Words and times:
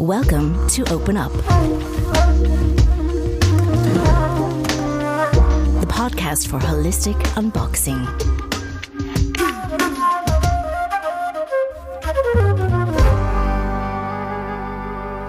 Welcome 0.00 0.66
to 0.68 0.82
Open 0.90 1.18
Up, 1.18 1.30
the 5.78 5.86
podcast 5.88 6.48
for 6.48 6.58
holistic 6.58 7.16
unboxing. 7.36 8.06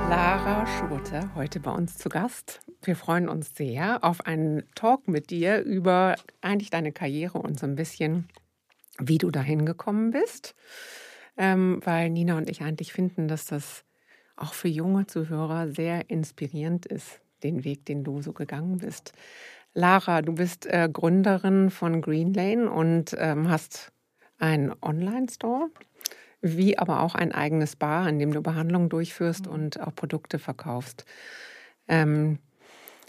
Lara 0.09 0.65
Schurte, 0.65 1.29
heute 1.35 1.59
bei 1.59 1.71
uns 1.71 1.97
zu 1.97 2.07
Gast. 2.07 2.61
Wir 2.81 2.95
freuen 2.95 3.27
uns 3.27 3.53
sehr 3.53 4.01
auf 4.05 4.25
einen 4.25 4.63
Talk 4.75 5.09
mit 5.09 5.31
dir 5.31 5.59
über 5.59 6.15
eigentlich 6.39 6.69
deine 6.69 6.93
Karriere 6.93 7.39
und 7.39 7.59
so 7.59 7.65
ein 7.65 7.75
bisschen, 7.75 8.29
wie 8.97 9.17
du 9.17 9.31
dahin 9.31 9.65
gekommen 9.65 10.11
bist. 10.11 10.55
Ähm, 11.35 11.81
weil 11.83 12.09
Nina 12.09 12.37
und 12.37 12.49
ich 12.49 12.61
eigentlich 12.61 12.93
finden, 12.93 13.27
dass 13.27 13.45
das 13.45 13.83
auch 14.41 14.53
für 14.53 14.67
junge 14.67 15.07
Zuhörer 15.07 15.69
sehr 15.69 16.09
inspirierend 16.09 16.85
ist, 16.85 17.21
den 17.43 17.63
Weg, 17.63 17.85
den 17.85 18.03
du 18.03 18.21
so 18.21 18.33
gegangen 18.33 18.79
bist. 18.79 19.13
Lara, 19.73 20.21
du 20.21 20.33
bist 20.33 20.65
äh, 20.65 20.89
Gründerin 20.91 21.69
von 21.69 22.01
Green 22.01 22.33
Lane 22.33 22.69
und 22.69 23.15
ähm, 23.17 23.49
hast 23.49 23.91
einen 24.37 24.73
Online-Store, 24.81 25.69
wie 26.41 26.77
aber 26.77 27.01
auch 27.01 27.15
ein 27.15 27.31
eigenes 27.31 27.75
Bar, 27.75 28.09
in 28.09 28.19
dem 28.19 28.33
du 28.33 28.41
Behandlungen 28.41 28.89
durchführst 28.89 29.45
mhm. 29.45 29.53
und 29.53 29.79
auch 29.79 29.95
Produkte 29.95 30.39
verkaufst. 30.39 31.05
Ähm, 31.87 32.39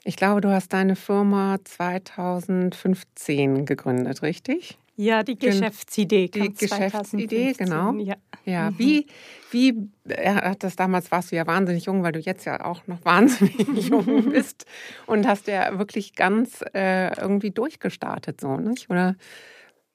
ich 0.05 0.17
glaube, 0.17 0.41
du 0.41 0.51
hast 0.51 0.73
deine 0.73 0.97
Firma 0.97 1.59
2015 1.64 3.67
gegründet, 3.67 4.23
richtig? 4.23 4.78
Ja, 4.96 5.23
die 5.23 5.38
Geschäftsidee. 5.38 6.28
Die 6.28 6.52
Geschäftsidee, 6.52 7.55
genau. 7.55 7.95
Ja, 7.95 8.16
ja. 8.45 8.70
Mhm. 8.70 8.78
wie, 8.78 9.06
wie 9.50 9.91
hat 10.14 10.62
das 10.62 10.77
damals, 10.77 11.10
warst 11.10 11.33
du 11.33 11.37
ja 11.37 11.46
wahnsinnig 11.46 11.87
jung, 11.87 12.02
weil 12.02 12.12
du 12.12 12.20
jetzt 12.20 12.45
ja 12.45 12.64
auch 12.64 12.87
noch 12.87 12.98
wahnsinnig 13.05 13.88
jung 13.88 14.30
bist 14.30 14.67
und 15.06 15.27
hast 15.27 15.47
ja 15.47 15.78
wirklich 15.78 16.14
ganz 16.14 16.62
äh, 16.75 17.19
irgendwie 17.19 17.50
durchgestartet, 17.50 18.41
so, 18.41 18.56
nicht? 18.56 18.91
Oder 18.91 19.17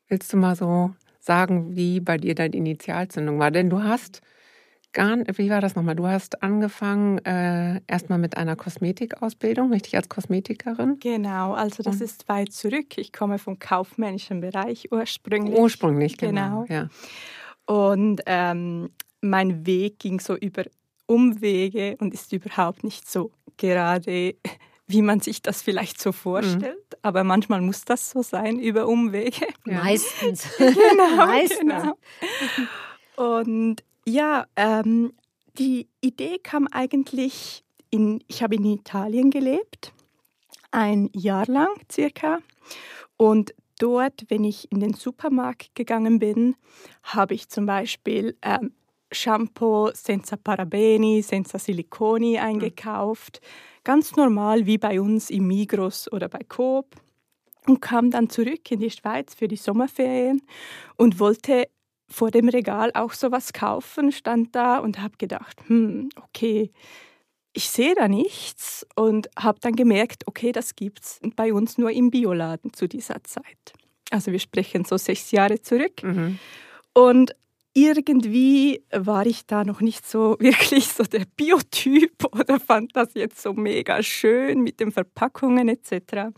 willst 0.07 0.33
du 0.33 0.37
mal 0.37 0.55
so 0.55 0.95
sagen, 1.19 1.75
wie 1.75 1.99
bei 1.99 2.17
dir 2.17 2.33
deine 2.33 2.55
Initialzündung 2.55 3.39
war? 3.39 3.51
Denn 3.51 3.69
du 3.69 3.83
hast 3.83 4.21
gar 4.97 5.15
wie 5.37 5.49
war 5.51 5.61
das 5.61 5.75
nochmal? 5.75 5.95
Du 5.95 6.07
hast 6.07 6.41
angefangen 6.41 7.19
äh, 7.19 7.81
erstmal 7.85 8.17
mit 8.17 8.35
einer 8.35 8.55
Kosmetikausbildung, 8.55 9.71
richtig 9.71 9.95
als 9.95 10.09
Kosmetikerin? 10.09 10.97
Genau, 10.99 11.53
also 11.53 11.83
das 11.83 11.97
Und? 11.97 12.01
ist 12.01 12.27
weit 12.27 12.51
zurück. 12.51 12.97
Ich 12.97 13.13
komme 13.13 13.37
vom 13.37 13.59
kaufmännischen 13.59 14.41
Bereich 14.41 14.91
ursprünglich. 14.91 15.55
Ursprünglich, 15.55 16.17
genau. 16.17 16.63
genau. 16.63 16.65
Ja. 16.67 16.89
Und 17.67 18.21
ähm, 18.25 18.89
mein 19.21 19.67
Weg 19.67 19.99
ging 19.99 20.19
so 20.19 20.35
über 20.35 20.63
Umwege 21.05 21.95
und 21.99 22.13
ist 22.15 22.33
überhaupt 22.33 22.83
nicht 22.83 23.07
so 23.07 23.31
gerade, 23.55 24.33
wie 24.87 25.01
man 25.03 25.19
sich 25.19 25.43
das 25.43 25.61
vielleicht 25.61 26.01
so 26.01 26.11
vorstellt. 26.11 26.63
Mhm. 26.63 26.97
Aber 27.03 27.23
manchmal 27.23 27.61
muss 27.61 27.85
das 27.85 28.09
so 28.09 28.23
sein, 28.23 28.57
über 28.59 28.87
Umwege. 28.87 29.45
Ja. 29.67 29.83
Meistens. 29.83 30.47
genau, 30.57 31.15
Meistens. 31.17 31.83
Genau. 33.15 33.37
Und 33.41 33.83
ja, 34.07 34.45
ähm, 34.55 35.13
die 35.57 35.89
Idee 36.01 36.39
kam 36.39 36.67
eigentlich 36.71 37.63
in, 37.89 38.23
ich 38.27 38.41
habe 38.41 38.55
in 38.55 38.65
Italien 38.65 39.31
gelebt, 39.31 39.91
ein 40.71 41.09
Jahr 41.13 41.45
lang 41.47 41.75
circa. 41.91 42.39
Und 43.17 43.53
dort, 43.79 44.25
wenn 44.29 44.43
ich 44.43 44.71
in 44.71 44.79
den 44.79 44.93
Supermarkt 44.93 45.75
gegangen 45.75 46.19
bin, 46.19 46.55
habe 47.03 47.33
ich 47.33 47.49
zum 47.49 47.65
Beispiel 47.65 48.37
ähm, 48.41 48.71
Shampoo 49.11 49.91
senza 49.93 50.37
Parabeni, 50.37 51.21
senza 51.21 51.59
Siliconi 51.59 52.35
hm. 52.35 52.43
eingekauft. 52.43 53.41
Ganz 53.83 54.15
normal 54.15 54.65
wie 54.65 54.77
bei 54.77 55.01
uns 55.01 55.29
im 55.29 55.47
Migros 55.47 56.11
oder 56.11 56.29
bei 56.29 56.41
Coop. 56.47 56.95
Und 57.67 57.81
kam 57.81 58.11
dann 58.11 58.29
zurück 58.29 58.71
in 58.71 58.79
die 58.79 58.89
Schweiz 58.89 59.35
für 59.35 59.49
die 59.49 59.57
Sommerferien 59.57 60.41
und 60.95 61.19
wollte 61.19 61.67
vor 62.09 62.31
dem 62.31 62.49
Regal 62.49 62.91
auch 62.93 63.13
sowas 63.13 63.53
kaufen, 63.53 64.11
stand 64.11 64.55
da 64.55 64.77
und 64.79 65.01
habe 65.01 65.17
gedacht, 65.17 65.59
hm, 65.67 66.09
okay, 66.15 66.71
ich 67.53 67.69
sehe 67.69 67.95
da 67.95 68.07
nichts 68.07 68.85
und 68.95 69.29
habe 69.37 69.59
dann 69.59 69.75
gemerkt, 69.75 70.27
okay, 70.27 70.51
das 70.51 70.75
gibt 70.75 71.03
es 71.03 71.19
bei 71.35 71.51
uns 71.51 71.77
nur 71.77 71.91
im 71.91 72.11
Bioladen 72.11 72.71
zu 72.71 72.87
dieser 72.87 73.23
Zeit. 73.23 73.73
Also 74.11 74.31
wir 74.31 74.39
sprechen 74.39 74.85
so 74.85 74.97
sechs 74.97 75.31
Jahre 75.31 75.61
zurück. 75.61 76.03
Mhm. 76.03 76.39
Und 76.93 77.35
irgendwie 77.73 78.83
war 78.91 79.25
ich 79.25 79.45
da 79.45 79.63
noch 79.63 79.81
nicht 79.81 80.07
so 80.07 80.35
wirklich 80.39 80.87
so 80.87 81.03
der 81.03 81.25
Biotyp 81.35 82.25
oder 82.31 82.59
fand 82.59 82.95
das 82.95 83.13
jetzt 83.13 83.41
so 83.41 83.53
mega 83.53 84.01
schön 84.01 84.61
mit 84.61 84.79
den 84.79 84.91
Verpackungen 84.91 85.69
etc. 85.69 86.33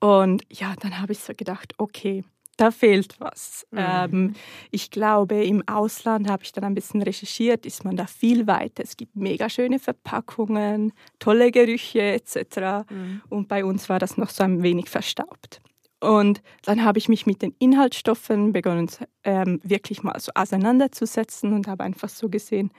Und 0.00 0.42
ja, 0.50 0.74
dann 0.80 1.00
habe 1.00 1.12
ich 1.12 1.20
so 1.20 1.32
gedacht, 1.34 1.74
okay, 1.78 2.24
da 2.60 2.70
fehlt 2.70 3.18
was. 3.20 3.66
Mhm. 3.70 3.78
Ähm, 3.78 4.34
ich 4.70 4.90
glaube, 4.90 5.42
im 5.44 5.66
Ausland 5.66 6.28
habe 6.28 6.42
ich 6.42 6.52
dann 6.52 6.64
ein 6.64 6.74
bisschen 6.74 7.02
recherchiert, 7.02 7.64
ist 7.64 7.84
man 7.84 7.96
da 7.96 8.06
viel 8.06 8.46
weiter. 8.46 8.82
Es 8.82 8.96
gibt 8.96 9.16
mega 9.16 9.48
schöne 9.48 9.78
Verpackungen, 9.78 10.92
tolle 11.18 11.50
Gerüche 11.50 12.02
etc. 12.02 12.90
Mhm. 12.90 13.22
Und 13.28 13.48
bei 13.48 13.64
uns 13.64 13.88
war 13.88 13.98
das 13.98 14.16
noch 14.16 14.30
so 14.30 14.44
ein 14.44 14.62
wenig 14.62 14.88
verstaubt. 14.88 15.60
Und 16.00 16.42
dann 16.64 16.82
habe 16.82 16.98
ich 16.98 17.08
mich 17.08 17.26
mit 17.26 17.42
den 17.42 17.54
Inhaltsstoffen 17.58 18.52
begonnen, 18.52 18.88
ähm, 19.22 19.60
wirklich 19.62 20.02
mal 20.02 20.18
so 20.18 20.32
auseinanderzusetzen 20.34 21.52
und 21.52 21.68
habe 21.68 21.84
einfach 21.84 22.08
so 22.08 22.30
gesehen, 22.30 22.70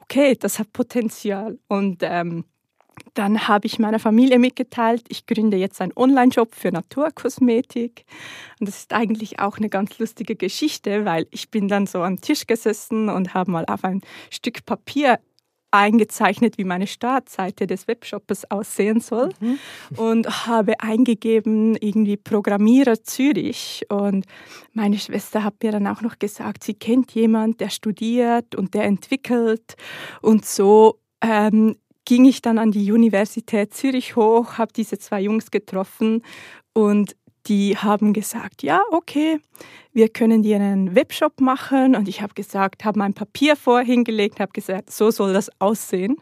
okay, 0.00 0.36
das 0.38 0.58
hat 0.58 0.72
Potenzial. 0.72 1.58
Und 1.68 2.02
ähm, 2.02 2.44
dann 3.14 3.48
habe 3.48 3.66
ich 3.66 3.78
meiner 3.78 3.98
Familie 3.98 4.38
mitgeteilt, 4.38 5.04
ich 5.08 5.26
gründe 5.26 5.56
jetzt 5.56 5.80
einen 5.80 5.92
Online-Shop 5.94 6.54
für 6.54 6.72
Naturkosmetik. 6.72 8.04
Und 8.58 8.68
das 8.68 8.78
ist 8.78 8.92
eigentlich 8.92 9.40
auch 9.40 9.58
eine 9.58 9.68
ganz 9.68 9.98
lustige 9.98 10.36
Geschichte, 10.36 11.04
weil 11.04 11.26
ich 11.30 11.50
bin 11.50 11.68
dann 11.68 11.86
so 11.86 12.02
am 12.02 12.20
Tisch 12.20 12.46
gesessen 12.46 13.08
und 13.08 13.34
habe 13.34 13.50
mal 13.50 13.64
auf 13.66 13.84
ein 13.84 14.00
Stück 14.30 14.64
Papier 14.64 15.18
eingezeichnet, 15.72 16.58
wie 16.58 16.64
meine 16.64 16.86
Startseite 16.86 17.66
des 17.66 17.88
Webshops 17.88 18.44
aussehen 18.50 19.00
soll 19.00 19.30
mhm. 19.40 19.58
und 19.96 20.46
habe 20.46 20.78
eingegeben 20.80 21.76
irgendwie 21.76 22.18
Programmierer 22.18 23.02
Zürich 23.02 23.86
und 23.88 24.26
meine 24.74 24.98
Schwester 24.98 25.42
hat 25.42 25.62
mir 25.62 25.72
dann 25.72 25.86
auch 25.86 26.02
noch 26.02 26.18
gesagt, 26.18 26.62
sie 26.62 26.74
kennt 26.74 27.12
jemand, 27.12 27.60
der 27.60 27.70
studiert 27.70 28.54
und 28.54 28.74
der 28.74 28.84
entwickelt 28.84 29.74
und 30.20 30.44
so 30.44 31.00
ähm, 31.22 31.76
ging 32.04 32.24
ich 32.24 32.42
dann 32.42 32.58
an 32.58 32.70
die 32.70 32.90
Universität 32.92 33.74
Zürich 33.74 34.16
hoch, 34.16 34.58
habe 34.58 34.72
diese 34.72 34.98
zwei 34.98 35.20
Jungs 35.20 35.50
getroffen 35.50 36.22
und 36.72 37.16
die 37.46 37.76
haben 37.76 38.12
gesagt, 38.12 38.62
ja, 38.62 38.80
okay, 38.92 39.40
wir 39.92 40.08
können 40.08 40.42
dir 40.42 40.56
einen 40.56 40.94
Webshop 40.94 41.40
machen. 41.40 41.96
Und 41.96 42.06
ich 42.06 42.22
habe 42.22 42.34
gesagt, 42.34 42.84
habe 42.84 43.00
mein 43.00 43.14
Papier 43.14 43.56
vorhingelegt, 43.56 44.38
habe 44.38 44.52
gesagt, 44.52 44.92
so 44.92 45.10
soll 45.10 45.32
das 45.32 45.50
aussehen 45.60 46.16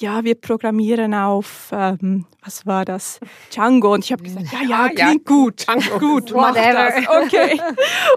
ja, 0.00 0.22
wir 0.22 0.36
programmieren 0.36 1.12
auf, 1.12 1.70
ähm, 1.72 2.24
was 2.44 2.64
war 2.66 2.84
das? 2.84 3.18
Django. 3.52 3.94
Und 3.94 4.04
ich 4.04 4.12
habe 4.12 4.22
gesagt, 4.22 4.46
ja, 4.52 4.62
ja, 4.62 4.88
klingt 4.88 4.98
ja, 4.98 5.14
gut. 5.24 5.66
Django. 5.66 5.98
Gut, 5.98 6.32
mach 6.34 6.54
das. 6.54 6.94
Okay. 7.28 7.60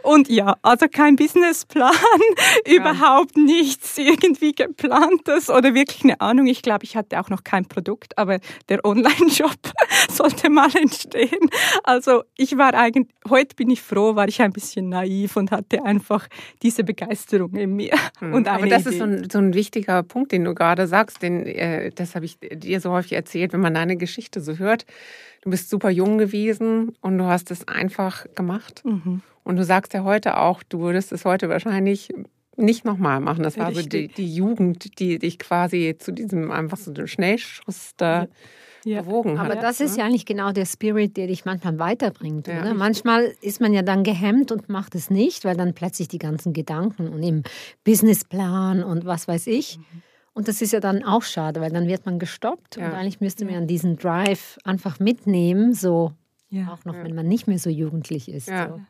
Und 0.03 0.30
ja, 0.30 0.56
also 0.62 0.86
kein 0.90 1.16
Businessplan, 1.16 1.92
ja. 2.68 2.74
überhaupt 2.74 3.36
nichts 3.36 3.97
irgendwie 3.97 4.53
geplantes 4.53 5.50
oder 5.50 5.74
wirklich 5.74 6.03
eine 6.03 6.22
Ahnung. 6.22 6.47
Ich 6.47 6.62
glaube, 6.62 6.84
ich 6.84 6.96
hatte 6.96 7.19
auch 7.19 7.30
noch 7.30 7.44
kein 7.44 7.66
Produkt, 7.66 8.18
aber 8.18 8.40
der 8.69 8.86
Online-Shop 8.86 9.58
sollte 10.12 10.50
mal 10.50 10.69
entstehen. 10.75 11.50
Also 11.84 12.24
ich 12.38 12.58
war 12.58 12.74
eigentlich, 12.74 13.08
heute 13.30 13.56
bin 13.56 13.69
ich 13.69 13.81
froh, 13.81 14.16
war 14.16 14.28
ich 14.28 14.42
ein 14.42 14.53
bisschen 14.53 14.90
naiv 14.90 15.36
und 15.36 15.52
hatte 15.52 15.84
einfach 15.84 16.28
diese 16.62 16.84
Begeisterung 16.84 17.56
in 17.56 17.75
mir. 17.75 17.96
Hm. 18.19 18.34
Und 18.34 18.48
aber 18.48 18.68
das 18.68 18.84
Idee. 18.84 18.90
ist 18.92 18.98
so 19.00 19.03
ein, 19.03 19.30
so 19.30 19.38
ein, 19.40 19.53
wichtiger 19.53 20.03
Punkt, 20.03 20.31
den 20.31 20.44
du 20.44 20.53
gerade 20.53 20.88
sagst, 20.88 21.22
den 21.22 21.45
äh, 21.45 21.70
äh, 21.71 21.91
das 21.91 22.15
habe 22.15 22.25
ich 22.25 22.38
dir 22.39 22.79
so 22.81 22.91
häufig 22.91 23.13
erzählt, 23.13 23.53
wenn 23.53 23.62
man 23.62 23.73
deine 23.73 23.97
Geschichte 23.97 24.41
so 24.41 24.57
hört. 24.57 24.85
Du 25.41 25.50
bist 25.50 25.69
super 25.69 25.89
jung 25.89 26.18
gewesen 26.18 26.95
und 27.01 27.18
du 27.18 27.25
hast 27.25 27.51
es 27.51 27.68
einfach 27.68 28.25
gemacht. 28.35 28.83
Mhm. 28.85 29.21
Und 29.44 29.56
du 29.56 29.63
sagst 29.63 29.94
ja 29.94 30.03
heute 30.03 30.38
auch, 30.38 30.62
du 30.63 30.81
würdest 30.81 31.12
es 31.12 31.25
heute 31.25 31.50
wahrscheinlich 31.50 32.09
nicht 32.57 32.85
nochmal 32.85 33.19
machen. 33.19 33.44
Das 33.44 33.57
war 33.57 33.73
so 33.73 33.81
die, 33.81 34.07
die, 34.07 34.33
Jugend, 34.33 35.00
die 35.00 35.19
dich 35.19 35.39
quasi 35.39 35.95
zu 35.97 36.12
diesem 36.12 36.51
einfach 36.51 36.77
so 36.77 36.91
einem 36.91 37.07
Schnellschuss 37.07 37.94
da. 37.97 38.27
Ja. 38.83 39.03
bewogen 39.03 39.39
hat. 39.39 39.51
Aber 39.51 39.62
das 39.62 39.79
ist 39.79 39.95
ja 39.95 40.06
eigentlich 40.06 40.25
genau 40.25 40.51
der 40.53 40.65
Spirit, 40.65 41.15
der 41.15 41.27
dich 41.27 41.45
manchmal 41.45 41.77
weiterbringt. 41.77 42.47
Ja. 42.47 42.62
Oder? 42.62 42.74
Manchmal 42.74 43.31
ist 43.41 43.62
man 43.62 43.74
ja 43.74 43.83
dann 43.83 44.03
gehemmt 44.03 44.51
und 44.51 44.69
macht 44.69 44.95
es 44.95 45.12
nicht, 45.12 45.45
weil 45.45 45.56
dann 45.56 45.75
plötzlich 45.75 46.07
die 46.07 46.17
ganzen 46.17 46.51
Gedanken 46.51 47.07
und 47.07 47.21
im 47.21 47.44
Businessplan 47.83 48.83
und 48.83 49.06
was 49.06 49.27
weiß 49.27 49.45
ich. 49.45 49.77
Mhm. 49.77 50.01
Und 50.33 50.48
das 50.48 50.62
ist 50.62 50.72
ja 50.72 50.80
dann 50.80 51.04
auch 51.04 51.24
schade, 51.24 51.60
weil 51.60 51.72
dann 51.72 51.88
wird 51.88 52.06
man 52.06 52.18
gestoppt 52.18 52.78
ja. 52.78 52.86
und 52.86 52.94
eigentlich 52.94 53.19
müsste 53.19 53.45
man 53.45 53.68
diesen 53.68 53.98
Drive 53.98 54.57
einfach 54.63 55.00
mitnehmen, 55.00 55.74
so 55.74 56.13
Ja. 56.53 56.68
Auch 56.74 56.83
noch, 56.83 56.95
ja. 56.95 57.06
wenn 57.06 57.15
man 57.15 57.30
nicht 57.30 57.48
mehr 57.48 57.59
so 57.59 57.69
jugendlich 57.69 58.27
ist. 58.27 58.50
Ja, 58.50 58.68
so. 58.68 58.81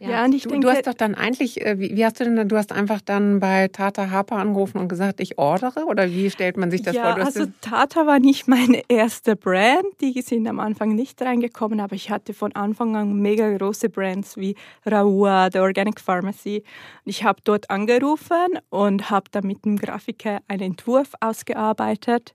ja. 0.00 0.10
ja 0.10 0.24
und 0.24 0.34
ich 0.34 0.44
du, 0.44 0.48
denke. 0.48 0.66
Du 0.66 0.72
hast 0.72 0.86
doch 0.86 0.94
dann 0.94 1.14
eigentlich, 1.14 1.60
äh, 1.60 1.78
wie, 1.78 1.94
wie, 1.94 2.02
hast 2.02 2.18
du 2.18 2.24
denn, 2.24 2.48
du 2.48 2.56
hast 2.56 2.72
einfach 2.72 3.02
dann 3.02 3.40
bei 3.40 3.68
Tata 3.68 4.08
Harper 4.08 4.36
angerufen 4.36 4.78
und 4.78 4.88
gesagt, 4.88 5.20
ich 5.20 5.36
ordere? 5.36 5.84
Oder 5.84 6.10
wie 6.10 6.30
stellt 6.30 6.56
man 6.56 6.70
sich 6.70 6.80
das 6.80 6.96
ja, 6.96 7.14
vor? 7.14 7.22
also 7.22 7.44
Tata 7.60 8.06
war 8.06 8.20
nicht 8.20 8.48
meine 8.48 8.82
erste 8.88 9.36
Brand. 9.36 9.84
Die 10.00 10.22
sind 10.22 10.46
am 10.46 10.60
Anfang 10.60 10.94
nicht 10.94 11.20
reingekommen, 11.20 11.80
aber 11.80 11.94
ich 11.94 12.10
hatte 12.10 12.32
von 12.32 12.54
Anfang 12.54 12.96
an 12.96 13.20
mega 13.20 13.54
große 13.54 13.90
Brands 13.90 14.38
wie 14.38 14.56
Raua, 14.90 15.50
The 15.52 15.58
Organic 15.58 16.00
Pharmacy. 16.00 16.64
Ich 17.04 17.22
habe 17.22 17.40
dort 17.44 17.68
angerufen 17.68 18.58
und 18.70 19.10
habe 19.10 19.26
dann 19.30 19.46
mit 19.46 19.66
dem 19.66 19.76
Grafiker 19.76 20.38
einen 20.48 20.62
Entwurf 20.62 21.12
ausgearbeitet, 21.20 22.32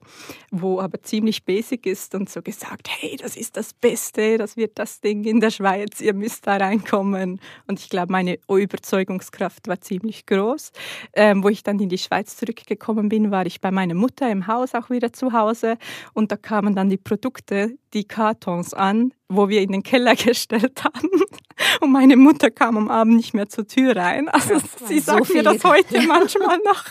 wo 0.52 0.80
aber 0.80 1.02
ziemlich 1.02 1.44
basic 1.44 1.88
ist 1.88 2.14
und 2.14 2.30
so 2.30 2.44
gesagt, 2.44 2.88
hey, 2.88 3.18
das 3.20 3.36
ist 3.36 3.58
das 3.58 3.74
Beste, 3.74 4.38
das 4.38 4.56
wird 4.56 4.75
das 4.75 5.01
Ding 5.01 5.24
in 5.24 5.39
der 5.39 5.50
Schweiz, 5.50 6.01
ihr 6.01 6.13
müsst 6.13 6.45
da 6.48 6.57
reinkommen. 6.57 7.39
Und 7.68 7.80
ich 7.80 7.89
glaube, 7.89 8.12
meine 8.12 8.38
Überzeugungskraft 8.48 9.68
war 9.68 9.81
ziemlich 9.81 10.25
groß. 10.25 10.72
Ähm, 11.13 11.44
wo 11.44 11.50
ich 11.50 11.63
dann 11.63 11.80
in 11.80 11.89
die 11.89 11.98
Schweiz 11.98 12.38
zurückgekommen 12.38 13.10
bin, 13.10 13.31
war 13.31 13.45
ich 13.45 13.62
bei 13.62 13.72
meiner 13.72 13.95
Mutter 13.95 14.30
im 14.30 14.48
Haus 14.48 14.75
auch 14.75 14.89
wieder 14.89 15.13
zu 15.13 15.33
Hause. 15.33 15.77
Und 16.13 16.31
da 16.31 16.38
kamen 16.38 16.75
dann 16.75 16.89
die 16.89 16.98
Produkte, 16.98 17.77
die 17.94 18.06
Kartons 18.06 18.74
an, 18.74 19.13
wo 19.30 19.50
wir 19.50 19.62
in 19.62 19.72
den 19.72 19.83
Keller 19.83 20.16
gestellt 20.16 20.83
haben. 20.83 21.10
Und 21.81 21.92
meine 21.92 22.18
Mutter 22.18 22.52
kam 22.52 22.78
am 22.78 22.90
Abend 22.90 23.16
nicht 23.16 23.34
mehr 23.34 23.48
zur 23.48 23.68
Tür 23.68 23.96
rein. 23.96 24.28
Also 24.30 24.56
sie 24.88 25.00
so 25.00 25.13
sagt 25.13 25.34
mir 25.34 25.44
das 25.44 25.63
heute 25.63 26.02
manchmal 26.07 26.57
noch. 26.66 26.86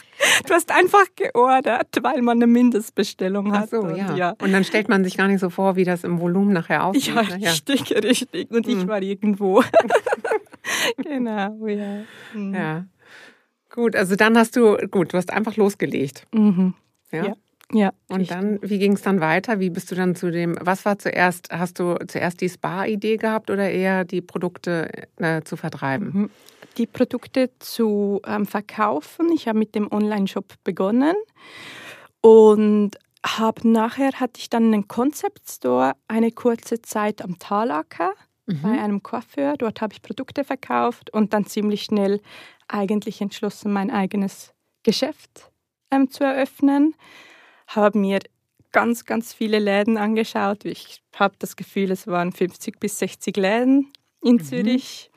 Du 0.47 0.55
hast 0.55 0.71
einfach 0.71 1.05
geordert, 1.17 1.89
weil 2.03 2.23
man 2.23 2.39
eine 2.39 2.47
Mindestbestellung 2.47 3.53
hat. 3.53 3.65
Ach 3.65 3.69
so, 3.69 3.81
und, 3.81 3.97
ja. 3.97 4.15
ja. 4.15 4.35
Und 4.41 4.53
dann 4.53 4.65
stellt 4.65 4.89
man 4.89 5.05
sich 5.05 5.17
gar 5.17 5.29
nicht 5.29 5.41
so 5.41 5.51
vor, 5.51 5.77
wie 5.77 5.85
das 5.85 6.05
im 6.05 6.21
Volumen 6.21 6.53
nachher 6.53 6.85
aussieht. 6.85 7.15
Ja, 7.15 7.23
ne? 7.23 7.47
richtig, 7.47 7.91
ja. 7.91 7.99
richtig. 7.99 8.51
Und 8.51 8.67
ich 8.67 8.81
hm. 8.81 8.89
war 8.89 9.03
irgendwo. 9.03 9.63
genau, 10.97 11.67
ja. 11.67 12.05
Mhm. 12.33 12.55
Ja. 12.55 12.85
Gut, 13.71 13.97
also 13.97 14.17
dann 14.17 14.39
hast 14.39 14.57
du, 14.57 14.77
gut, 14.89 15.13
du 15.13 15.17
hast 15.17 15.33
einfach 15.33 15.57
losgelegt. 15.57 16.27
Mhm. 16.33 16.75
ja. 17.11 17.27
ja. 17.27 17.35
Ja. 17.73 17.93
Und 18.09 18.21
richtig. 18.21 18.37
dann, 18.37 18.59
wie 18.63 18.79
ging 18.79 18.93
es 18.93 19.03
dann 19.03 19.21
weiter? 19.21 19.59
Wie 19.59 19.71
bist 19.71 19.91
du 19.91 19.95
dann 19.95 20.15
zu 20.15 20.31
dem, 20.31 20.57
was 20.61 20.85
war 20.85 20.99
zuerst, 20.99 21.51
hast 21.51 21.79
du 21.79 21.97
zuerst 22.07 22.41
die 22.41 22.49
Spa-Idee 22.49 23.17
gehabt 23.17 23.51
oder 23.51 23.71
eher 23.71 24.05
die 24.05 24.21
Produkte 24.21 24.91
äh, 25.17 25.43
zu 25.43 25.57
vertreiben? 25.57 26.11
Mhm. 26.13 26.31
Die 26.77 26.87
Produkte 26.87 27.51
zu 27.61 28.21
ähm, 28.27 28.47
verkaufen. 28.47 29.31
Ich 29.33 29.49
habe 29.49 29.59
mit 29.59 29.75
dem 29.75 29.91
Online-Shop 29.93 30.55
begonnen 30.65 31.15
und 32.21 32.93
habe 33.25 33.67
nachher 33.69 34.13
hatte 34.15 34.41
ich 34.41 34.51
dann 34.51 34.65
einen 34.65 34.89
Concept 34.89 35.49
Store 35.49 35.93
eine 36.09 36.33
kurze 36.33 36.83
Zeit 36.83 37.23
am 37.23 37.39
Talacker 37.39 38.13
mhm. 38.47 38.63
bei 38.63 38.81
einem 38.81 39.03
Coiffeur. 39.03 39.55
Dort 39.57 39.81
habe 39.81 39.95
ich 39.95 40.03
Produkte 40.03 40.45
verkauft 40.45 41.11
und 41.11 41.33
dann 41.33 41.47
ziemlich 41.47 41.85
schnell 41.85 42.21
eigentlich 42.69 43.21
entschlossen, 43.21 43.73
mein 43.73 43.91
eigenes 43.91 44.53
Geschäft 44.83 45.51
ähm, 45.91 46.11
zu 46.11 46.25
eröffnen 46.25 46.95
habe 47.69 47.99
mir 47.99 48.21
ganz, 48.73 49.05
ganz 49.05 49.33
viele 49.33 49.59
Läden 49.59 49.97
angeschaut. 49.97 50.65
Ich 50.65 51.01
habe 51.15 51.35
das 51.39 51.57
Gefühl, 51.57 51.91
es 51.91 52.07
waren 52.07 52.33
50 52.33 52.81
bis 52.81 52.99
60 52.99 53.37
Läden 53.37 53.93
in 54.23 54.37
mhm. 54.37 54.45
Zürich 54.45 55.11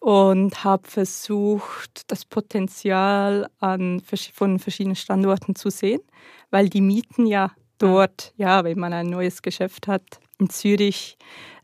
und 0.00 0.64
habe 0.64 0.88
versucht, 0.88 2.10
das 2.10 2.24
Potenzial 2.24 3.48
an, 3.58 4.02
von 4.34 4.58
verschiedenen 4.58 4.96
Standorten 4.96 5.54
zu 5.54 5.70
sehen, 5.70 6.00
weil 6.50 6.68
die 6.68 6.80
Mieten 6.80 7.26
ja 7.26 7.52
dort, 7.78 8.32
ja, 8.36 8.64
wenn 8.64 8.78
man 8.78 8.92
ein 8.92 9.06
neues 9.08 9.42
Geschäft 9.42 9.88
hat 9.88 10.02
in 10.38 10.50
Zürich, 10.50 11.16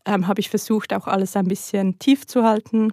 ähm, 0.06 0.26
habe 0.26 0.40
ich 0.40 0.48
versucht, 0.48 0.94
auch 0.94 1.06
alles 1.06 1.36
ein 1.36 1.48
bisschen 1.48 1.98
tief 1.98 2.26
zu 2.26 2.44
halten 2.44 2.92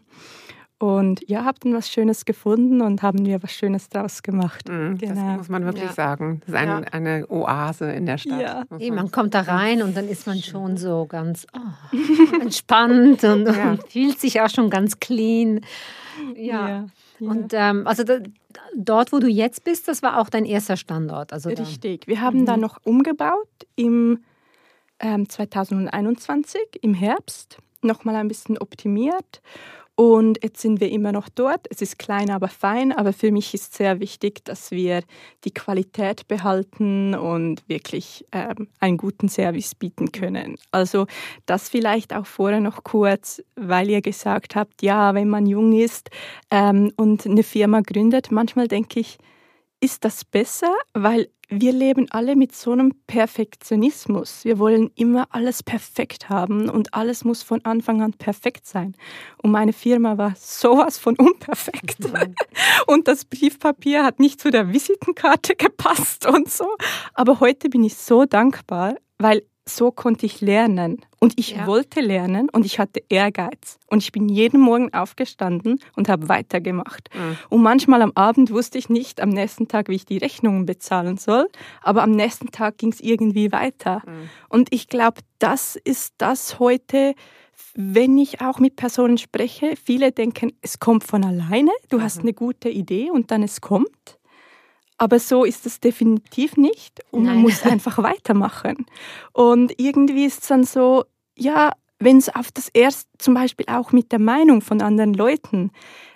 und 0.83 1.21
ja, 1.29 1.45
habt 1.45 1.63
dann 1.63 1.73
was 1.73 1.89
Schönes 1.89 2.25
gefunden 2.25 2.81
und 2.81 3.03
haben 3.03 3.25
wir 3.25 3.41
was 3.41 3.53
Schönes 3.53 3.87
draus 3.87 4.21
gemacht. 4.21 4.67
Mhm, 4.67 4.97
genau. 4.97 5.15
Das 5.15 5.37
muss 5.37 5.47
man 5.47 5.63
wirklich 5.63 5.85
ja. 5.85 5.93
sagen. 5.93 6.41
Das 6.41 6.49
ist 6.49 6.55
ein, 6.55 6.67
ja. 6.67 6.81
eine 6.91 7.25
Oase 7.29 7.89
in 7.93 8.05
der 8.05 8.17
Stadt. 8.17 8.41
Ja. 8.41 8.65
Man, 8.69 8.95
man 8.95 9.09
kommt 9.09 9.33
da 9.33 9.43
rein 9.43 9.81
und 9.81 9.95
dann 9.95 10.09
ist 10.09 10.27
man 10.27 10.39
schon 10.39 10.75
so 10.75 11.05
ganz 11.05 11.47
oh, 11.55 11.95
entspannt 12.41 13.23
und, 13.23 13.45
ja. 13.45 13.71
und, 13.71 13.87
fühlt 13.87 14.19
sich 14.19 14.41
auch 14.41 14.49
schon 14.49 14.69
ganz 14.69 14.99
clean. 14.99 15.61
Ja. 16.35 16.87
Und 17.21 17.53
ähm, 17.53 17.87
also 17.87 18.03
da, 18.03 18.17
dort, 18.75 19.13
wo 19.13 19.19
du 19.19 19.29
jetzt 19.29 19.63
bist, 19.63 19.87
das 19.87 20.03
war 20.03 20.19
auch 20.19 20.29
dein 20.29 20.43
erster 20.43 20.75
Standort. 20.75 21.31
Also 21.31 21.47
Richtig. 21.47 22.07
Wir 22.07 22.19
haben 22.19 22.41
mhm. 22.41 22.45
da 22.45 22.57
noch 22.57 22.79
umgebaut 22.83 23.47
im 23.77 24.19
ähm, 24.99 25.29
2021 25.29 26.59
im 26.81 26.93
Herbst, 26.93 27.59
nochmal 27.83 28.17
ein 28.17 28.27
bisschen 28.27 28.57
optimiert 28.57 29.41
und 29.95 30.39
jetzt 30.41 30.59
sind 30.59 30.79
wir 30.79 30.89
immer 30.89 31.11
noch 31.11 31.29
dort. 31.29 31.67
Es 31.69 31.81
ist 31.81 31.99
klein, 31.99 32.31
aber 32.31 32.47
fein. 32.47 32.91
Aber 32.91 33.13
für 33.13 33.31
mich 33.31 33.53
ist 33.53 33.75
sehr 33.75 33.99
wichtig, 33.99 34.43
dass 34.43 34.71
wir 34.71 35.01
die 35.43 35.53
Qualität 35.53 36.27
behalten 36.27 37.13
und 37.13 37.67
wirklich 37.69 38.25
ähm, 38.31 38.67
einen 38.79 38.97
guten 38.97 39.29
Service 39.29 39.75
bieten 39.75 40.11
können. 40.11 40.55
Also 40.71 41.05
das 41.45 41.69
vielleicht 41.69 42.11
auch 42.13 42.25
vorher 42.25 42.59
noch 42.59 42.83
kurz, 42.83 43.43
weil 43.55 43.87
ihr 43.89 44.01
gesagt 44.01 44.55
habt, 44.55 44.81
ja, 44.81 45.13
wenn 45.13 45.29
man 45.29 45.45
jung 45.45 45.73
ist 45.73 46.09
ähm, 46.49 46.91
und 46.95 47.27
eine 47.27 47.43
Firma 47.43 47.81
gründet, 47.81 48.31
manchmal 48.31 48.67
denke 48.67 48.99
ich, 48.99 49.19
ist 49.83 50.05
das 50.05 50.23
besser, 50.23 50.73
weil 50.93 51.27
wir 51.49 51.73
leben 51.73 52.07
alle 52.09 52.37
mit 52.37 52.55
so 52.55 52.71
einem 52.71 52.93
Perfektionismus. 53.05 54.45
Wir 54.45 54.57
wollen 54.57 54.91
immer 54.95 55.27
alles 55.31 55.61
perfekt 55.61 56.29
haben 56.29 56.69
und 56.69 56.93
alles 56.93 57.25
muss 57.25 57.43
von 57.43 57.63
Anfang 57.65 58.01
an 58.01 58.13
perfekt 58.13 58.65
sein. 58.65 58.95
Und 59.41 59.51
meine 59.51 59.73
Firma 59.73 60.17
war 60.17 60.33
sowas 60.37 60.97
von 60.97 61.17
unperfekt. 61.17 61.99
Mhm. 61.99 62.33
Und 62.87 63.07
das 63.07 63.25
Briefpapier 63.25 64.03
hat 64.03 64.19
nicht 64.19 64.39
zu 64.39 64.51
der 64.51 64.71
Visitenkarte 64.71 65.55
gepasst 65.55 66.25
und 66.25 66.49
so. 66.49 66.67
Aber 67.13 67.39
heute 67.39 67.69
bin 67.69 67.83
ich 67.83 67.95
so 67.95 68.25
dankbar, 68.25 68.95
weil 69.19 69.43
so 69.67 69.91
konnte 69.91 70.25
ich 70.25 70.41
lernen. 70.41 71.01
Und 71.19 71.33
ich 71.37 71.51
ja. 71.51 71.67
wollte 71.67 72.01
lernen 72.01 72.49
und 72.49 72.65
ich 72.65 72.79
hatte 72.79 73.01
Ehrgeiz. 73.07 73.79
Und 73.87 74.03
ich 74.03 74.11
bin 74.11 74.27
jeden 74.27 74.59
Morgen 74.59 74.93
aufgestanden 74.93 75.79
und 75.95 76.09
habe 76.09 76.27
weitergemacht. 76.27 77.09
Mhm. 77.13 77.37
Und 77.49 77.61
manchmal 77.61 78.01
am 78.01 78.11
Abend 78.15 78.51
wusste 78.51 78.77
ich 78.77 78.89
nicht 78.89 79.21
am 79.21 79.29
nächsten 79.29 79.69
Tag, 79.69 79.87
wie 79.87 79.95
ich 79.95 80.05
die 80.05 80.17
Rechnungen 80.17 80.65
bezahlen 80.65 81.17
soll. 81.17 81.47
Aber 81.81 82.03
am 82.03 82.11
nächsten 82.11 82.51
Tag 82.51 82.77
ging 82.77 82.91
es 82.91 82.99
irgendwie 82.99 83.53
weiter. 83.53 84.01
Mhm. 84.05 84.29
Und 84.49 84.73
ich 84.73 84.89
glaube, 84.89 85.21
das 85.39 85.77
ist 85.77 86.15
das 86.17 86.59
heute, 86.59 87.15
wenn 87.75 88.17
ich 88.17 88.41
auch 88.41 88.59
mit 88.59 88.75
Personen 88.75 89.17
spreche. 89.17 89.75
Viele 89.81 90.11
denken, 90.11 90.51
es 90.61 90.79
kommt 90.79 91.05
von 91.05 91.23
alleine. 91.23 91.71
Du 91.89 91.99
mhm. 91.99 92.03
hast 92.03 92.19
eine 92.19 92.33
gute 92.33 92.69
Idee 92.69 93.11
und 93.11 93.31
dann 93.31 93.43
es 93.43 93.61
kommt. 93.61 94.19
Aber 94.97 95.19
so 95.19 95.43
ist 95.43 95.65
es 95.65 95.79
definitiv 95.79 96.57
nicht 96.57 97.01
und 97.11 97.23
Nein. 97.23 97.35
man 97.35 97.43
muss 97.43 97.63
einfach 97.65 97.97
weitermachen. 97.97 98.85
Und 99.31 99.73
irgendwie 99.79 100.25
ist 100.25 100.43
es 100.43 100.47
dann 100.47 100.63
so, 100.63 101.05
ja, 101.35 101.71
wenn 101.99 102.17
es 102.17 102.29
auf 102.29 102.51
das 102.51 102.69
erste, 102.69 103.09
zum 103.17 103.33
Beispiel 103.33 103.65
auch 103.69 103.91
mit 103.91 104.11
der 104.11 104.19
Meinung 104.19 104.61
von 104.61 104.81
anderen 104.81 105.13
Leuten, 105.13 105.71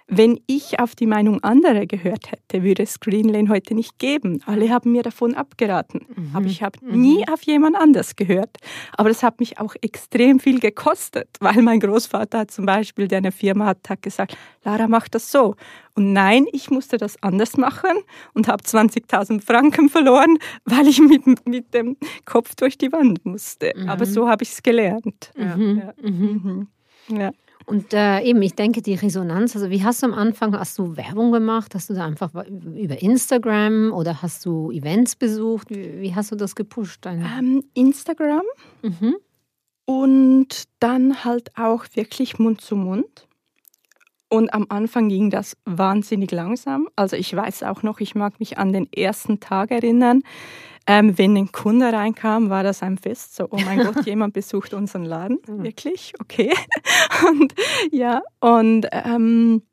wenn 0.07 0.39
ich 0.47 0.79
auf 0.79 0.95
die 0.95 1.05
Meinung 1.05 1.43
anderer 1.43 1.85
gehört 1.85 2.31
hätte, 2.31 2.63
würde 2.63 2.83
es 2.83 3.01
Greenlane 3.01 3.49
heute 3.49 3.75
nicht 3.75 3.99
geben. 3.99 4.41
Alle 4.45 4.69
haben 4.69 4.93
mir 4.93 5.03
davon 5.03 5.35
abgeraten. 5.35 6.05
Mhm. 6.15 6.31
Aber 6.33 6.45
ich 6.45 6.63
habe 6.63 6.79
mhm. 6.81 7.01
nie 7.01 7.27
auf 7.27 7.43
jemand 7.43 7.75
anders 7.75 8.15
gehört. 8.15 8.57
Aber 8.93 9.09
das 9.09 9.21
hat 9.21 9.41
mich 9.41 9.59
auch 9.59 9.75
extrem 9.81 10.39
viel 10.39 10.61
gekostet, 10.61 11.27
weil 11.41 11.61
mein 11.61 11.81
Großvater 11.81 12.39
hat 12.39 12.51
zum 12.51 12.65
Beispiel, 12.65 13.09
der 13.09 13.17
eine 13.17 13.33
Firma 13.33 13.65
hat, 13.65 13.89
hat 13.89 14.01
gesagt, 14.01 14.37
Lara, 14.63 14.87
mach 14.87 15.09
das 15.09 15.29
so. 15.29 15.55
Und 15.93 16.13
nein, 16.13 16.45
ich 16.53 16.69
musste 16.69 16.97
das 16.97 17.21
anders 17.21 17.57
machen 17.57 17.97
und 18.33 18.47
habe 18.47 18.63
20.000 18.63 19.41
Franken 19.41 19.89
verloren, 19.89 20.37
weil 20.65 20.87
ich 20.87 21.01
mit, 21.01 21.45
mit 21.45 21.73
dem 21.73 21.97
Kopf 22.23 22.55
durch 22.55 22.77
die 22.77 22.93
Wand 22.93 23.25
musste. 23.25 23.73
Mhm. 23.75 23.89
Aber 23.89 24.05
so 24.05 24.29
habe 24.29 24.43
ich 24.43 24.51
es 24.51 24.63
gelernt. 24.63 25.31
Ja. 25.37 25.57
Mhm. 25.57 25.77
Ja. 25.79 26.09
Mhm. 26.09 26.67
ja. 27.09 27.31
Und 27.67 27.93
äh, 27.93 28.21
eben, 28.21 28.41
ich 28.41 28.55
denke, 28.55 28.81
die 28.81 28.93
Resonanz, 28.93 29.53
also 29.53 29.69
wie 29.69 29.83
hast 29.83 30.01
du 30.01 30.07
am 30.07 30.13
Anfang, 30.13 30.57
hast 30.57 30.79
du 30.79 30.95
Werbung 30.95 31.33
gemacht? 31.33 31.75
Hast 31.75 31.89
du 31.89 31.93
da 31.95 32.05
einfach 32.05 32.31
über 32.45 33.01
Instagram 33.01 33.91
oder 33.91 34.21
hast 34.21 34.45
du 34.45 34.71
Events 34.71 35.17
besucht? 35.17 35.69
Wie, 35.69 35.99
wie 35.99 36.15
hast 36.15 36.31
du 36.31 36.37
das 36.37 36.55
gepusht? 36.55 37.05
Ähm, 37.05 37.65
Instagram 37.73 38.43
mhm. 38.83 39.17
und 39.83 40.63
dann 40.79 41.25
halt 41.25 41.57
auch 41.57 41.83
wirklich 41.93 42.39
Mund 42.39 42.61
zu 42.61 42.77
Mund. 42.77 43.27
Und 44.29 44.53
am 44.53 44.67
Anfang 44.69 45.09
ging 45.09 45.29
das 45.29 45.57
wahnsinnig 45.65 46.31
langsam. 46.31 46.87
Also 46.95 47.17
ich 47.17 47.35
weiß 47.35 47.63
auch 47.63 47.83
noch, 47.83 47.99
ich 47.99 48.15
mag 48.15 48.39
mich 48.39 48.57
an 48.57 48.71
den 48.71 48.91
ersten 48.93 49.41
Tag 49.41 49.71
erinnern. 49.71 50.23
Ähm, 50.89 51.17
wenn 51.17 51.35
ein 51.35 51.51
Kunde 51.51 51.91
reinkam, 51.91 52.49
war 52.49 52.63
das 52.63 52.81
ein 52.81 52.97
Fest. 52.97 53.35
So, 53.35 53.47
oh 53.51 53.59
mein 53.65 53.79
Gott, 53.83 54.05
jemand 54.05 54.33
besucht 54.33 54.73
unseren 54.73 55.03
Laden. 55.03 55.39
Mhm. 55.47 55.63
Wirklich? 55.63 56.13
Okay. 56.21 56.53
Und 57.29 57.53
ja, 57.91 58.21
und 58.39 58.87
ähm, 58.91 59.63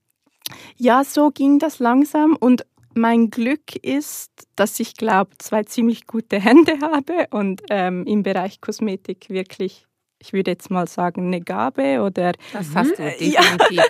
ja, 0.77 1.05
so 1.05 1.31
ging 1.31 1.59
das 1.59 1.79
langsam. 1.79 2.37
Und 2.37 2.67
mein 2.95 3.31
Glück 3.31 3.77
ist, 3.83 4.31
dass 4.57 4.79
ich 4.81 4.95
glaube, 4.97 5.33
zwei 5.39 5.65
ziemlich 5.65 6.07
gute 6.07 6.41
Hände 6.41 6.79
habe 6.81 7.27
und 7.31 7.63
ähm, 7.71 8.05
im 8.07 8.23
Bereich 8.23 8.61
Kosmetik 8.61 9.29
wirklich 9.29 9.87
ich 10.25 10.33
würde 10.33 10.53
jetzt 10.53 10.71
mal 10.71 10.89
sagen, 10.89 11.27
eine 11.27 11.41
Gabe 11.43 12.01
oder. 12.01 12.33
Das 12.53 12.75
hast 12.75 12.99
du 12.99 13.03
definitiv. 13.03 13.71
Ja. 13.71 13.85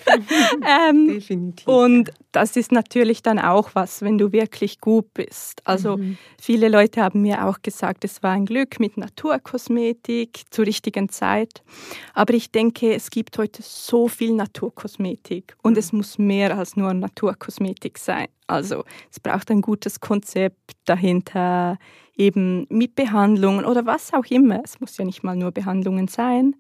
ähm, 0.90 1.08
definitiv. 1.08 1.68
Und 1.68 2.10
das 2.32 2.56
ist 2.56 2.72
natürlich 2.72 3.22
dann 3.22 3.38
auch 3.38 3.70
was, 3.74 4.02
wenn 4.02 4.18
du 4.18 4.32
wirklich 4.32 4.80
gut 4.80 5.14
bist. 5.14 5.62
Also 5.64 5.96
mhm. 5.96 6.18
viele 6.40 6.68
Leute 6.68 7.02
haben 7.02 7.22
mir 7.22 7.46
auch 7.46 7.58
gesagt, 7.62 8.04
es 8.04 8.22
war 8.24 8.32
ein 8.32 8.46
Glück 8.46 8.80
mit 8.80 8.96
Naturkosmetik 8.96 10.42
zur 10.50 10.66
richtigen 10.66 11.08
Zeit. 11.08 11.62
Aber 12.12 12.34
ich 12.34 12.50
denke, 12.50 12.92
es 12.94 13.10
gibt 13.10 13.38
heute 13.38 13.62
so 13.62 14.08
viel 14.08 14.32
Naturkosmetik 14.34 15.56
und 15.62 15.74
mhm. 15.74 15.78
es 15.78 15.92
muss 15.92 16.18
mehr 16.18 16.58
als 16.58 16.76
nur 16.76 16.92
Naturkosmetik 16.92 17.98
sein. 17.98 18.26
Also 18.46 18.84
es 19.10 19.20
braucht 19.20 19.50
ein 19.50 19.60
gutes 19.60 20.00
Konzept 20.00 20.72
dahinter, 20.84 21.78
eben 22.16 22.66
mit 22.68 22.94
Behandlungen 22.94 23.64
oder 23.64 23.86
was 23.86 24.12
auch 24.12 24.26
immer. 24.26 24.60
Es 24.64 24.80
muss 24.80 24.96
ja 24.96 25.04
nicht 25.04 25.22
mal 25.22 25.36
nur 25.36 25.50
Behandlungen 25.52 26.08
sein. 26.08 26.54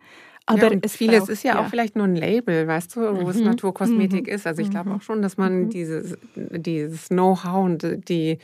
Aber 0.46 0.72
ja, 0.72 0.78
es 0.82 0.96
vieles 0.96 1.20
braucht, 1.20 1.30
ist 1.30 1.42
ja, 1.42 1.54
ja, 1.54 1.60
auch 1.60 1.68
vielleicht 1.68 1.96
nur 1.96 2.06
ein 2.06 2.16
Label, 2.16 2.66
weißt 2.66 2.96
du, 2.96 3.00
wo 3.00 3.22
mhm. 3.22 3.28
es 3.28 3.40
Naturkosmetik 3.40 4.26
mhm. 4.26 4.32
ist. 4.32 4.46
Also 4.46 4.60
ich 4.62 4.70
glaube 4.70 4.90
mhm. 4.90 4.96
auch 4.96 5.02
schon, 5.02 5.22
dass 5.22 5.36
man 5.36 5.64
mhm. 5.64 5.70
dieses, 5.70 6.18
dieses 6.36 7.08
Know-how 7.08 7.64
und 7.64 8.08
die, 8.08 8.38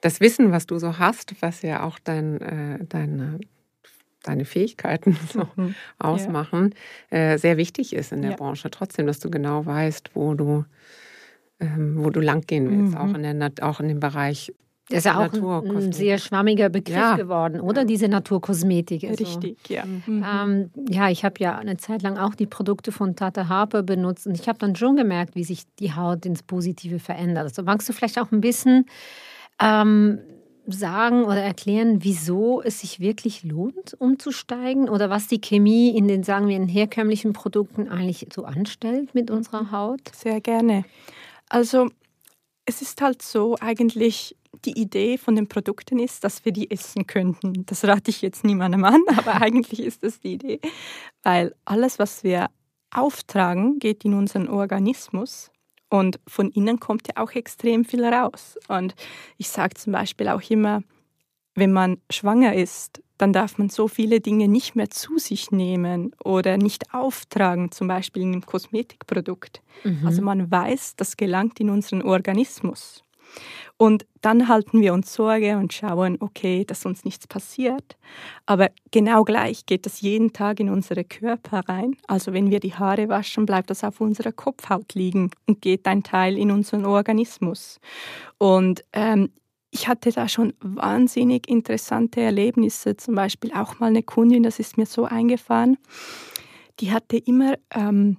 das 0.00 0.20
Wissen, 0.20 0.52
was 0.52 0.66
du 0.66 0.78
so 0.78 0.98
hast, 0.98 1.34
was 1.40 1.62
ja 1.62 1.82
auch 1.82 1.98
dein, 1.98 2.40
äh, 2.40 2.84
deine, 2.86 3.40
deine 4.22 4.44
Fähigkeiten 4.46 5.18
so 5.32 5.48
mhm. 5.56 5.74
ausmachen, 5.98 6.74
ja. 7.10 7.32
äh, 7.32 7.38
sehr 7.38 7.58
wichtig 7.58 7.94
ist 7.94 8.12
in 8.12 8.22
der 8.22 8.36
Branche. 8.36 8.70
Trotzdem, 8.70 9.06
dass 9.06 9.18
du 9.18 9.30
genau 9.30 9.66
weißt, 9.66 10.10
wo 10.14 10.32
du 10.32 10.64
ähm, 11.60 11.96
wo 11.98 12.10
du 12.10 12.20
langgehen 12.20 12.70
willst, 12.70 12.94
mhm. 12.94 12.98
auch, 12.98 13.14
in 13.14 13.22
der, 13.22 13.52
auch 13.62 13.80
in 13.80 13.88
dem 13.88 14.00
Bereich 14.00 14.52
das 14.88 14.98
ist 15.00 15.04
ja 15.04 15.18
auch 15.18 15.32
ein, 15.34 15.76
ein, 15.76 15.92
sehr 15.92 16.16
schwammiger 16.16 16.70
Begriff 16.70 16.96
ja. 16.96 17.16
geworden, 17.16 17.60
oder? 17.60 17.84
Diese 17.84 18.08
Naturkosmetik. 18.08 19.04
Also, 19.04 19.22
Richtig, 19.22 19.58
ja. 19.68 19.84
Mhm. 19.84 20.24
Ähm, 20.26 20.70
ja, 20.88 21.10
ich 21.10 21.26
habe 21.26 21.34
ja 21.40 21.58
eine 21.58 21.76
Zeit 21.76 22.00
lang 22.00 22.16
auch 22.16 22.34
die 22.34 22.46
Produkte 22.46 22.90
von 22.90 23.14
Tata 23.14 23.48
Harper 23.48 23.82
benutzt 23.82 24.26
und 24.26 24.34
ich 24.34 24.48
habe 24.48 24.58
dann 24.58 24.76
schon 24.76 24.96
gemerkt, 24.96 25.34
wie 25.34 25.44
sich 25.44 25.64
die 25.78 25.92
Haut 25.92 26.24
ins 26.24 26.42
Positive 26.42 27.00
verändert. 27.00 27.44
Also 27.44 27.62
magst 27.64 27.86
du 27.88 27.92
vielleicht 27.92 28.18
auch 28.18 28.32
ein 28.32 28.40
bisschen 28.40 28.86
ähm, 29.60 30.20
sagen 30.66 31.24
oder 31.24 31.42
erklären, 31.42 31.98
wieso 32.02 32.62
es 32.62 32.80
sich 32.80 32.98
wirklich 32.98 33.44
lohnt, 33.44 33.94
umzusteigen 33.98 34.88
oder 34.88 35.10
was 35.10 35.26
die 35.26 35.40
Chemie 35.40 35.90
in 35.96 36.08
den, 36.08 36.22
sagen 36.22 36.48
wir, 36.48 36.56
in 36.56 36.68
herkömmlichen 36.68 37.34
Produkten 37.34 37.88
eigentlich 37.88 38.26
so 38.32 38.44
anstellt 38.44 39.14
mit 39.14 39.30
unserer 39.30 39.70
Haut? 39.70 40.00
Sehr 40.14 40.40
gerne. 40.40 40.84
Also 41.48 41.88
es 42.64 42.82
ist 42.82 43.00
halt 43.00 43.22
so 43.22 43.56
eigentlich, 43.60 44.36
die 44.64 44.78
Idee 44.78 45.18
von 45.18 45.36
den 45.36 45.48
Produkten 45.48 45.98
ist, 45.98 46.24
dass 46.24 46.44
wir 46.44 46.52
die 46.52 46.70
essen 46.70 47.06
könnten. 47.06 47.64
Das 47.66 47.84
rate 47.84 48.10
ich 48.10 48.22
jetzt 48.22 48.44
niemandem 48.44 48.84
an, 48.84 49.02
aber 49.16 49.40
eigentlich 49.40 49.80
ist 49.80 50.02
das 50.02 50.20
die 50.20 50.34
Idee, 50.34 50.60
weil 51.22 51.54
alles, 51.64 51.98
was 51.98 52.24
wir 52.24 52.48
auftragen, 52.90 53.78
geht 53.78 54.04
in 54.04 54.14
unseren 54.14 54.48
Organismus 54.48 55.50
und 55.90 56.20
von 56.26 56.50
innen 56.50 56.80
kommt 56.80 57.08
ja 57.08 57.22
auch 57.22 57.32
extrem 57.32 57.84
viel 57.84 58.04
raus. 58.04 58.58
Und 58.68 58.94
ich 59.36 59.48
sage 59.48 59.74
zum 59.74 59.92
Beispiel 59.92 60.28
auch 60.28 60.42
immer, 60.50 60.82
wenn 61.54 61.72
man 61.72 62.00
schwanger 62.10 62.54
ist, 62.54 63.02
dann 63.18 63.32
darf 63.32 63.58
man 63.58 63.68
so 63.68 63.88
viele 63.88 64.20
Dinge 64.20 64.48
nicht 64.48 64.76
mehr 64.76 64.90
zu 64.90 65.18
sich 65.18 65.50
nehmen 65.50 66.12
oder 66.24 66.56
nicht 66.56 66.94
auftragen, 66.94 67.70
zum 67.70 67.88
Beispiel 67.88 68.22
in 68.22 68.32
einem 68.32 68.46
Kosmetikprodukt. 68.46 69.60
Mhm. 69.84 70.06
Also 70.06 70.22
man 70.22 70.50
weiß, 70.50 70.94
das 70.96 71.16
gelangt 71.16 71.60
in 71.60 71.70
unseren 71.70 72.02
Organismus. 72.02 73.04
Und 73.76 74.06
dann 74.22 74.48
halten 74.48 74.80
wir 74.80 74.92
uns 74.92 75.14
Sorge 75.14 75.56
und 75.56 75.72
schauen, 75.72 76.16
okay, 76.18 76.64
dass 76.64 76.84
uns 76.84 77.04
nichts 77.04 77.28
passiert. 77.28 77.96
Aber 78.44 78.70
genau 78.90 79.22
gleich 79.22 79.66
geht 79.66 79.86
das 79.86 80.00
jeden 80.00 80.32
Tag 80.32 80.58
in 80.58 80.68
unsere 80.68 81.04
Körper 81.04 81.60
rein. 81.68 81.96
Also 82.08 82.32
wenn 82.32 82.50
wir 82.50 82.58
die 82.58 82.74
Haare 82.74 83.08
waschen, 83.08 83.46
bleibt 83.46 83.70
das 83.70 83.84
auf 83.84 84.00
unserer 84.00 84.32
Kopfhaut 84.32 84.94
liegen 84.94 85.30
und 85.46 85.62
geht 85.62 85.86
ein 85.86 86.02
Teil 86.02 86.36
in 86.36 86.50
unseren 86.50 86.84
Organismus. 86.86 87.78
Und 88.38 88.82
ähm, 88.92 89.30
ich 89.70 89.88
hatte 89.88 90.10
da 90.10 90.28
schon 90.28 90.54
wahnsinnig 90.60 91.48
interessante 91.48 92.20
Erlebnisse. 92.20 92.96
Zum 92.96 93.14
Beispiel 93.14 93.52
auch 93.52 93.78
mal 93.78 93.88
eine 93.88 94.02
Kundin, 94.02 94.42
das 94.42 94.58
ist 94.58 94.78
mir 94.78 94.86
so 94.86 95.04
eingefahren, 95.04 95.76
die 96.80 96.92
hatte 96.92 97.16
immer 97.16 97.54
ähm, 97.74 98.18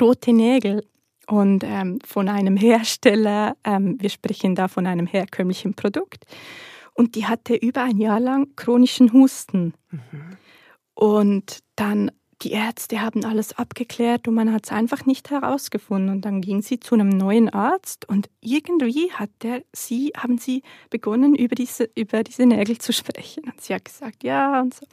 rote 0.00 0.32
Nägel 0.32 0.84
und 1.26 1.62
ähm, 1.64 1.98
von 2.04 2.28
einem 2.28 2.56
Hersteller, 2.56 3.56
ähm, 3.64 3.96
wir 4.00 4.10
sprechen 4.10 4.54
da 4.54 4.68
von 4.68 4.86
einem 4.86 5.06
herkömmlichen 5.06 5.74
Produkt, 5.74 6.24
und 6.94 7.14
die 7.14 7.26
hatte 7.26 7.54
über 7.54 7.82
ein 7.84 7.98
Jahr 7.98 8.20
lang 8.20 8.54
chronischen 8.56 9.12
Husten. 9.12 9.74
Mhm. 9.90 10.36
Und 10.94 11.60
dann 11.76 12.10
die 12.42 12.52
Ärzte 12.52 13.02
haben 13.02 13.24
alles 13.24 13.56
abgeklärt 13.58 14.26
und 14.26 14.34
man 14.34 14.52
hat 14.52 14.64
es 14.66 14.72
einfach 14.72 15.04
nicht 15.04 15.30
herausgefunden. 15.30 16.10
Und 16.10 16.24
dann 16.24 16.40
ging 16.40 16.62
sie 16.62 16.80
zu 16.80 16.94
einem 16.94 17.10
neuen 17.10 17.48
Arzt 17.48 18.08
und 18.08 18.30
irgendwie 18.40 19.12
hat 19.12 19.30
der, 19.42 19.62
sie, 19.72 20.12
haben 20.16 20.38
sie 20.38 20.62
begonnen, 20.88 21.34
über 21.34 21.54
diese, 21.54 21.90
über 21.94 22.22
diese 22.22 22.46
Nägel 22.46 22.78
zu 22.78 22.92
sprechen. 22.92 23.44
Und 23.44 23.60
sie 23.60 23.74
hat 23.74 23.84
gesagt, 23.84 24.24
ja 24.24 24.60
und 24.60 24.74
so. 24.74 24.86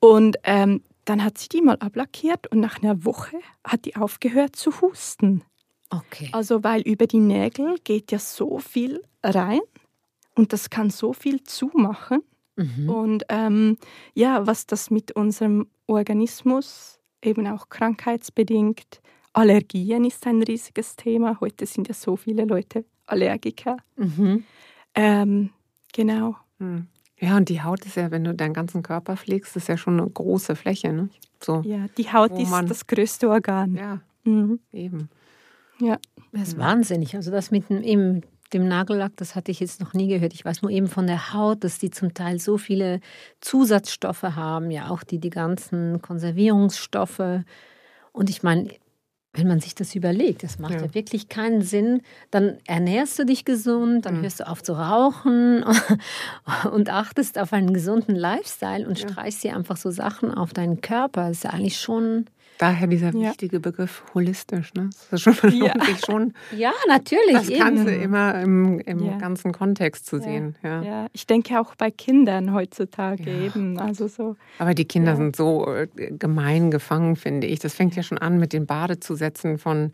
Und 0.00 0.36
ähm, 0.44 0.82
dann 1.04 1.24
hat 1.24 1.38
sie 1.38 1.48
die 1.48 1.62
mal 1.62 1.76
ablackiert 1.76 2.46
und 2.48 2.60
nach 2.60 2.82
einer 2.82 3.04
Woche 3.04 3.38
hat 3.64 3.84
die 3.84 3.96
aufgehört 3.96 4.56
zu 4.56 4.80
husten. 4.80 5.42
Okay. 5.90 6.30
Also 6.32 6.64
weil 6.64 6.82
über 6.82 7.06
die 7.06 7.20
Nägel 7.20 7.76
geht 7.84 8.10
ja 8.12 8.18
so 8.18 8.58
viel 8.58 9.02
rein 9.22 9.60
und 10.34 10.52
das 10.52 10.70
kann 10.70 10.90
so 10.90 11.12
viel 11.12 11.42
zumachen. 11.44 12.22
Mhm. 12.56 12.88
Und 12.88 13.24
ähm, 13.28 13.78
ja, 14.14 14.46
was 14.46 14.66
das 14.66 14.90
mit 14.90 15.12
unserem 15.12 15.66
Organismus 15.86 17.00
eben 17.22 17.46
auch 17.46 17.68
krankheitsbedingt, 17.68 19.00
Allergien 19.32 20.04
ist 20.04 20.26
ein 20.26 20.42
riesiges 20.42 20.96
Thema. 20.96 21.38
Heute 21.40 21.66
sind 21.66 21.88
ja 21.88 21.94
so 21.94 22.16
viele 22.16 22.44
Leute 22.44 22.84
Allergiker. 23.06 23.76
Mhm. 23.96 24.44
Ähm, 24.94 25.50
genau. 25.92 26.36
Mhm. 26.58 26.86
Ja, 27.18 27.36
und 27.36 27.48
die 27.48 27.62
Haut 27.62 27.84
ist 27.84 27.96
ja, 27.96 28.10
wenn 28.10 28.24
du 28.24 28.34
deinen 28.34 28.54
ganzen 28.54 28.82
Körper 28.82 29.16
pflegst, 29.16 29.56
ist 29.56 29.68
ja 29.68 29.76
schon 29.76 29.98
eine 29.98 30.08
große 30.08 30.56
Fläche. 30.56 30.92
Ne? 30.92 31.08
So, 31.40 31.62
ja, 31.64 31.86
die 31.96 32.12
Haut 32.12 32.38
ist 32.38 32.52
das 32.68 32.86
größte 32.86 33.28
Organ. 33.28 33.74
Ja, 33.76 34.00
mhm. 34.24 34.60
eben. 34.72 35.08
Ja. 35.80 35.98
Das 36.32 36.48
ist 36.48 36.58
wahnsinnig. 36.58 37.14
Also 37.14 37.30
das 37.30 37.50
mit 37.50 37.68
dem, 37.70 37.82
eben 37.82 38.22
dem 38.52 38.68
Nagellack, 38.68 39.12
das 39.16 39.34
hatte 39.34 39.50
ich 39.50 39.60
jetzt 39.60 39.80
noch 39.80 39.94
nie 39.94 40.08
gehört. 40.08 40.34
Ich 40.34 40.44
weiß 40.44 40.62
nur 40.62 40.70
eben 40.70 40.88
von 40.88 41.06
der 41.06 41.32
Haut, 41.32 41.64
dass 41.64 41.78
die 41.78 41.90
zum 41.90 42.14
Teil 42.14 42.38
so 42.38 42.58
viele 42.58 43.00
Zusatzstoffe 43.40 44.22
haben, 44.22 44.70
ja 44.70 44.90
auch 44.90 45.02
die, 45.02 45.18
die 45.18 45.30
ganzen 45.30 46.00
Konservierungsstoffe. 46.02 47.42
Und 48.12 48.30
ich 48.30 48.42
meine, 48.42 48.68
wenn 49.34 49.48
man 49.48 49.60
sich 49.60 49.74
das 49.74 49.94
überlegt, 49.94 50.44
das 50.44 50.58
macht 50.58 50.74
ja, 50.74 50.82
ja 50.82 50.94
wirklich 50.94 51.28
keinen 51.28 51.62
Sinn. 51.62 52.02
Dann 52.30 52.58
ernährst 52.66 53.18
du 53.18 53.26
dich 53.26 53.44
gesund, 53.44 54.06
dann 54.06 54.18
mhm. 54.18 54.22
hörst 54.22 54.40
du 54.40 54.48
auf 54.48 54.62
zu 54.62 54.74
rauchen 54.74 55.64
und 56.72 56.88
achtest 56.88 57.38
auf 57.38 57.52
einen 57.52 57.74
gesunden 57.74 58.14
Lifestyle 58.14 58.86
und 58.86 59.00
ja. 59.00 59.08
streichst 59.08 59.42
dir 59.42 59.56
einfach 59.56 59.76
so 59.76 59.90
Sachen 59.90 60.32
auf 60.32 60.52
deinen 60.52 60.80
Körper. 60.80 61.28
Das 61.28 61.38
ist 61.38 61.44
ja 61.44 61.50
eigentlich 61.50 61.80
schon 61.80 62.26
Daher 62.58 62.86
dieser 62.86 63.12
ja. 63.14 63.30
wichtige 63.30 63.58
Begriff 63.58 64.04
holistisch. 64.14 64.72
Ne? 64.74 64.90
Das 65.10 65.26
ist 65.26 65.36
schon, 65.36 65.52
ja. 65.52 65.74
schon 66.06 66.34
ja, 66.56 66.72
natürlich. 66.88 67.32
Das 67.32 67.50
Ganze 67.50 67.92
eben. 67.92 68.02
immer 68.02 68.40
im, 68.40 68.78
im 68.80 69.04
ja. 69.04 69.18
ganzen 69.18 69.52
Kontext 69.52 70.06
zu 70.06 70.20
sehen. 70.20 70.54
Ja. 70.62 70.82
ja. 70.82 71.06
ich 71.12 71.26
denke 71.26 71.60
auch 71.60 71.74
bei 71.74 71.90
Kindern 71.90 72.52
heutzutage 72.52 73.28
eben. 73.28 73.78
Also 73.78 74.08
so, 74.08 74.36
Aber 74.58 74.74
die 74.74 74.84
Kinder 74.84 75.16
sind 75.16 75.34
so 75.34 75.66
äh, 75.72 75.88
gemein 76.10 76.70
gefangen, 76.70 77.16
finde 77.16 77.46
ich. 77.46 77.58
Das 77.58 77.74
fängt 77.74 77.96
ja 77.96 78.02
schon 78.02 78.18
an 78.18 78.38
mit 78.38 78.52
den 78.52 78.66
Badezusätzen 78.66 79.58
von 79.58 79.92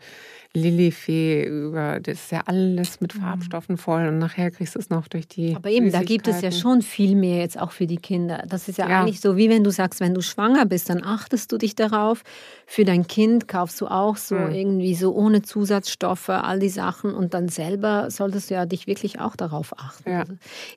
Lilifee 0.53 1.45
über, 1.45 1.99
das 2.01 2.25
ist 2.25 2.31
ja 2.31 2.41
alles 2.45 2.99
mit 2.99 3.15
mhm. 3.15 3.21
Farbstoffen 3.21 3.77
voll 3.77 4.07
und 4.07 4.17
nachher 4.17 4.51
kriegst 4.51 4.75
du 4.75 4.79
es 4.79 4.89
noch 4.89 5.07
durch 5.07 5.27
die. 5.27 5.55
Aber 5.55 5.69
eben, 5.69 5.91
da 5.91 6.03
gibt 6.03 6.27
es 6.27 6.41
ja 6.41 6.51
schon 6.51 6.81
viel 6.81 7.15
mehr 7.15 7.39
jetzt 7.39 7.57
auch 7.57 7.71
für 7.71 7.87
die 7.87 7.97
Kinder. 7.97 8.43
Das 8.47 8.67
ist 8.67 8.77
ja, 8.77 8.89
ja, 8.89 9.01
eigentlich 9.01 9.21
so, 9.21 9.37
wie 9.37 9.49
wenn 9.49 9.63
du 9.63 9.71
sagst, 9.71 10.01
wenn 10.01 10.13
du 10.13 10.21
schwanger 10.21 10.65
bist, 10.65 10.89
dann 10.89 11.03
achtest 11.05 11.51
du 11.53 11.57
dich 11.57 11.75
darauf. 11.75 12.23
Für 12.65 12.83
dein 12.83 13.07
Kind 13.07 13.47
kaufst 13.47 13.79
du 13.79 13.87
auch 13.87 14.17
so 14.17 14.35
mhm. 14.35 14.53
irgendwie 14.53 14.95
so 14.95 15.13
ohne 15.13 15.41
Zusatzstoffe, 15.41 16.29
all 16.29 16.59
die 16.59 16.69
Sachen 16.69 17.13
und 17.13 17.33
dann 17.33 17.47
selber 17.47 18.11
solltest 18.11 18.49
du 18.49 18.55
ja 18.55 18.65
dich 18.65 18.87
wirklich 18.87 19.21
auch 19.21 19.37
darauf 19.37 19.77
achten. 19.79 20.09
Ja. 20.09 20.23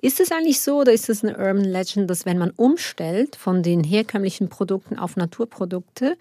Ist 0.03 0.21
es 0.21 0.31
eigentlich 0.31 0.61
so 0.61 0.81
oder 0.81 0.93
ist 0.93 1.09
es 1.09 1.25
eine 1.25 1.37
Urban 1.37 1.65
Legend, 1.65 2.09
dass 2.09 2.27
wenn 2.27 2.39
man 2.39 2.51
umstellt 2.51 3.35
von 3.35 3.65
den 3.65 3.83
herkömmlichen 3.83 4.49
Produkten 4.49 4.99
auf 4.99 5.17
Naturprodukte, 5.17 6.17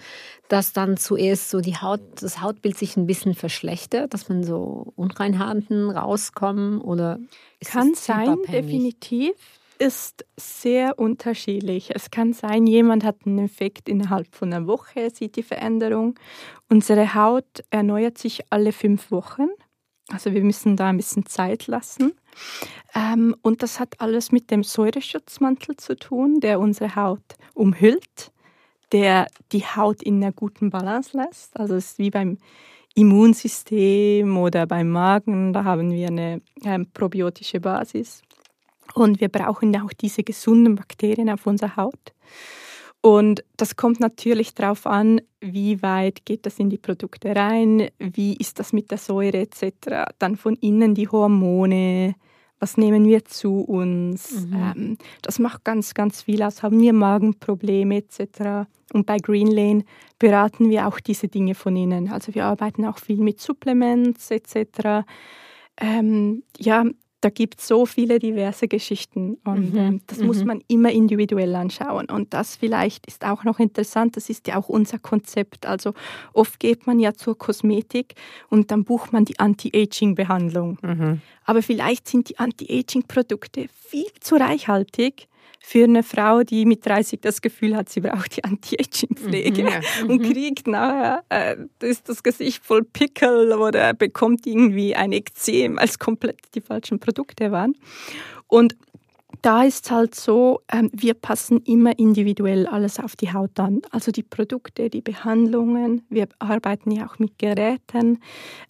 dass 0.48 0.74
dann 0.74 0.98
zuerst 0.98 1.50
so 1.50 1.62
die 1.62 1.77
Haut, 1.77 2.01
das 2.19 2.41
Hautbild 2.41 2.77
sich 2.77 2.98
ein 2.98 3.07
bisschen 3.07 3.33
verschlechtert, 3.43 4.13
dass 4.13 4.29
man 4.29 4.41
so 4.45 4.93
Unreinheiten 4.95 5.89
rauskommen 5.89 6.79
oder 6.79 7.19
kann 7.65 7.93
sein, 7.93 8.38
definitiv 8.50 9.33
ist 9.79 10.23
sehr 10.38 10.97
unterschiedlich. 10.97 11.93
Es 11.93 12.09
kann 12.09 12.31
sein, 12.31 12.65
jemand 12.67 13.03
hat 13.03 13.17
einen 13.25 13.39
Effekt 13.39 13.89
innerhalb 13.89 14.33
von 14.33 14.53
einer 14.53 14.65
Woche, 14.65 15.09
sieht 15.13 15.35
die 15.35 15.43
Veränderung. 15.43 16.17
Unsere 16.69 17.15
Haut 17.15 17.65
erneuert 17.69 18.17
sich 18.17 18.43
alle 18.50 18.71
fünf 18.71 19.12
Wochen. 19.12 19.47
Also 20.07 20.33
wir 20.33 20.41
müssen 20.41 20.77
da 20.77 20.88
ein 20.88 20.95
bisschen 20.95 21.25
Zeit 21.25 21.67
lassen. 21.67 22.13
Ähm, 22.95 23.35
und 23.41 23.62
das 23.62 23.81
hat 23.81 24.00
alles 24.00 24.31
mit 24.31 24.51
dem 24.51 24.63
Säureschutzmantel 24.63 25.75
zu 25.75 25.97
tun, 25.97 26.39
der 26.39 26.62
unsere 26.62 26.95
Haut 26.95 27.35
umhüllt 27.53 28.31
der 28.93 29.27
die 29.51 29.65
Haut 29.65 30.01
in 30.01 30.23
einer 30.23 30.31
guten 30.31 30.69
Balance 30.69 31.17
lässt. 31.17 31.59
Also 31.59 31.75
es 31.75 31.91
ist 31.91 32.00
wie 32.00 32.12
beim 32.12 32.38
Immunsystem 32.95 34.38
oder 34.38 34.67
beim 34.67 34.89
Magen, 34.89 35.53
da 35.53 35.63
haben 35.63 35.91
wir 35.91 36.07
eine 36.07 36.41
ähm, 36.63 36.88
probiotische 36.93 37.59
Basis. 37.59 38.21
Und 38.93 39.19
wir 39.19 39.29
brauchen 39.29 39.75
auch 39.81 39.93
diese 39.93 40.23
gesunden 40.23 40.75
Bakterien 40.75 41.29
auf 41.29 41.47
unserer 41.47 41.75
Haut. 41.75 42.13
Und 43.01 43.43
das 43.57 43.75
kommt 43.75 44.00
natürlich 44.00 44.53
darauf 44.53 44.88
an, 44.88 45.19
wie 45.41 45.81
weit 45.81 46.25
geht 46.25 46.45
das 46.45 46.57
in 46.59 46.69
die 46.69 46.77
Produkte 46.77 47.35
rein, 47.35 47.89
wie 48.00 48.35
ist 48.38 48.59
das 48.59 48.71
mit 48.71 48.91
der 48.91 48.97
Säure 48.97 49.39
etc. 49.39 50.13
Dann 50.19 50.38
von 50.38 50.55
innen 50.55 50.95
die 50.95 51.09
Hormone, 51.09 52.15
was 52.63 52.77
nehmen 52.77 53.05
wir 53.05 53.25
zu 53.25 53.60
uns. 53.60 54.48
Mhm. 54.48 54.53
Ähm, 54.53 54.98
das 55.22 55.38
macht 55.38 55.65
ganz, 55.65 55.93
ganz 55.93 56.22
viel 56.22 56.41
aus. 56.41 56.63
Haben 56.63 56.79
wir 56.79 56.93
Magenprobleme 56.93 57.98
etc. 57.98 58.70
Und 58.93 59.05
bei 59.05 59.17
Green 59.17 59.51
Lane 59.51 59.84
beraten 60.17 60.70
wir 60.70 60.88
auch 60.88 61.01
diese 61.01 61.27
Dinge 61.27 61.55
von 61.55 61.75
innen. 61.75 62.10
Also 62.10 62.34
wir 62.34 62.46
arbeiten 62.46 62.86
auch 62.86 63.00
viel 63.00 63.17
mit 63.17 63.41
Supplements 63.41 64.32
etc. 64.32 65.05
Ähm, 65.75 66.43
ja, 66.58 66.86
da 67.24 67.30
gibt 67.30 67.62
es 67.62 67.68
so 67.68 67.86
viele 67.86 68.20
diverse 68.20 68.68
Geschichten 68.68 69.38
und 69.46 69.74
mhm. 69.74 69.80
ähm, 69.80 70.01
das 70.08 70.20
mhm. 70.20 70.27
muss 70.27 70.44
man 70.44 70.62
immer 70.68 70.92
individuell 70.92 71.56
anschauen. 71.56 72.10
Und 72.10 72.34
das 72.34 72.58
vielleicht 72.58 73.08
ist 73.08 73.24
auch 73.24 73.46
noch 73.46 73.60
interessant, 73.60 74.18
das 74.18 74.30
ist 74.30 74.48
ja 74.48 74.58
auch 74.58 74.68
unser 74.68 75.00
Konzept. 75.00 75.65
Also 75.65 75.94
oft 76.34 76.60
geht 76.60 76.86
man 76.86 77.00
ja 77.00 77.13
zur 77.13 77.38
Kosmetik 77.38 78.15
und 78.50 78.72
dann 78.72 78.84
bucht 78.84 79.13
man 79.13 79.24
die 79.24 79.39
Anti-Aging-Behandlung. 79.39 80.80
Mhm. 80.82 81.22
Aber 81.46 81.62
vielleicht 81.62 82.10
sind 82.10 82.30
die 82.30 82.39
Anti-Aging-Produkte 82.39 83.68
viel 83.70 84.12
zu 84.20 84.36
reichhaltig 84.36 85.30
für 85.65 85.86
eine 85.86 86.03
Frau, 86.03 86.43
die 86.43 86.65
mit 86.65 86.86
30 86.86 87.22
das 87.22 87.41
Gefühl 87.41 87.77
hat, 87.77 87.88
sie 87.88 88.01
braucht 88.01 88.36
die 88.36 88.43
Anti-Aging-Pflege 88.43 89.63
mhm, 89.63 90.10
und 90.10 90.22
mhm. 90.22 90.32
kriegt 90.32 90.67
nachher 90.67 91.24
äh, 91.29 91.55
ist 91.79 92.10
das 92.10 92.22
Gesicht 92.22 92.65
voll 92.65 92.84
Pickel 92.84 93.53
oder 93.53 93.93
bekommt 93.93 94.46
irgendwie 94.46 94.93
ein 94.93 95.13
Ekzem, 95.13 95.79
als 95.79 96.00
komplett 96.00 96.38
die 96.53 96.60
falschen 96.60 97.00
Produkte 97.00 97.53
waren. 97.53 97.77
Und 98.48 98.75
da 99.41 99.63
ist 99.63 99.86
es 99.86 99.91
halt 99.91 100.15
so, 100.15 100.60
ähm, 100.70 100.89
wir 100.93 101.13
passen 101.13 101.62
immer 101.62 101.98
individuell 101.98 102.67
alles 102.67 103.00
auf 103.00 103.15
die 103.15 103.32
Haut 103.32 103.58
an. 103.58 103.82
Also 103.89 104.12
die 104.12 104.22
Produkte, 104.22 104.89
die 104.89 105.01
Behandlungen, 105.01 106.05
wir 106.10 106.27
arbeiten 106.39 106.91
ja 106.91 107.08
auch 107.08 107.20
mit 107.20 107.39
Geräten 107.39 108.20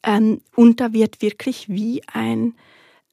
ähm, 0.03 0.41
und 0.55 0.79
da 0.79 0.93
wird 0.93 1.23
wirklich 1.23 1.69
wie 1.69 2.03
ein 2.13 2.53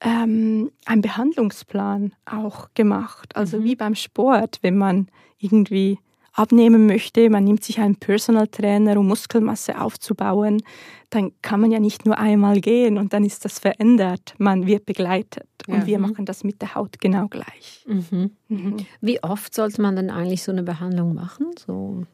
ähm, 0.01 0.71
ein 0.85 1.01
Behandlungsplan 1.01 2.13
auch 2.25 2.69
gemacht. 2.73 3.35
Also 3.35 3.59
mhm. 3.59 3.63
wie 3.63 3.75
beim 3.75 3.95
Sport, 3.95 4.59
wenn 4.61 4.77
man 4.77 5.07
irgendwie 5.37 5.99
abnehmen 6.33 6.85
möchte, 6.87 7.29
man 7.29 7.43
nimmt 7.43 7.63
sich 7.63 7.79
einen 7.79 7.97
Personal 7.97 8.47
Trainer, 8.47 8.97
um 8.97 9.07
Muskelmasse 9.07 9.79
aufzubauen, 9.79 10.63
dann 11.09 11.31
kann 11.41 11.59
man 11.59 11.71
ja 11.71 11.79
nicht 11.79 12.05
nur 12.05 12.17
einmal 12.17 12.61
gehen 12.61 12.97
und 12.97 13.13
dann 13.13 13.25
ist 13.25 13.43
das 13.43 13.59
verändert. 13.59 14.33
Man 14.37 14.65
wird 14.65 14.85
begleitet. 14.85 15.47
Ja. 15.67 15.75
Und 15.75 15.85
wir 15.87 15.99
mhm. 15.99 16.09
machen 16.09 16.25
das 16.25 16.43
mit 16.43 16.61
der 16.61 16.73
Haut 16.73 16.99
genau 16.99 17.27
gleich. 17.27 17.85
Mhm. 17.87 18.31
Mhm. 18.47 18.77
Wie 19.01 19.21
oft 19.21 19.53
sollte 19.53 19.81
man 19.81 19.95
denn 19.95 20.09
eigentlich 20.09 20.43
so 20.43 20.51
eine 20.51 20.63
Behandlung 20.63 21.13
machen? 21.13 21.47
So, 21.57 22.05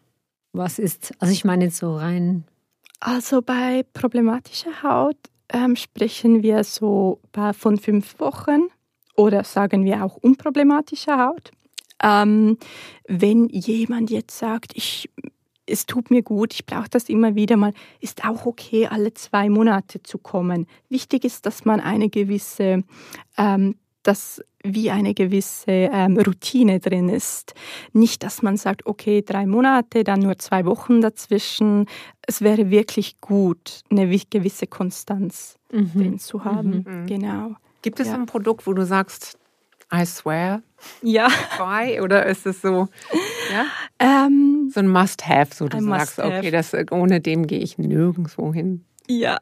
was 0.52 0.80
ist, 0.80 1.14
also 1.20 1.32
ich 1.32 1.46
meine 1.46 1.66
jetzt 1.66 1.78
so 1.78 1.96
rein. 1.96 2.44
Also 3.00 3.44
bei 3.44 3.86
problematischer 3.94 4.82
Haut 4.82 5.18
ähm, 5.52 5.76
sprechen 5.76 6.44
wir 6.44 6.64
so 6.64 7.20
von 7.54 7.78
fünf 7.78 8.20
Wochen 8.20 8.68
oder 9.16 9.44
sagen 9.44 9.86
wir 9.86 10.04
auch 10.04 10.18
unproblematischer 10.18 11.18
Haut. 11.18 11.52
Ähm, 12.04 12.58
wenn 13.08 13.48
jemand 13.50 14.12
jetzt 14.12 14.38
sagt, 14.38 14.74
ich, 14.76 15.10
es 15.66 15.86
tut 15.86 16.12
mir 16.12 16.22
gut, 16.22 16.54
ich 16.54 16.66
brauche 16.66 16.90
das 16.90 17.10
immer 17.10 17.36
wieder 17.36 17.58
mal, 17.58 17.74
ist 18.00 18.26
auch 18.26 18.46
okay, 18.46 18.88
alle 18.88 19.14
zwei 19.14 19.50
Monate 19.50 20.04
zu 20.04 20.18
kommen. 20.18 20.68
Wichtig 20.90 21.26
ist, 21.26 21.46
dass 21.46 21.66
man 21.66 21.80
eine 21.80 22.10
gewisse 22.10 22.84
ähm, 23.38 23.76
dass 24.08 24.42
wie 24.64 24.90
eine 24.90 25.14
gewisse 25.14 25.72
ähm, 25.72 26.18
Routine 26.18 26.80
drin 26.80 27.10
ist. 27.10 27.54
Nicht, 27.94 28.24
dass 28.24 28.42
man 28.42 28.58
sagt, 28.58 28.86
okay, 28.86 29.22
drei 29.22 29.46
Monate, 29.46 30.04
dann 30.04 30.20
nur 30.20 30.38
zwei 30.38 30.66
Wochen 30.66 31.02
dazwischen. 31.02 31.86
Es 32.22 32.42
wäre 32.42 32.70
wirklich 32.70 33.20
gut, 33.22 33.82
eine 33.90 34.08
gewisse 34.08 34.68
Konstanz 34.68 35.58
mhm. 35.72 35.92
drin 35.94 36.20
zu 36.20 36.44
haben. 36.44 36.86
Mhm. 36.88 37.06
Genau. 37.08 37.56
Gibt 37.82 38.00
es 38.00 38.08
ja. 38.08 38.16
ein 38.16 38.26
Produkt, 38.26 38.66
wo 38.68 38.74
du 38.74 38.86
sagst, 38.86 39.38
I 39.94 40.06
swear? 40.06 40.62
Ja. 41.02 41.28
Why? 41.58 42.02
Oder 42.02 42.26
ist 42.26 42.46
es 42.46 42.62
so, 42.62 42.88
ja? 43.52 43.66
Ähm, 44.00 44.70
so 44.74 44.82
ein 44.82 44.90
Must-Have, 44.90 45.56
so 45.56 45.68
du 45.68 45.82
sagst, 45.82 46.20
okay, 46.20 46.52
das, 46.52 46.74
ohne 46.92 47.22
dem 47.22 47.48
gehe 47.48 47.60
ich 47.60 47.78
nirgendwo 47.78 48.54
hin. 48.54 48.84
Ja. 49.08 49.38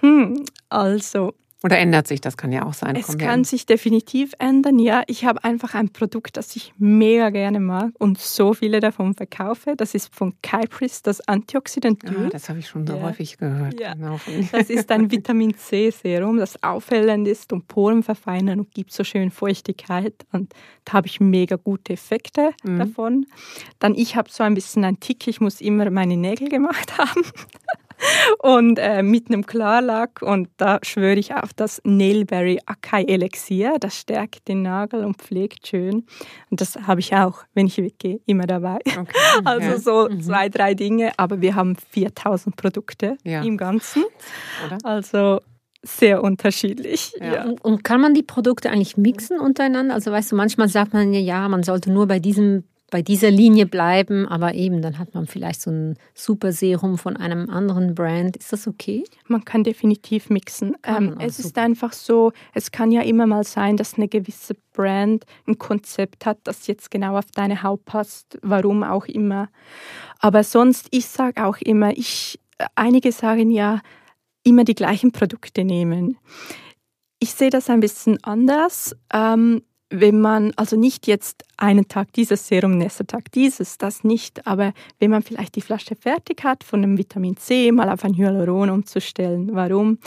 Hm, 0.00 0.44
also, 0.68 1.34
oder 1.64 1.78
ändert 1.78 2.06
sich 2.06 2.20
das? 2.20 2.36
Kann 2.36 2.52
ja 2.52 2.66
auch 2.66 2.74
sein. 2.74 2.94
Es 2.94 3.16
kann 3.16 3.42
sich 3.42 3.64
definitiv 3.64 4.34
ändern, 4.38 4.78
ja. 4.78 5.02
Ich 5.06 5.24
habe 5.24 5.42
einfach 5.44 5.74
ein 5.74 5.88
Produkt, 5.88 6.36
das 6.36 6.54
ich 6.56 6.74
mega 6.76 7.30
gerne 7.30 7.58
mag 7.58 7.92
und 7.98 8.20
so 8.20 8.52
viele 8.52 8.80
davon 8.80 9.14
verkaufe. 9.14 9.72
Das 9.74 9.94
ist 9.94 10.14
von 10.14 10.34
Kypris, 10.42 11.00
das 11.00 11.26
Antioxidant 11.26 12.04
Ah, 12.04 12.28
das 12.30 12.50
habe 12.50 12.58
ich 12.58 12.68
schon 12.68 12.86
so 12.86 12.96
ja. 12.96 13.02
häufig 13.02 13.38
gehört. 13.38 13.80
Ja. 13.80 13.94
Genau. 13.94 14.20
Das 14.52 14.68
ist 14.68 14.90
ein 14.90 15.10
Vitamin 15.10 15.56
C 15.56 15.88
Serum, 15.88 16.36
das 16.36 16.62
aufhellend 16.62 17.26
ist 17.26 17.50
und 17.54 17.66
Poren 17.66 18.02
verfeinern 18.02 18.60
und 18.60 18.74
gibt 18.74 18.92
so 18.92 19.02
schön 19.02 19.30
Feuchtigkeit. 19.30 20.26
Und 20.32 20.52
da 20.84 20.92
habe 20.92 21.06
ich 21.06 21.18
mega 21.18 21.56
gute 21.56 21.94
Effekte 21.94 22.50
mhm. 22.62 22.78
davon. 22.78 23.26
Dann 23.78 23.94
ich 23.94 24.16
habe 24.16 24.28
so 24.30 24.44
ein 24.44 24.52
bisschen 24.52 24.84
ein 24.84 25.00
Tick, 25.00 25.26
ich 25.28 25.40
muss 25.40 25.62
immer 25.62 25.90
meine 25.90 26.18
Nägel 26.18 26.50
gemacht 26.50 26.98
haben 26.98 27.22
und 28.38 28.78
äh, 28.78 29.02
mit 29.02 29.28
einem 29.28 29.46
Klarlack 29.46 30.22
und 30.22 30.48
da 30.56 30.78
schwöre 30.82 31.18
ich 31.18 31.34
auf 31.34 31.52
das 31.54 31.80
Nailberry 31.84 32.60
Acai 32.66 33.04
Elixier. 33.04 33.76
Das 33.80 33.96
stärkt 33.96 34.48
den 34.48 34.62
Nagel 34.62 35.04
und 35.04 35.16
pflegt 35.16 35.66
schön. 35.66 36.06
Und 36.50 36.60
das 36.60 36.76
habe 36.86 37.00
ich 37.00 37.14
auch, 37.14 37.44
wenn 37.54 37.66
ich 37.66 37.78
weggehe, 37.78 38.20
immer 38.26 38.46
dabei. 38.46 38.78
Okay. 38.86 39.12
Also 39.44 39.68
ja. 39.68 39.78
so 39.78 40.08
mhm. 40.08 40.22
zwei, 40.22 40.48
drei 40.48 40.74
Dinge, 40.74 41.12
aber 41.16 41.40
wir 41.40 41.54
haben 41.54 41.76
4000 41.90 42.56
Produkte 42.56 43.16
ja. 43.24 43.42
im 43.42 43.56
Ganzen. 43.56 44.04
Oder? 44.66 44.78
Also 44.84 45.40
sehr 45.82 46.22
unterschiedlich. 46.22 47.12
Ja. 47.20 47.34
Ja. 47.34 47.54
Und, 47.62 47.84
kann 47.84 48.00
man 48.00 48.14
die 48.14 48.22
Produkte 48.22 48.70
eigentlich 48.70 48.96
mixen 48.96 49.38
untereinander? 49.38 49.94
Also 49.94 50.10
weißt 50.10 50.32
du, 50.32 50.36
manchmal 50.36 50.68
sagt 50.68 50.92
man 50.94 51.12
ja, 51.12 51.20
ja, 51.20 51.48
man 51.48 51.62
sollte 51.62 51.92
nur 51.92 52.06
bei 52.06 52.18
diesem 52.18 52.64
bei 52.94 53.02
dieser 53.02 53.32
Linie 53.32 53.66
bleiben, 53.66 54.28
aber 54.28 54.54
eben 54.54 54.80
dann 54.80 55.00
hat 55.00 55.14
man 55.14 55.26
vielleicht 55.26 55.60
so 55.60 55.68
ein 55.68 55.98
Super 56.14 56.52
Serum 56.52 56.96
von 56.96 57.16
einem 57.16 57.50
anderen 57.50 57.96
Brand. 57.96 58.36
Ist 58.36 58.52
das 58.52 58.68
okay? 58.68 59.02
Man 59.26 59.44
kann 59.44 59.64
definitiv 59.64 60.30
mixen. 60.30 60.76
Ähm, 60.84 61.16
es 61.18 61.38
super. 61.38 61.48
ist 61.48 61.58
einfach 61.58 61.92
so, 61.92 62.30
es 62.52 62.70
kann 62.70 62.92
ja 62.92 63.02
immer 63.02 63.26
mal 63.26 63.42
sein, 63.42 63.76
dass 63.76 63.94
eine 63.94 64.06
gewisse 64.06 64.54
Brand 64.72 65.24
ein 65.48 65.58
Konzept 65.58 66.24
hat, 66.24 66.38
das 66.44 66.68
jetzt 66.68 66.92
genau 66.92 67.18
auf 67.18 67.26
deine 67.34 67.64
Haut 67.64 67.84
passt, 67.84 68.38
warum 68.42 68.84
auch 68.84 69.06
immer. 69.06 69.48
Aber 70.20 70.44
sonst, 70.44 70.86
ich 70.92 71.06
sage 71.06 71.44
auch 71.44 71.56
immer, 71.56 71.98
ich, 71.98 72.38
einige 72.76 73.10
sagen 73.10 73.50
ja, 73.50 73.80
immer 74.44 74.62
die 74.62 74.76
gleichen 74.76 75.10
Produkte 75.10 75.64
nehmen. 75.64 76.16
Ich 77.18 77.32
sehe 77.32 77.50
das 77.50 77.68
ein 77.70 77.80
bisschen 77.80 78.22
anders. 78.22 78.94
Ähm, 79.12 79.62
wenn 79.90 80.20
man, 80.20 80.52
also 80.56 80.76
nicht 80.76 81.06
jetzt 81.06 81.44
einen 81.56 81.88
Tag 81.88 82.12
dieses 82.14 82.48
Serum, 82.48 82.78
nächster 82.78 83.06
Tag 83.06 83.30
dieses, 83.32 83.78
das 83.78 84.02
nicht, 84.02 84.46
aber 84.46 84.72
wenn 84.98 85.10
man 85.10 85.22
vielleicht 85.22 85.56
die 85.56 85.60
Flasche 85.60 85.94
fertig 85.94 86.42
hat, 86.42 86.64
von 86.64 86.82
einem 86.82 86.98
Vitamin 86.98 87.36
C 87.36 87.70
mal 87.70 87.88
auf 87.90 88.04
ein 88.04 88.16
Hyaluron 88.16 88.70
umzustellen. 88.70 89.50
Warum? 89.52 89.98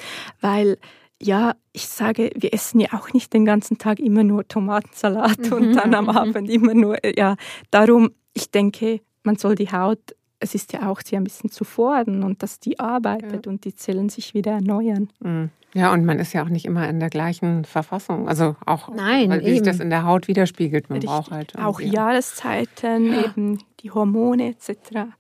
Weil 0.42 0.78
ja, 1.22 1.56
ich 1.74 1.88
sage, 1.88 2.32
wir 2.36 2.54
essen 2.54 2.80
ja 2.80 2.90
auch 2.94 3.12
nicht 3.14 3.34
den 3.34 3.46
ganzen 3.46 3.78
Tag 3.78 4.00
immer 4.00 4.24
nur 4.24 4.48
Tomatensalat 4.48 5.52
und 5.52 5.74
dann 5.74 5.94
am 5.96 6.10
Abend 6.10 6.50
immer 6.50 6.74
nur, 6.74 6.98
ja, 7.18 7.36
darum, 7.72 8.12
ich 8.34 8.52
denke, 8.52 9.02
man 9.24 9.36
soll 9.36 9.56
die 9.56 9.72
Haut 9.72 10.16
es 10.40 10.56
ist 10.56 10.74
ja 10.74 10.90
auch 10.90 11.02
sie 11.04 11.18
ein 11.18 11.24
bisschen 11.24 11.50
zu 11.50 11.64
fordern 11.64 12.24
und 12.24 12.44
dass 12.44 12.60
die 12.60 12.80
arbeitet 12.80 13.46
ja. 13.46 13.52
und 13.52 13.66
die 13.66 13.76
Zellen 13.76 14.10
sich 14.10 14.34
wieder 14.34 14.52
erneuern. 14.52 15.10
Mhm. 15.20 15.50
Ja, 15.74 15.94
und 15.94 16.06
man 16.06 16.18
ist 16.20 16.34
ja 16.34 16.44
auch 16.44 16.50
nicht 16.50 16.66
immer 16.66 16.88
in 16.88 17.00
der 17.00 17.10
gleichen 17.10 17.66
Verfassung. 17.66 18.28
Also 18.28 18.56
auch, 18.66 18.90
Nein, 18.90 19.30
weil, 19.30 19.46
wie 19.46 19.52
sich 19.52 19.62
das 19.62 19.80
in 19.80 19.90
der 19.90 20.06
Haut 20.06 20.28
widerspiegelt. 20.28 20.90
Man 20.90 20.98
Richtig. 20.98 21.10
braucht 21.10 21.32
halt 21.32 21.58
auch 21.58 21.80
Jahreszeiten, 21.80 23.14
ja. 23.14 23.26
eben 23.26 23.60
die 23.82 23.92
Hormone 23.92 24.48
etc. 24.48 24.70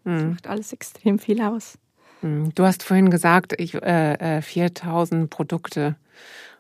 Mhm. 0.04 0.14
Das 0.14 0.24
macht 0.24 0.48
alles 0.48 0.74
extrem 0.74 1.20
viel 1.20 1.42
aus. 1.42 1.78
Mhm. 2.22 2.52
Du 2.56 2.64
hast 2.64 2.84
vorhin 2.84 3.10
gesagt, 3.10 3.54
ich, 3.60 3.76
äh, 3.76 4.42
4000 4.42 5.24
äh, 5.24 5.28
Produkte. 5.28 5.96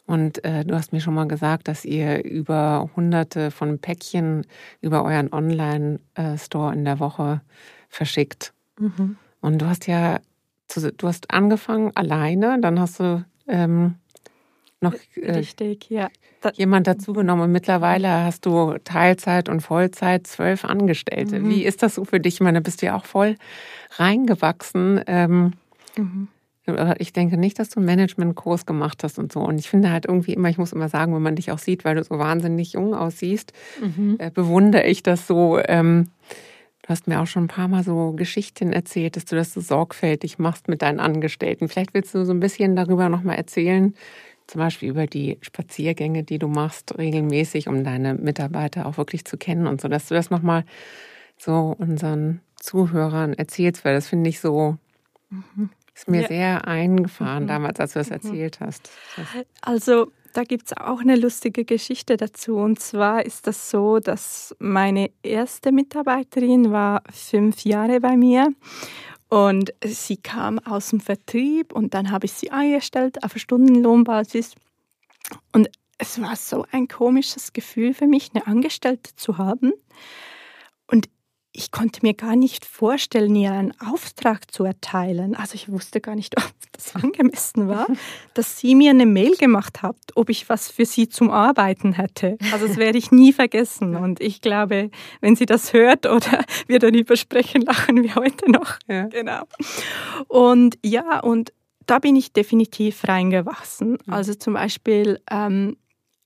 Und 0.05 0.43
äh, 0.45 0.63
du 0.63 0.75
hast 0.75 0.93
mir 0.93 1.01
schon 1.01 1.15
mal 1.15 1.27
gesagt, 1.27 1.67
dass 1.67 1.83
ihr 1.83 2.23
über 2.23 2.89
hunderte 2.95 3.51
von 3.51 3.79
Päckchen 3.79 4.45
über 4.79 5.03
euren 5.03 5.33
Online-Store 5.33 6.73
in 6.73 6.85
der 6.85 6.99
Woche 6.99 7.41
verschickt. 7.89 8.53
Mhm. 8.79 9.17
Und 9.41 9.61
du 9.61 9.67
hast 9.67 9.87
ja, 9.87 10.19
du 10.75 11.07
hast 11.07 11.31
angefangen 11.31 11.91
alleine, 11.95 12.59
dann 12.59 12.79
hast 12.79 12.99
du 12.99 13.25
ähm, 13.47 13.95
noch 14.81 14.93
äh, 15.15 15.31
Richtig, 15.31 15.89
ja. 15.89 16.09
Jemand 16.53 16.87
dazugenommen 16.87 17.45
und 17.45 17.51
mittlerweile 17.51 18.09
hast 18.09 18.45
du 18.45 18.77
Teilzeit 18.83 19.49
und 19.49 19.61
Vollzeit 19.61 20.27
zwölf 20.27 20.63
Angestellte. 20.63 21.39
Mhm. 21.39 21.49
Wie 21.49 21.65
ist 21.65 21.83
das 21.83 21.95
so 21.95 22.05
für 22.05 22.19
dich? 22.19 22.35
Ich 22.35 22.41
meine, 22.41 22.61
bist 22.61 22.81
du 22.81 22.85
ja 22.85 22.95
auch 22.95 23.05
voll 23.05 23.35
reingewachsen. 23.95 25.01
Ähm, 25.07 25.53
mhm. 25.97 26.27
Ich 26.99 27.13
denke 27.13 27.37
nicht, 27.37 27.59
dass 27.59 27.69
du 27.69 27.79
einen 27.79 27.85
Managementkurs 27.85 28.65
gemacht 28.65 29.03
hast 29.03 29.17
und 29.19 29.31
so. 29.31 29.39
Und 29.39 29.57
ich 29.57 29.69
finde 29.69 29.89
halt 29.89 30.05
irgendwie 30.05 30.33
immer, 30.33 30.49
ich 30.49 30.57
muss 30.57 30.73
immer 30.73 30.89
sagen, 30.89 31.15
wenn 31.15 31.21
man 31.21 31.35
dich 31.35 31.51
auch 31.51 31.59
sieht, 31.59 31.83
weil 31.83 31.95
du 31.95 32.03
so 32.03 32.19
wahnsinnig 32.19 32.73
jung 32.73 32.93
aussiehst, 32.93 33.53
mhm. 33.81 34.17
äh, 34.19 34.29
bewundere 34.29 34.85
ich 34.85 35.01
das 35.01 35.27
so. 35.27 35.59
Ähm, 35.59 36.09
du 36.87 36.91
hast 36.91 37.07
mir 37.07 37.21
auch 37.21 37.27
schon 37.27 37.45
ein 37.45 37.49
paar 37.49 37.67
Mal 37.67 37.83
so 37.83 38.13
Geschichten 38.13 38.71
erzählt, 38.71 39.17
dass 39.17 39.25
du 39.25 39.35
das 39.35 39.53
so 39.53 39.59
sorgfältig 39.59 40.39
machst 40.39 40.69
mit 40.69 40.81
deinen 40.81 41.01
Angestellten. 41.01 41.67
Vielleicht 41.67 41.93
willst 41.93 42.15
du 42.15 42.23
so 42.23 42.31
ein 42.31 42.39
bisschen 42.39 42.77
darüber 42.77 43.09
nochmal 43.09 43.35
erzählen, 43.35 43.93
zum 44.47 44.59
Beispiel 44.59 44.89
über 44.89 45.05
die 45.05 45.37
Spaziergänge, 45.41 46.23
die 46.23 46.39
du 46.39 46.47
machst, 46.47 46.97
regelmäßig, 46.97 47.67
um 47.67 47.83
deine 47.83 48.13
Mitarbeiter 48.13 48.85
auch 48.85 48.97
wirklich 48.97 49.25
zu 49.25 49.37
kennen 49.37 49.67
und 49.67 49.81
so, 49.81 49.89
dass 49.89 50.07
du 50.07 50.15
das 50.15 50.29
nochmal 50.29 50.63
so 51.37 51.75
unseren 51.77 52.39
Zuhörern 52.55 53.33
erzählst, 53.33 53.83
weil 53.83 53.93
das 53.93 54.07
finde 54.07 54.29
ich 54.29 54.39
so, 54.39 54.77
mhm. 55.29 55.69
ist 55.93 56.07
mir 56.07 56.21
ja. 56.21 56.27
sehr 56.29 56.67
eingefahren 56.69 57.43
mhm. 57.43 57.47
damals, 57.47 57.81
als 57.81 57.93
du 57.93 57.99
das 57.99 58.09
mhm. 58.09 58.13
erzählt 58.13 58.59
hast. 58.61 58.89
Also 59.61 60.13
da 60.37 60.43
gibt 60.43 60.67
es 60.67 60.77
auch 60.77 60.99
eine 60.99 61.15
lustige 61.15 61.65
Geschichte 61.65 62.15
dazu. 62.15 62.57
Und 62.57 62.79
zwar 62.79 63.25
ist 63.25 63.47
das 63.47 63.71
so, 63.71 63.97
dass 63.97 64.55
meine 64.59 65.09
erste 65.23 65.71
Mitarbeiterin 65.71 66.71
war 66.71 67.01
fünf 67.11 67.63
Jahre 67.63 67.99
bei 67.99 68.15
mir 68.15 68.53
und 69.29 69.73
sie 69.83 70.17
kam 70.17 70.59
aus 70.59 70.91
dem 70.91 70.99
Vertrieb 70.99 71.73
und 71.73 71.95
dann 71.95 72.11
habe 72.11 72.27
ich 72.27 72.33
sie 72.33 72.51
eingestellt 72.51 73.23
auf 73.23 73.35
Stundenlohnbasis. 73.35 74.53
Und 75.53 75.71
es 75.97 76.21
war 76.21 76.35
so 76.35 76.65
ein 76.71 76.87
komisches 76.87 77.51
Gefühl 77.51 77.95
für 77.95 78.05
mich, 78.05 78.29
eine 78.35 78.45
Angestellte 78.45 79.15
zu 79.15 79.39
haben. 79.39 79.73
Und 80.85 81.09
ich 81.57 81.71
konnte 81.71 82.01
mir 82.03 82.13
gar 82.13 82.35
nicht 82.35 82.65
vorstellen, 82.65 83.35
ihr 83.35 83.51
einen 83.51 83.73
Auftrag 83.81 84.51
zu 84.51 84.63
erteilen. 84.63 85.35
Also 85.35 85.55
ich 85.55 85.71
wusste 85.71 85.99
gar 85.99 86.13
nicht, 86.13 86.37
ob 86.37 86.53
das 86.71 86.95
angemessen 86.95 87.67
war, 87.67 87.87
dass 88.35 88.59
sie 88.59 88.75
mir 88.75 88.91
eine 88.91 89.07
Mail 89.07 89.35
gemacht 89.35 89.81
hat, 89.81 89.97
ob 90.13 90.29
ich 90.29 90.47
was 90.49 90.69
für 90.69 90.85
sie 90.85 91.09
zum 91.09 91.31
Arbeiten 91.31 91.93
hätte. 91.93 92.37
Also 92.51 92.67
das 92.67 92.77
werde 92.77 92.99
ich 92.99 93.11
nie 93.11 93.33
vergessen. 93.33 93.95
Und 93.95 94.21
ich 94.21 94.41
glaube, 94.41 94.91
wenn 95.19 95.35
sie 95.35 95.47
das 95.47 95.73
hört 95.73 96.05
oder 96.05 96.45
wir 96.67 96.77
darüber 96.77 97.17
sprechen, 97.17 97.63
lachen 97.63 98.03
wir 98.03 98.13
heute 98.13 98.51
noch. 98.51 98.77
Ja. 98.87 99.07
Genau. 99.07 99.41
Und 100.27 100.77
ja, 100.85 101.19
und 101.21 101.53
da 101.87 101.97
bin 101.97 102.15
ich 102.15 102.33
definitiv 102.33 103.07
reingewachsen. 103.07 103.97
Also 104.05 104.35
zum 104.35 104.53
Beispiel, 104.53 105.19
ähm, 105.31 105.77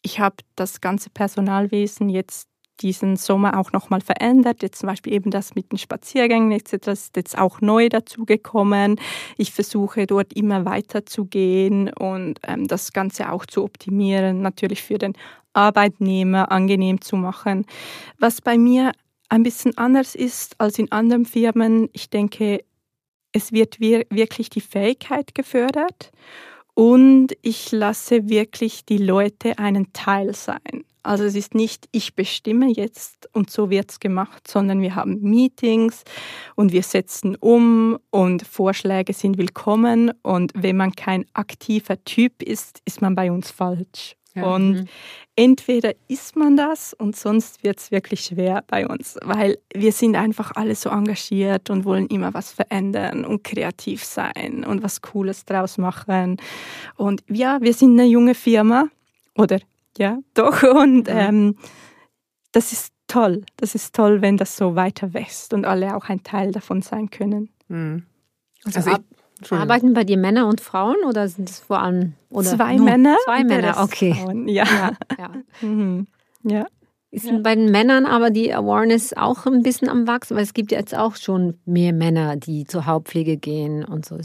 ich 0.01 0.19
habe 0.19 0.35
das 0.57 0.81
ganze 0.81 1.09
Personalwesen 1.09 2.09
jetzt 2.09 2.50
diesen 2.81 3.15
Sommer 3.15 3.59
auch 3.59 3.71
nochmal 3.71 4.01
verändert. 4.01 4.61
Jetzt 4.61 4.79
zum 4.79 4.87
Beispiel 4.87 5.13
eben 5.13 5.31
das 5.31 5.55
mit 5.55 5.71
den 5.71 5.77
Spaziergängen 5.77 6.51
etc. 6.51 6.87
ist 6.87 7.15
jetzt 7.15 7.37
auch 7.37 7.61
neu 7.61 7.89
dazugekommen. 7.89 8.99
Ich 9.37 9.51
versuche 9.51 10.07
dort 10.07 10.33
immer 10.33 10.65
weiter 10.65 11.05
zu 11.05 11.25
gehen 11.25 11.91
und 11.93 12.39
ähm, 12.43 12.67
das 12.67 12.93
Ganze 12.93 13.31
auch 13.31 13.45
zu 13.45 13.63
optimieren, 13.63 14.41
natürlich 14.41 14.81
für 14.81 14.97
den 14.97 15.13
Arbeitnehmer 15.53 16.51
angenehm 16.51 17.01
zu 17.01 17.15
machen. 17.15 17.65
Was 18.19 18.41
bei 18.41 18.57
mir 18.57 18.91
ein 19.29 19.43
bisschen 19.43 19.77
anders 19.77 20.15
ist 20.15 20.59
als 20.59 20.77
in 20.79 20.91
anderen 20.91 21.25
Firmen, 21.25 21.89
ich 21.93 22.09
denke, 22.09 22.63
es 23.31 23.51
wird 23.51 23.79
wirklich 23.79 24.49
die 24.49 24.61
Fähigkeit 24.61 25.33
gefördert 25.33 26.11
und 26.73 27.29
ich 27.41 27.71
lasse 27.71 28.29
wirklich 28.29 28.85
die 28.85 28.97
Leute 28.97 29.57
einen 29.57 29.93
Teil 29.93 30.33
sein. 30.33 30.83
Also 31.03 31.23
es 31.23 31.35
ist 31.35 31.55
nicht, 31.55 31.87
ich 31.91 32.15
bestimme 32.15 32.71
jetzt 32.71 33.29
und 33.33 33.49
so 33.49 33.69
wird 33.69 33.91
es 33.91 33.99
gemacht, 33.99 34.47
sondern 34.47 34.81
wir 34.81 34.95
haben 34.95 35.19
Meetings 35.21 36.03
und 36.55 36.71
wir 36.71 36.83
setzen 36.83 37.35
um 37.35 37.97
und 38.11 38.45
Vorschläge 38.45 39.13
sind 39.13 39.37
willkommen. 39.37 40.11
Und 40.21 40.51
wenn 40.55 40.77
man 40.77 40.91
kein 40.93 41.25
aktiver 41.33 42.03
Typ 42.03 42.43
ist, 42.43 42.81
ist 42.85 43.01
man 43.01 43.15
bei 43.15 43.31
uns 43.31 43.49
falsch. 43.49 44.15
Ja. 44.35 44.45
Und 44.45 44.73
mhm. 44.73 44.87
entweder 45.35 45.93
ist 46.07 46.35
man 46.35 46.55
das 46.55 46.93
und 46.93 47.15
sonst 47.15 47.63
wird 47.63 47.79
es 47.79 47.91
wirklich 47.91 48.21
schwer 48.21 48.63
bei 48.67 48.87
uns, 48.87 49.17
weil 49.23 49.57
wir 49.73 49.91
sind 49.91 50.15
einfach 50.15 50.51
alle 50.55 50.75
so 50.75 50.89
engagiert 50.89 51.69
und 51.69 51.83
wollen 51.83 52.07
immer 52.07 52.33
was 52.33 52.53
verändern 52.53 53.25
und 53.25 53.43
kreativ 53.43 54.03
sein 54.05 54.63
und 54.63 54.83
was 54.83 55.01
Cooles 55.01 55.43
draus 55.43 55.77
machen. 55.77 56.37
Und 56.95 57.23
ja, 57.27 57.59
wir 57.61 57.73
sind 57.73 57.99
eine 57.99 58.07
junge 58.07 58.35
Firma 58.35 58.87
oder 59.35 59.59
ja, 59.97 60.19
doch. 60.33 60.63
Und 60.63 61.07
mhm. 61.07 61.17
ähm, 61.17 61.55
das 62.51 62.71
ist 62.71 62.93
toll. 63.07 63.43
Das 63.57 63.75
ist 63.75 63.95
toll, 63.95 64.21
wenn 64.21 64.37
das 64.37 64.55
so 64.55 64.75
weiter 64.75 65.13
wächst 65.13 65.53
und 65.53 65.65
alle 65.65 65.95
auch 65.95 66.09
ein 66.09 66.23
Teil 66.23 66.51
davon 66.51 66.81
sein 66.81 67.09
können. 67.09 67.49
Mhm. 67.67 68.03
Also, 68.63 68.79
also 68.79 69.01
ich, 69.41 69.51
arbeiten 69.51 69.93
bei 69.93 70.03
dir 70.03 70.17
Männer 70.17 70.47
und 70.47 70.61
Frauen 70.61 70.97
oder 71.07 71.27
sind 71.27 71.49
es 71.49 71.59
vor 71.59 71.81
allem 71.81 72.13
oder 72.29 72.49
zwei 72.49 72.77
Männer? 72.77 73.17
Zwei 73.25 73.43
Männer, 73.43 73.81
okay. 73.81 74.13
Frauen. 74.13 74.47
Ja. 74.47 74.65
Ja. 74.65 74.91
ja. 75.17 75.31
Mhm. 75.67 76.07
ja. 76.43 76.65
Ist 77.13 77.25
ja. 77.25 77.37
bei 77.39 77.55
den 77.55 77.71
Männern 77.71 78.05
aber 78.05 78.29
die 78.29 78.53
Awareness 78.53 79.11
auch 79.11 79.45
ein 79.45 79.63
bisschen 79.63 79.89
am 79.89 80.07
Wachsen? 80.07 80.37
Weil 80.37 80.43
es 80.43 80.53
gibt 80.53 80.71
jetzt 80.71 80.95
auch 80.95 81.17
schon 81.17 81.59
mehr 81.65 81.91
Männer, 81.91 82.37
die 82.37 82.65
zur 82.65 82.85
Hauptpflege 82.85 83.35
gehen 83.35 83.83
und 83.83 84.05
so. 84.05 84.17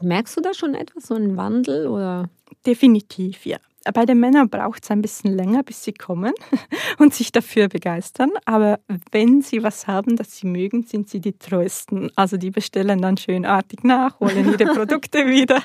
Merkst 0.00 0.36
du 0.36 0.40
da 0.40 0.54
schon 0.54 0.74
etwas, 0.74 1.06
so 1.06 1.14
einen 1.14 1.36
Wandel? 1.36 1.88
Oder? 1.88 2.28
Definitiv, 2.64 3.46
ja 3.46 3.58
bei 3.92 4.06
den 4.06 4.20
Männern 4.20 4.48
braucht 4.48 4.84
es 4.84 4.90
ein 4.90 5.02
bisschen 5.02 5.32
länger, 5.32 5.62
bis 5.62 5.84
sie 5.84 5.92
kommen 5.92 6.32
und 6.98 7.14
sich 7.14 7.32
dafür 7.32 7.68
begeistern. 7.68 8.30
Aber 8.44 8.80
wenn 9.10 9.42
sie 9.42 9.62
was 9.62 9.86
haben, 9.86 10.16
das 10.16 10.36
sie 10.36 10.46
mögen, 10.46 10.84
sind 10.84 11.08
sie 11.08 11.20
die 11.20 11.38
treuesten. 11.38 12.10
Also 12.16 12.36
die 12.36 12.50
bestellen 12.50 13.02
dann 13.02 13.16
schönartig 13.16 13.84
nach, 13.84 14.18
holen 14.20 14.52
ihre 14.52 14.72
Produkte 14.74 15.26
wieder. 15.26 15.62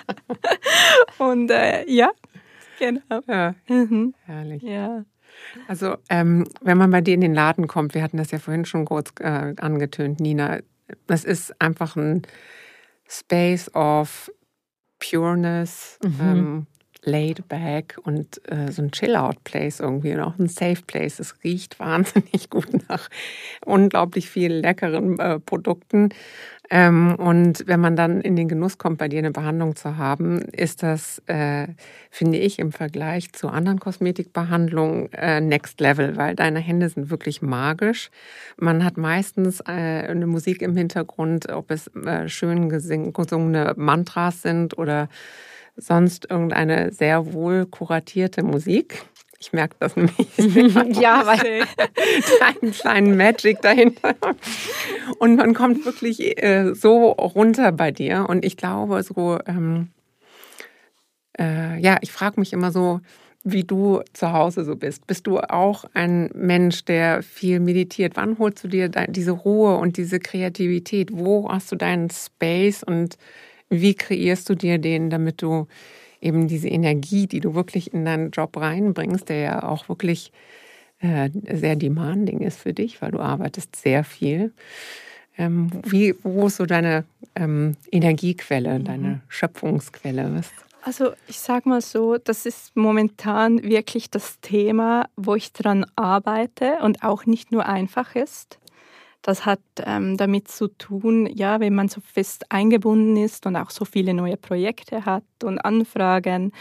Und 1.17 1.51
äh, 1.51 1.89
ja, 1.89 2.11
genau. 2.77 3.21
Ja, 3.27 3.55
mhm. 3.67 4.13
herrlich. 4.25 4.63
Ja. 4.63 5.05
Also 5.67 5.95
ähm, 6.09 6.47
wenn 6.61 6.77
man 6.77 6.91
bei 6.91 7.01
dir 7.01 7.13
in 7.13 7.21
den 7.21 7.33
Laden 7.33 7.67
kommt, 7.67 7.93
wir 7.93 8.03
hatten 8.03 8.17
das 8.17 8.31
ja 8.31 8.39
vorhin 8.39 8.65
schon 8.65 8.85
kurz 8.85 9.11
äh, 9.19 9.53
angetönt, 9.59 10.19
Nina, 10.19 10.59
das 11.07 11.23
ist 11.23 11.59
einfach 11.61 11.95
ein 11.95 12.23
Space 13.07 13.73
of 13.73 14.31
Pureness, 14.99 15.97
mhm. 16.03 16.19
ähm, 16.21 16.67
laid 17.03 17.47
back 17.47 17.97
und 18.03 18.41
äh, 18.51 18.71
so 18.71 18.81
ein 18.81 18.91
Chill-out-Place 18.91 19.79
irgendwie 19.79 20.13
und 20.13 20.21
auch 20.21 20.37
ein 20.37 20.47
Safe-Place. 20.47 21.19
Es 21.19 21.35
riecht 21.43 21.79
wahnsinnig 21.79 22.49
gut 22.49 22.89
nach 22.89 23.09
unglaublich 23.65 24.29
viel 24.29 24.53
leckeren 24.53 25.19
äh, 25.19 25.39
Produkten. 25.39 26.09
Ähm, 26.71 27.15
und 27.15 27.63
wenn 27.65 27.79
man 27.79 27.95
dann 27.95 28.21
in 28.21 28.35
den 28.35 28.47
Genuss 28.47 28.77
kommt, 28.77 28.99
bei 28.99 29.07
dir 29.07 29.19
eine 29.19 29.31
Behandlung 29.31 29.75
zu 29.75 29.97
haben, 29.97 30.39
ist 30.39 30.83
das, 30.83 31.19
äh, 31.25 31.67
finde 32.11 32.37
ich, 32.37 32.59
im 32.59 32.71
Vergleich 32.71 33.33
zu 33.33 33.47
anderen 33.49 33.79
Kosmetikbehandlungen 33.79 35.11
äh, 35.13 35.41
next 35.41 35.81
level, 35.81 36.15
weil 36.15 36.35
deine 36.35 36.59
Hände 36.59 36.89
sind 36.89 37.09
wirklich 37.09 37.41
magisch. 37.41 38.11
Man 38.57 38.85
hat 38.85 38.97
meistens 38.97 39.61
äh, 39.61 39.63
eine 39.71 40.27
Musik 40.27 40.61
im 40.61 40.75
Hintergrund, 40.75 41.49
ob 41.49 41.71
es 41.71 41.87
äh, 41.95 42.29
schön 42.29 42.69
gesungene 42.69 43.73
Mantras 43.75 44.43
sind 44.43 44.77
oder 44.77 45.09
sonst 45.79 46.29
irgendeine 46.29 46.91
sehr 46.91 47.33
wohl 47.33 47.65
kuratierte 47.65 48.43
Musik. 48.43 49.05
Ich 49.39 49.53
merke 49.53 49.75
das 49.79 49.95
nämlich. 49.95 50.27
ja, 50.99 51.25
weil 51.25 51.63
einen 52.61 52.71
kleinen 52.73 53.15
Magic 53.15 53.61
dahinter. 53.61 54.15
Und 55.17 55.37
man 55.37 55.53
kommt 55.53 55.85
wirklich 55.85 56.43
äh, 56.43 56.73
so 56.73 57.11
runter 57.11 57.71
bei 57.71 57.91
dir. 57.91 58.25
Und 58.27 58.43
ich 58.43 58.57
glaube, 58.57 59.01
so, 59.01 59.39
ähm, 59.45 59.89
äh, 61.39 61.79
ja, 61.79 61.97
ich 62.01 62.11
frage 62.11 62.39
mich 62.39 62.51
immer 62.51 62.71
so, 62.71 62.99
wie 63.43 63.63
du 63.63 64.01
zu 64.11 64.33
Hause 64.33 64.65
so 64.65 64.75
bist. 64.75 65.07
Bist 65.07 65.25
du 65.25 65.39
auch 65.39 65.85
ein 65.93 66.29
Mensch, 66.33 66.83
der 66.83 67.23
viel 67.23 67.61
meditiert? 67.61 68.17
Wann 68.17 68.37
holst 68.37 68.63
du 68.65 68.67
dir 68.67 68.89
diese 68.89 69.31
Ruhe 69.31 69.77
und 69.77 69.95
diese 69.95 70.19
Kreativität? 70.19 71.11
Wo 71.13 71.49
hast 71.49 71.71
du 71.71 71.77
deinen 71.77 72.09
Space 72.09 72.83
und 72.83 73.17
wie 73.69 73.93
kreierst 73.93 74.49
du 74.49 74.55
dir 74.55 74.77
den, 74.77 75.09
damit 75.09 75.41
du 75.41 75.67
eben 76.21 76.47
diese 76.47 76.67
Energie, 76.67 77.27
die 77.27 77.39
du 77.39 77.55
wirklich 77.55 77.93
in 77.93 78.05
deinen 78.05 78.31
Job 78.31 78.57
reinbringst, 78.57 79.29
der 79.29 79.37
ja 79.37 79.63
auch 79.63 79.89
wirklich 79.89 80.31
äh, 80.99 81.29
sehr 81.51 81.75
demanding 81.75 82.41
ist 82.41 82.59
für 82.59 82.73
dich, 82.73 83.01
weil 83.01 83.11
du 83.11 83.19
arbeitest 83.19 83.75
sehr 83.75 84.03
viel. 84.03 84.51
Ähm, 85.37 85.69
wie, 85.85 86.15
wo 86.23 86.47
ist 86.47 86.57
so 86.57 86.65
deine 86.65 87.05
ähm, 87.35 87.77
Energiequelle, 87.91 88.79
mhm. 88.79 88.83
deine 88.83 89.21
Schöpfungsquelle? 89.29 90.33
Was? 90.35 90.51
Also 90.81 91.11
ich 91.27 91.39
sage 91.39 91.69
mal 91.69 91.81
so, 91.81 92.17
das 92.17 92.45
ist 92.45 92.75
momentan 92.75 93.63
wirklich 93.63 94.09
das 94.09 94.39
Thema, 94.41 95.07
wo 95.15 95.35
ich 95.35 95.53
dran 95.53 95.85
arbeite 95.95 96.79
und 96.81 97.03
auch 97.03 97.25
nicht 97.25 97.51
nur 97.51 97.65
einfach 97.65 98.15
ist. 98.15 98.59
Das 99.21 99.45
hat 99.45 99.59
ähm, 99.85 100.17
damit 100.17 100.47
zu 100.47 100.67
tun, 100.67 101.27
ja, 101.27 101.59
wenn 101.59 101.75
man 101.75 101.89
so 101.89 102.01
fest 102.01 102.45
eingebunden 102.49 103.17
ist 103.17 103.45
und 103.45 103.55
auch 103.55 103.69
so 103.69 103.85
viele 103.85 104.13
neue 104.13 104.37
Projekte 104.37 105.05
hat 105.05 105.23
und 105.43 105.59
Anfragen, 105.59 106.53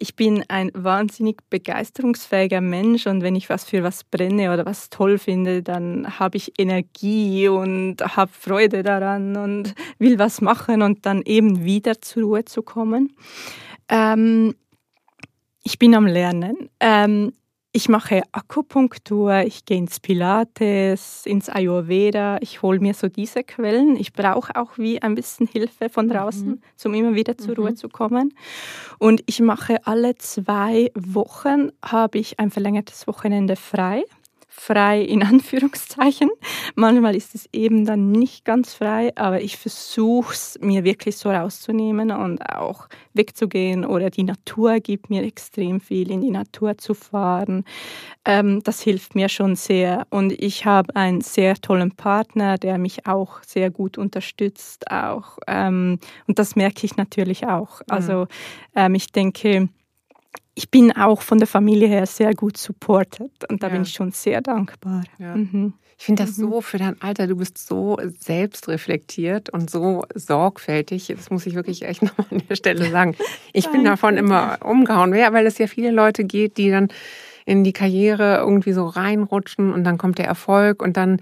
ich 0.00 0.14
bin 0.14 0.44
ein 0.46 0.70
wahnsinnig 0.74 1.38
begeisterungsfähiger 1.50 2.60
Mensch 2.60 3.08
und 3.08 3.22
wenn 3.22 3.34
ich 3.34 3.50
was 3.50 3.64
für 3.64 3.82
was 3.82 4.04
brenne 4.04 4.52
oder 4.52 4.64
was 4.64 4.90
toll 4.90 5.18
finde, 5.18 5.60
dann 5.60 6.20
habe 6.20 6.36
ich 6.36 6.52
Energie 6.56 7.48
und 7.48 7.96
habe 8.00 8.30
Freude 8.32 8.84
daran 8.84 9.36
und 9.36 9.74
will 9.98 10.20
was 10.20 10.40
machen 10.40 10.82
und 10.82 11.04
dann 11.04 11.22
eben 11.22 11.64
wieder 11.64 12.00
zur 12.00 12.22
Ruhe 12.22 12.44
zu 12.44 12.62
kommen. 12.62 13.16
Ähm, 13.88 14.54
ich 15.64 15.80
bin 15.80 15.96
am 15.96 16.06
Lernen. 16.06 16.70
Ähm, 16.78 17.32
ich 17.72 17.88
mache 17.88 18.22
Akupunktur, 18.32 19.40
ich 19.40 19.64
gehe 19.64 19.76
ins 19.76 20.00
Pilates, 20.00 21.26
ins 21.26 21.50
Ayurveda, 21.50 22.38
ich 22.40 22.62
hole 22.62 22.80
mir 22.80 22.94
so 22.94 23.08
diese 23.08 23.44
Quellen. 23.44 23.96
Ich 23.96 24.14
brauche 24.14 24.56
auch 24.56 24.78
wie 24.78 25.02
ein 25.02 25.14
bisschen 25.14 25.46
Hilfe 25.46 25.90
von 25.90 26.08
draußen, 26.08 26.48
mhm. 26.48 26.60
um 26.84 26.94
immer 26.94 27.14
wieder 27.14 27.36
zur 27.36 27.50
mhm. 27.50 27.62
Ruhe 27.62 27.74
zu 27.74 27.88
kommen. 27.88 28.34
Und 28.98 29.22
ich 29.26 29.40
mache 29.40 29.86
alle 29.86 30.16
zwei 30.16 30.90
Wochen, 30.94 31.70
habe 31.84 32.18
ich 32.18 32.40
ein 32.40 32.50
verlängertes 32.50 33.06
Wochenende 33.06 33.54
frei 33.54 34.04
frei 34.60 35.02
in 35.02 35.22
Anführungszeichen. 35.24 36.30
Manchmal 36.74 37.16
ist 37.16 37.34
es 37.34 37.48
eben 37.52 37.84
dann 37.84 38.10
nicht 38.10 38.44
ganz 38.44 38.74
frei, 38.74 39.12
aber 39.16 39.40
ich 39.40 39.56
versuche 39.56 40.32
es 40.32 40.58
mir 40.60 40.84
wirklich 40.84 41.16
so 41.16 41.30
rauszunehmen 41.30 42.10
und 42.10 42.42
auch 42.50 42.88
wegzugehen 43.14 43.84
oder 43.84 44.10
die 44.10 44.22
Natur 44.22 44.80
gibt 44.80 45.10
mir 45.10 45.22
extrem 45.22 45.80
viel, 45.80 46.10
in 46.10 46.20
die 46.20 46.30
Natur 46.30 46.78
zu 46.78 46.94
fahren. 46.94 47.64
Ähm, 48.24 48.62
das 48.64 48.80
hilft 48.80 49.14
mir 49.14 49.28
schon 49.28 49.56
sehr 49.56 50.06
und 50.10 50.32
ich 50.32 50.64
habe 50.64 50.94
einen 50.96 51.20
sehr 51.20 51.56
tollen 51.56 51.92
Partner, 51.92 52.58
der 52.58 52.78
mich 52.78 53.06
auch 53.06 53.42
sehr 53.44 53.70
gut 53.70 53.98
unterstützt 53.98 54.90
auch 54.90 55.38
ähm, 55.46 55.98
und 56.26 56.38
das 56.38 56.56
merke 56.56 56.84
ich 56.84 56.96
natürlich 56.96 57.46
auch. 57.46 57.80
Also 57.88 58.26
ähm, 58.74 58.94
ich 58.94 59.12
denke, 59.12 59.68
ich 60.54 60.70
bin 60.70 60.92
auch 60.92 61.22
von 61.22 61.38
der 61.38 61.46
Familie 61.46 61.88
her 61.88 62.06
sehr 62.06 62.34
gut 62.34 62.56
supported 62.56 63.30
und 63.48 63.62
da 63.62 63.68
ja. 63.68 63.74
bin 63.74 63.82
ich 63.82 63.92
schon 63.92 64.10
sehr 64.10 64.40
dankbar. 64.40 65.04
Ja. 65.18 65.36
Mhm. 65.36 65.74
Ich 65.98 66.04
finde 66.04 66.24
das 66.24 66.36
mhm. 66.36 66.42
so 66.42 66.60
für 66.60 66.78
dein 66.78 67.00
Alter, 67.02 67.26
du 67.26 67.36
bist 67.36 67.58
so 67.58 67.98
selbstreflektiert 68.18 69.50
und 69.50 69.68
so 69.68 70.04
sorgfältig. 70.14 71.12
Das 71.14 71.30
muss 71.30 71.46
ich 71.46 71.54
wirklich 71.54 71.82
echt 71.82 72.02
nochmal 72.02 72.26
an 72.30 72.42
der 72.48 72.54
Stelle 72.54 72.90
sagen. 72.90 73.16
Ich 73.52 73.68
bin 73.68 73.84
davon 73.84 74.16
immer 74.16 74.58
umgehauen, 74.64 75.14
ja, 75.14 75.32
weil 75.32 75.46
es 75.46 75.58
ja 75.58 75.66
viele 75.66 75.90
Leute 75.90 76.24
geht, 76.24 76.56
die 76.56 76.70
dann 76.70 76.88
in 77.46 77.64
die 77.64 77.72
Karriere 77.72 78.36
irgendwie 78.38 78.72
so 78.72 78.86
reinrutschen 78.86 79.72
und 79.72 79.84
dann 79.84 79.98
kommt 79.98 80.18
der 80.18 80.26
Erfolg 80.26 80.82
und 80.82 80.96
dann 80.96 81.20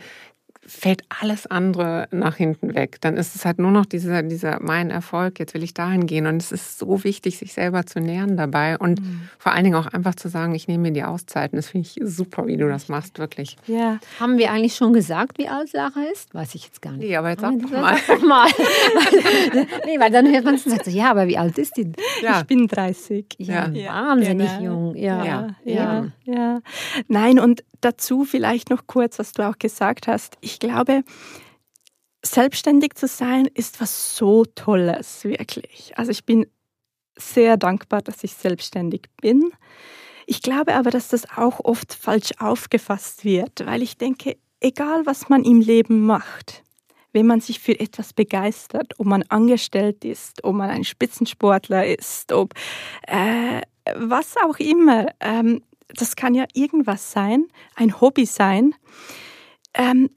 fällt 0.66 1.02
alles 1.20 1.46
andere 1.46 2.08
nach 2.10 2.36
hinten 2.36 2.74
weg. 2.74 3.00
Dann 3.00 3.16
ist 3.16 3.34
es 3.34 3.44
halt 3.44 3.58
nur 3.58 3.70
noch 3.70 3.86
dieser, 3.86 4.22
dieser 4.22 4.60
mein 4.60 4.90
Erfolg, 4.90 5.38
jetzt 5.38 5.54
will 5.54 5.62
ich 5.62 5.74
dahin 5.74 6.06
gehen. 6.06 6.26
Und 6.26 6.42
es 6.42 6.52
ist 6.52 6.78
so 6.78 7.04
wichtig, 7.04 7.38
sich 7.38 7.52
selber 7.52 7.86
zu 7.86 8.00
nähern 8.00 8.36
dabei 8.36 8.76
und 8.78 9.00
mhm. 9.00 9.28
vor 9.38 9.52
allen 9.52 9.64
Dingen 9.64 9.76
auch 9.76 9.86
einfach 9.86 10.14
zu 10.14 10.28
sagen, 10.28 10.54
ich 10.54 10.68
nehme 10.68 10.82
mir 10.82 10.92
die 10.92 11.04
Auszeiten. 11.04 11.56
Das 11.56 11.68
finde 11.68 11.86
ich 11.86 12.00
super, 12.02 12.46
wie 12.46 12.56
du 12.56 12.68
das 12.68 12.88
machst, 12.88 13.18
wirklich. 13.18 13.56
Ja. 13.66 13.98
Haben 14.18 14.38
wir 14.38 14.50
eigentlich 14.50 14.74
schon 14.74 14.92
gesagt, 14.92 15.38
wie 15.38 15.48
alt 15.48 15.68
Sarah 15.68 16.04
ist? 16.12 16.34
Weiß 16.34 16.54
ich 16.54 16.64
jetzt 16.64 16.82
gar 16.82 16.92
nicht. 16.92 17.08
Nee, 17.08 17.16
aber 17.16 17.30
jetzt 17.30 17.40
sag 17.40 17.58
doch 17.60 17.70
mal. 17.70 17.96
Sag 18.06 18.22
mal. 18.22 18.48
nee, 19.86 20.00
weil 20.00 20.10
dann 20.10 20.30
hört 20.32 20.44
man 20.44 20.56
es 20.56 20.66
und 20.66 20.72
sagt 20.72 20.86
so, 20.86 20.90
ja, 20.90 21.10
aber 21.10 21.28
wie 21.28 21.38
alt 21.38 21.58
ist 21.58 21.76
die? 21.76 21.92
Ja. 22.22 22.40
Ich 22.40 22.46
bin 22.46 22.66
30. 22.66 23.26
Ja, 23.38 23.68
ja. 23.68 23.92
wahnsinnig 23.92 24.50
genau. 24.58 24.64
jung. 24.64 24.96
Ja. 24.96 25.24
Ja. 25.24 25.48
ja. 25.64 26.06
ja. 26.24 26.60
Nein, 27.08 27.38
und 27.38 27.62
dazu 27.80 28.24
vielleicht 28.24 28.70
noch 28.70 28.86
kurz, 28.86 29.18
was 29.18 29.32
du 29.32 29.48
auch 29.48 29.58
gesagt 29.58 30.06
hast. 30.06 30.36
Ich 30.40 30.58
glaube, 30.58 31.02
selbstständig 32.24 32.94
zu 32.94 33.06
sein 33.06 33.46
ist 33.54 33.80
was 33.80 34.16
so 34.16 34.44
Tolles, 34.44 35.24
wirklich. 35.24 35.92
Also 35.96 36.10
ich 36.10 36.24
bin 36.24 36.46
sehr 37.16 37.56
dankbar, 37.56 38.02
dass 38.02 38.22
ich 38.24 38.34
selbstständig 38.34 39.02
bin. 39.20 39.52
Ich 40.26 40.42
glaube 40.42 40.74
aber, 40.74 40.90
dass 40.90 41.08
das 41.08 41.30
auch 41.36 41.60
oft 41.60 41.94
falsch 41.94 42.32
aufgefasst 42.38 43.24
wird, 43.24 43.64
weil 43.64 43.82
ich 43.82 43.96
denke, 43.96 44.36
egal 44.60 45.06
was 45.06 45.28
man 45.28 45.44
im 45.44 45.60
Leben 45.60 46.04
macht, 46.04 46.64
wenn 47.12 47.26
man 47.26 47.40
sich 47.40 47.60
für 47.60 47.78
etwas 47.78 48.12
begeistert, 48.12 48.92
ob 48.98 49.06
man 49.06 49.22
angestellt 49.28 50.04
ist, 50.04 50.44
ob 50.44 50.54
man 50.54 50.68
ein 50.68 50.84
Spitzensportler 50.84 51.86
ist, 51.86 52.32
ob 52.32 52.52
äh, 53.06 53.62
was 53.94 54.34
auch 54.44 54.58
immer, 54.58 55.06
ähm, 55.20 55.62
das 55.88 56.16
kann 56.16 56.34
ja 56.34 56.44
irgendwas 56.54 57.12
sein, 57.12 57.46
ein 57.74 58.00
Hobby 58.00 58.26
sein. 58.26 58.74
Ähm, 59.74 60.10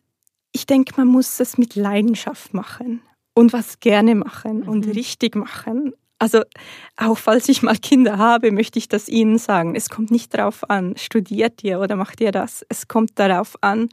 ich 0.52 0.66
denke, 0.66 0.94
man 0.98 1.08
muss 1.08 1.40
es 1.40 1.58
mit 1.58 1.76
Leidenschaft 1.76 2.54
machen 2.54 3.02
und 3.34 3.54
was 3.54 3.80
gerne 3.80 4.16
machen 4.16 4.62
mhm. 4.62 4.70
und 4.70 4.88
richtig 4.88 5.36
machen. 5.36 5.94
Also 6.22 6.42
auch 6.98 7.18
falls 7.18 7.48
ich 7.48 7.64
mal 7.64 7.78
Kinder 7.78 8.18
habe, 8.18 8.52
möchte 8.52 8.78
ich 8.78 8.90
das 8.90 9.08
Ihnen 9.08 9.38
sagen. 9.38 9.74
Es 9.76 9.90
kommt 9.90 10.12
nicht 10.12 10.34
darauf 10.34 10.70
an, 10.70 10.96
studiert 10.98 11.64
ihr 11.64 11.80
oder 11.80 11.96
macht 11.96 12.20
ihr 12.20 12.34
das. 12.34 12.66
Es 12.68 12.90
kommt 12.90 13.18
darauf 13.18 13.56
an, 13.62 13.88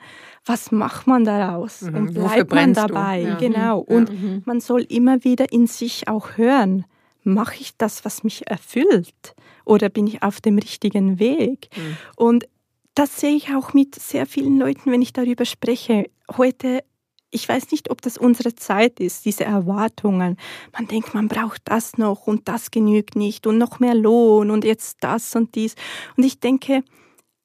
was 0.45 0.73
macht 0.73 1.07
man 1.07 1.25
daraus 1.25 1.83
mhm. 1.83 1.95
und 1.95 2.15
bleibt 2.15 2.53
man 2.53 2.75
dabei. 2.75 3.21
Ja. 3.21 3.35
Genau. 3.37 3.79
Und 3.79 4.11
mhm. 4.11 4.43
man 4.45 4.61
soll 4.61 4.83
immer 4.83 5.23
wieder 5.23 5.53
in 5.53 5.69
sich 5.69 6.09
auch 6.09 6.37
hören. 6.37 6.85
Mache 7.27 7.57
ich 7.61 7.77
das, 7.77 8.05
was 8.05 8.25
mich 8.25 8.47
erfüllt? 8.47 9.35
oder 9.67 9.91
bin 9.91 10.07
ich 10.07 10.23
auf 10.23 10.41
dem 10.41 10.57
richtigen 10.57 11.19
Weg? 11.19 11.69
Mhm. 11.77 11.97
Und 12.17 12.49
das 12.95 13.21
sehe 13.21 13.37
ich 13.37 13.55
auch 13.55 13.75
mit 13.75 13.95
sehr 13.95 14.25
vielen 14.25 14.59
Leuten, 14.59 14.91
wenn 14.91 15.03
ich 15.03 15.12
darüber 15.12 15.45
spreche. 15.45 16.09
Heute, 16.35 16.83
ich 17.31 17.47
weiß 17.47 17.71
nicht, 17.73 17.91
ob 17.91 18.01
das 18.01 18.17
unsere 18.17 18.55
Zeit 18.55 19.01
ist, 19.01 19.27
diese 19.27 19.45
Erwartungen. 19.45 20.39
Man 20.73 20.89
denkt, 20.89 21.12
man 21.12 21.29
braucht 21.29 21.62
das 21.67 21.99
noch 21.99 22.27
und 22.27 22.49
das 22.49 22.71
genügt 22.71 23.17
nicht 23.17 23.47
und 23.47 23.59
noch 23.59 23.81
mehr 23.81 23.95
Lohn 23.95 24.51
und 24.51 24.65
jetzt 24.65 24.99
das 25.01 25.37
und 25.37 25.55
dies. 25.57 25.75
Und 26.17 26.25
ich 26.25 26.41
denke, 26.41 26.83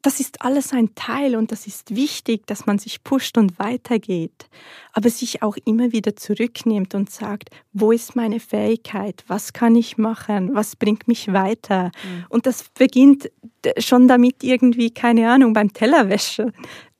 das 0.01 0.19
ist 0.19 0.41
alles 0.41 0.73
ein 0.73 0.95
Teil 0.95 1.35
und 1.35 1.51
das 1.51 1.67
ist 1.67 1.95
wichtig, 1.95 2.47
dass 2.47 2.65
man 2.65 2.79
sich 2.79 3.03
pusht 3.03 3.37
und 3.37 3.59
weitergeht, 3.59 4.49
aber 4.93 5.09
sich 5.09 5.43
auch 5.43 5.57
immer 5.65 5.91
wieder 5.91 6.15
zurücknimmt 6.15 6.95
und 6.95 7.09
sagt, 7.09 7.49
wo 7.73 7.91
ist 7.91 8.15
meine 8.15 8.39
Fähigkeit, 8.39 9.23
was 9.27 9.53
kann 9.53 9.75
ich 9.75 9.97
machen, 9.97 10.53
was 10.53 10.75
bringt 10.75 11.07
mich 11.07 11.31
weiter. 11.31 11.85
Mhm. 11.85 12.25
Und 12.29 12.45
das 12.45 12.65
beginnt 12.77 13.29
schon 13.77 14.07
damit 14.07 14.43
irgendwie, 14.43 14.91
keine 14.91 15.29
Ahnung, 15.31 15.53
beim 15.53 15.71
Tellerwäsche. 15.71 16.51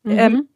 Mhm. 0.03 0.11
Ähm, 0.11 0.49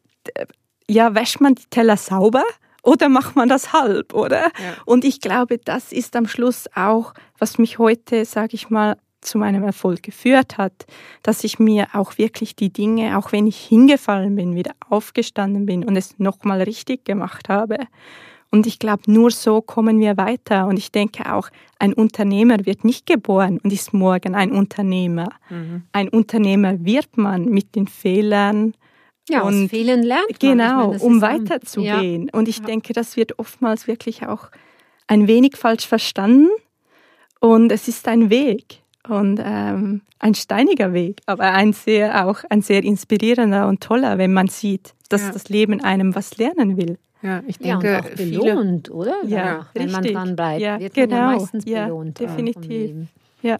ja, 0.88 1.14
wäscht 1.14 1.40
man 1.40 1.54
die 1.54 1.66
Teller 1.70 1.96
sauber? 1.96 2.44
Oder 2.82 3.08
macht 3.08 3.34
man 3.34 3.48
das 3.48 3.72
halb, 3.72 4.14
oder? 4.14 4.44
Ja. 4.44 4.74
Und 4.84 5.04
ich 5.04 5.20
glaube, 5.20 5.58
das 5.58 5.90
ist 5.90 6.14
am 6.14 6.28
Schluss 6.28 6.66
auch, 6.76 7.14
was 7.36 7.58
mich 7.58 7.78
heute, 7.78 8.24
sage 8.24 8.54
ich 8.54 8.70
mal, 8.70 8.96
zu 9.20 9.38
meinem 9.38 9.64
Erfolg 9.64 10.02
geführt 10.02 10.58
hat, 10.58 10.86
dass 11.22 11.44
ich 11.44 11.58
mir 11.58 11.88
auch 11.94 12.18
wirklich 12.18 12.56
die 12.56 12.72
Dinge, 12.72 13.18
auch 13.18 13.32
wenn 13.32 13.46
ich 13.46 13.58
hingefallen 13.58 14.36
bin, 14.36 14.54
wieder 14.54 14.72
aufgestanden 14.88 15.66
bin 15.66 15.84
und 15.84 15.96
es 15.96 16.18
nochmal 16.18 16.62
richtig 16.62 17.04
gemacht 17.04 17.48
habe. 17.48 17.78
Und 18.50 18.66
ich 18.66 18.78
glaube, 18.78 19.02
nur 19.06 19.30
so 19.30 19.60
kommen 19.60 19.98
wir 19.98 20.16
weiter. 20.16 20.66
Und 20.66 20.78
ich 20.78 20.92
denke 20.92 21.32
auch, 21.32 21.50
ein 21.78 21.92
Unternehmer 21.92 22.64
wird 22.64 22.84
nicht 22.84 23.06
geboren 23.06 23.58
und 23.62 23.72
ist 23.72 23.92
morgen 23.92 24.34
ein 24.34 24.52
Unternehmer. 24.52 25.28
Mhm. 25.50 25.82
Ein 25.92 26.08
Unternehmer 26.08 26.84
wird 26.84 27.16
man 27.16 27.46
mit 27.46 27.74
den 27.74 27.88
Fehlern. 27.88 28.74
Ja, 29.28 29.42
und 29.42 29.64
aus 29.64 29.70
Fehlern 29.70 30.02
lernt 30.02 30.30
man. 30.30 30.38
Genau, 30.38 30.88
meine, 30.88 31.02
um 31.02 31.20
weiterzugehen. 31.20 32.30
Ja. 32.32 32.38
Und 32.38 32.48
ich 32.48 32.58
ja. 32.58 32.64
denke, 32.64 32.92
das 32.92 33.16
wird 33.16 33.38
oftmals 33.38 33.88
wirklich 33.88 34.26
auch 34.26 34.50
ein 35.08 35.26
wenig 35.26 35.56
falsch 35.56 35.86
verstanden. 35.86 36.48
Und 37.40 37.70
es 37.72 37.88
ist 37.88 38.08
ein 38.08 38.30
Weg 38.30 38.80
und 39.08 39.40
ähm, 39.42 40.02
ein 40.18 40.34
steiniger 40.34 40.92
Weg, 40.92 41.20
aber 41.26 41.52
ein 41.52 41.72
sehr 41.72 42.26
auch 42.26 42.42
ein 42.50 42.62
sehr 42.62 42.84
inspirierender 42.84 43.68
und 43.68 43.80
toller, 43.80 44.18
wenn 44.18 44.32
man 44.32 44.48
sieht, 44.48 44.94
dass 45.08 45.22
ja. 45.22 45.32
das 45.32 45.48
Leben 45.48 45.82
einem 45.82 46.14
was 46.14 46.36
lernen 46.38 46.76
will. 46.76 46.98
Ja, 47.22 47.42
ich 47.46 47.58
denke, 47.58 47.88
ja, 47.88 47.98
und 47.98 48.04
auch 48.04 48.10
belohnt, 48.10 48.86
viele, 48.86 48.96
oder? 48.96 49.16
Ja, 49.26 49.66
wenn 49.74 49.90
richtig. 49.90 50.14
man 50.14 50.24
dran 50.24 50.36
bleibt, 50.36 50.60
ja, 50.60 50.78
wird 50.78 50.94
genau. 50.94 51.16
man 51.16 51.30
ja 51.32 51.38
meistens 51.38 51.64
belohnt. 51.64 52.20
Ja, 52.20 52.26
definitiv. 52.26 53.08
Ja. 53.42 53.58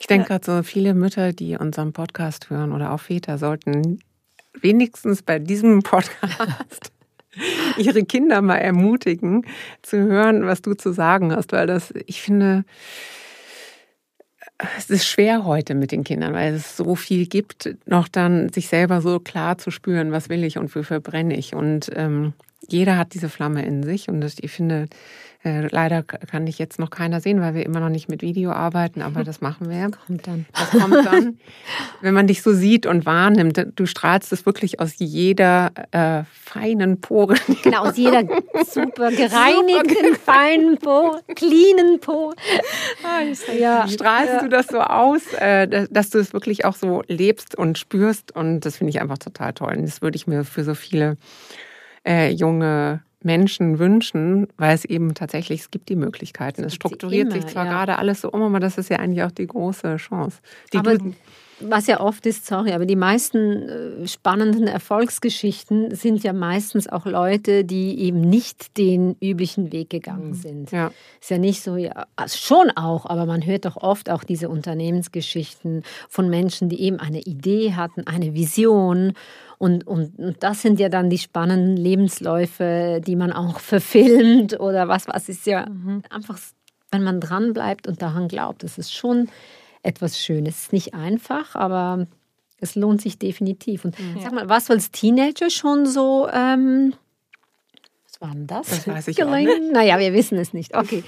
Ich 0.00 0.06
denke 0.06 0.28
gerade 0.28 0.44
so 0.44 0.62
viele 0.62 0.92
Mütter, 0.92 1.32
die 1.32 1.56
unseren 1.56 1.92
Podcast 1.92 2.50
hören 2.50 2.72
oder 2.72 2.92
auch 2.92 3.00
Väter 3.00 3.38
sollten 3.38 4.00
wenigstens 4.60 5.22
bei 5.22 5.38
diesem 5.38 5.82
Podcast 5.82 6.92
ihre 7.76 8.04
Kinder 8.04 8.42
mal 8.42 8.58
ermutigen, 8.58 9.46
zu 9.82 9.96
hören, 9.96 10.46
was 10.46 10.62
du 10.62 10.74
zu 10.74 10.92
sagen 10.92 11.34
hast, 11.34 11.52
weil 11.52 11.66
das, 11.66 11.92
ich 12.06 12.22
finde, 12.22 12.64
es 14.76 14.90
ist 14.90 15.06
schwer 15.06 15.44
heute 15.44 15.74
mit 15.74 15.92
den 15.92 16.04
Kindern, 16.04 16.32
weil 16.34 16.54
es 16.54 16.76
so 16.76 16.94
viel 16.94 17.26
gibt, 17.26 17.74
noch 17.86 18.08
dann 18.08 18.48
sich 18.50 18.68
selber 18.68 19.00
so 19.00 19.20
klar 19.20 19.58
zu 19.58 19.70
spüren, 19.70 20.12
was 20.12 20.28
will 20.28 20.44
ich 20.44 20.58
und 20.58 20.74
wofür 20.74 21.00
brenne 21.00 21.36
ich. 21.36 21.54
Und 21.54 21.90
ähm, 21.94 22.32
jeder 22.68 22.96
hat 22.96 23.14
diese 23.14 23.28
Flamme 23.28 23.64
in 23.64 23.82
sich 23.82 24.08
und 24.08 24.24
ich 24.40 24.50
finde, 24.50 24.86
äh, 25.44 25.68
leider 25.70 26.02
kann 26.02 26.46
ich 26.46 26.58
jetzt 26.58 26.78
noch 26.78 26.88
keiner 26.88 27.20
sehen, 27.20 27.40
weil 27.42 27.54
wir 27.54 27.66
immer 27.66 27.80
noch 27.80 27.90
nicht 27.90 28.08
mit 28.08 28.22
Video 28.22 28.50
arbeiten, 28.50 29.02
aber 29.02 29.24
das 29.24 29.42
machen 29.42 29.68
wir. 29.68 29.90
Kommt 30.06 30.26
dann. 30.26 30.46
Das 30.52 30.70
kommt 30.70 31.06
dann. 31.06 31.38
Wenn 32.00 32.14
man 32.14 32.26
dich 32.26 32.40
so 32.42 32.54
sieht 32.54 32.86
und 32.86 33.04
wahrnimmt, 33.04 33.66
du 33.76 33.86
strahlst 33.86 34.32
es 34.32 34.46
wirklich 34.46 34.80
aus 34.80 34.94
jeder 34.96 35.70
äh, 35.90 36.24
feinen 36.32 37.00
Pore. 37.00 37.34
Genau, 37.62 37.84
aus 37.84 37.96
jeder 37.96 38.24
super 38.66 39.10
gereinigten, 39.10 40.16
feinen 40.16 40.76
Pore, 40.78 41.22
cleanen 41.34 41.98
Pore. 42.00 42.34
ja. 43.58 43.88
Strahlst 43.88 44.34
ja. 44.34 44.42
du 44.42 44.48
das 44.48 44.66
so 44.66 44.80
aus, 44.80 45.32
äh, 45.34 45.86
dass 45.90 46.10
du 46.10 46.18
es 46.18 46.32
wirklich 46.32 46.64
auch 46.64 46.74
so 46.74 47.02
lebst 47.06 47.56
und 47.56 47.78
spürst 47.78 48.34
und 48.34 48.60
das 48.60 48.76
finde 48.76 48.90
ich 48.90 49.00
einfach 49.00 49.18
total 49.18 49.52
toll. 49.52 49.74
Und 49.76 49.82
das 49.82 50.02
würde 50.02 50.16
ich 50.16 50.26
mir 50.26 50.44
für 50.44 50.64
so 50.64 50.74
viele 50.74 51.16
äh, 52.06 52.30
junge 52.30 53.02
Menschen 53.24 53.78
wünschen, 53.78 54.48
weil 54.56 54.74
es 54.74 54.84
eben 54.84 55.14
tatsächlich, 55.14 55.62
es 55.62 55.70
gibt 55.70 55.88
die 55.88 55.96
Möglichkeiten. 55.96 56.62
Es 56.64 56.74
strukturiert 56.74 57.32
immer, 57.32 57.40
sich 57.40 57.46
zwar 57.46 57.64
ja. 57.64 57.72
gerade 57.72 57.98
alles 57.98 58.20
so 58.20 58.30
um, 58.30 58.42
aber 58.42 58.60
das 58.60 58.78
ist 58.78 58.90
ja 58.90 58.98
eigentlich 58.98 59.24
auch 59.24 59.30
die 59.30 59.46
große 59.46 59.96
Chance. 59.96 60.38
Die 60.72 60.78
aber 60.78 60.98
was 61.60 61.86
ja 61.86 62.00
oft 62.00 62.26
ist, 62.26 62.46
sorry, 62.46 62.72
aber 62.72 62.86
die 62.86 62.96
meisten 62.96 63.68
äh, 63.68 64.06
spannenden 64.06 64.66
Erfolgsgeschichten 64.66 65.94
sind 65.94 66.22
ja 66.22 66.32
meistens 66.32 66.88
auch 66.88 67.06
Leute, 67.06 67.64
die 67.64 68.00
eben 68.00 68.20
nicht 68.20 68.76
den 68.76 69.16
üblichen 69.20 69.72
Weg 69.72 69.90
gegangen 69.90 70.28
mhm. 70.28 70.34
sind. 70.34 70.70
Ja. 70.72 70.90
Ist 71.20 71.30
ja 71.30 71.38
nicht 71.38 71.62
so, 71.62 71.76
ja, 71.76 72.06
also 72.16 72.36
schon 72.36 72.70
auch, 72.70 73.06
aber 73.06 73.26
man 73.26 73.44
hört 73.44 73.64
doch 73.64 73.76
oft 73.76 74.10
auch 74.10 74.24
diese 74.24 74.48
Unternehmensgeschichten 74.48 75.82
von 76.08 76.28
Menschen, 76.28 76.68
die 76.68 76.80
eben 76.80 76.98
eine 76.98 77.20
Idee 77.20 77.74
hatten, 77.74 78.06
eine 78.06 78.34
Vision 78.34 79.12
und, 79.58 79.86
und, 79.86 80.18
und, 80.18 80.42
das 80.42 80.62
sind 80.62 80.80
ja 80.80 80.88
dann 80.88 81.10
die 81.10 81.18
spannenden 81.18 81.76
Lebensläufe, 81.76 83.00
die 83.06 83.16
man 83.16 83.32
auch 83.32 83.60
verfilmt 83.60 84.58
oder 84.60 84.88
was, 84.88 85.06
was 85.08 85.28
ist 85.28 85.46
ja 85.46 85.68
mhm. 85.68 86.02
einfach, 86.10 86.38
wenn 86.90 87.04
man 87.04 87.20
dran 87.20 87.52
bleibt 87.52 87.86
und 87.86 88.02
daran 88.02 88.28
glaubt, 88.28 88.62
das 88.62 88.78
ist 88.78 88.92
schon 88.92 89.28
etwas 89.84 90.18
Schönes. 90.18 90.56
Es 90.56 90.62
ist 90.64 90.72
nicht 90.72 90.94
einfach, 90.94 91.54
aber 91.54 92.06
es 92.58 92.74
lohnt 92.74 93.00
sich 93.00 93.18
definitiv. 93.18 93.84
Und 93.84 93.98
mhm. 93.98 94.20
sag 94.22 94.32
mal, 94.32 94.48
warst 94.48 94.68
du 94.68 94.72
als 94.72 94.90
Teenager 94.90 95.50
schon 95.50 95.86
so 95.86 96.28
ähm, 96.32 96.94
was 98.14 98.20
war 98.20 98.30
denn 98.30 98.46
das? 98.46 98.68
Das 98.68 98.86
weiß 98.86 99.08
ich 99.08 99.24
auch 99.24 99.34
nicht. 99.34 99.72
Naja, 99.72 99.98
wir 99.98 100.12
wissen 100.12 100.38
es 100.38 100.52
nicht. 100.52 100.76
Okay. 100.76 101.02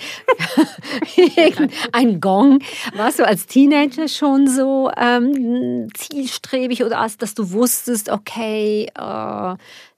Ein 1.92 2.20
Gong. 2.20 2.60
Warst 2.94 3.18
du 3.20 3.26
als 3.26 3.46
Teenager 3.46 4.08
schon 4.08 4.48
so 4.48 4.90
ähm, 4.96 5.88
zielstrebig 5.94 6.82
oder 6.82 7.00
als, 7.00 7.16
dass 7.16 7.34
du 7.34 7.52
wusstest, 7.52 8.10
okay, 8.10 8.88
äh, 8.96 9.54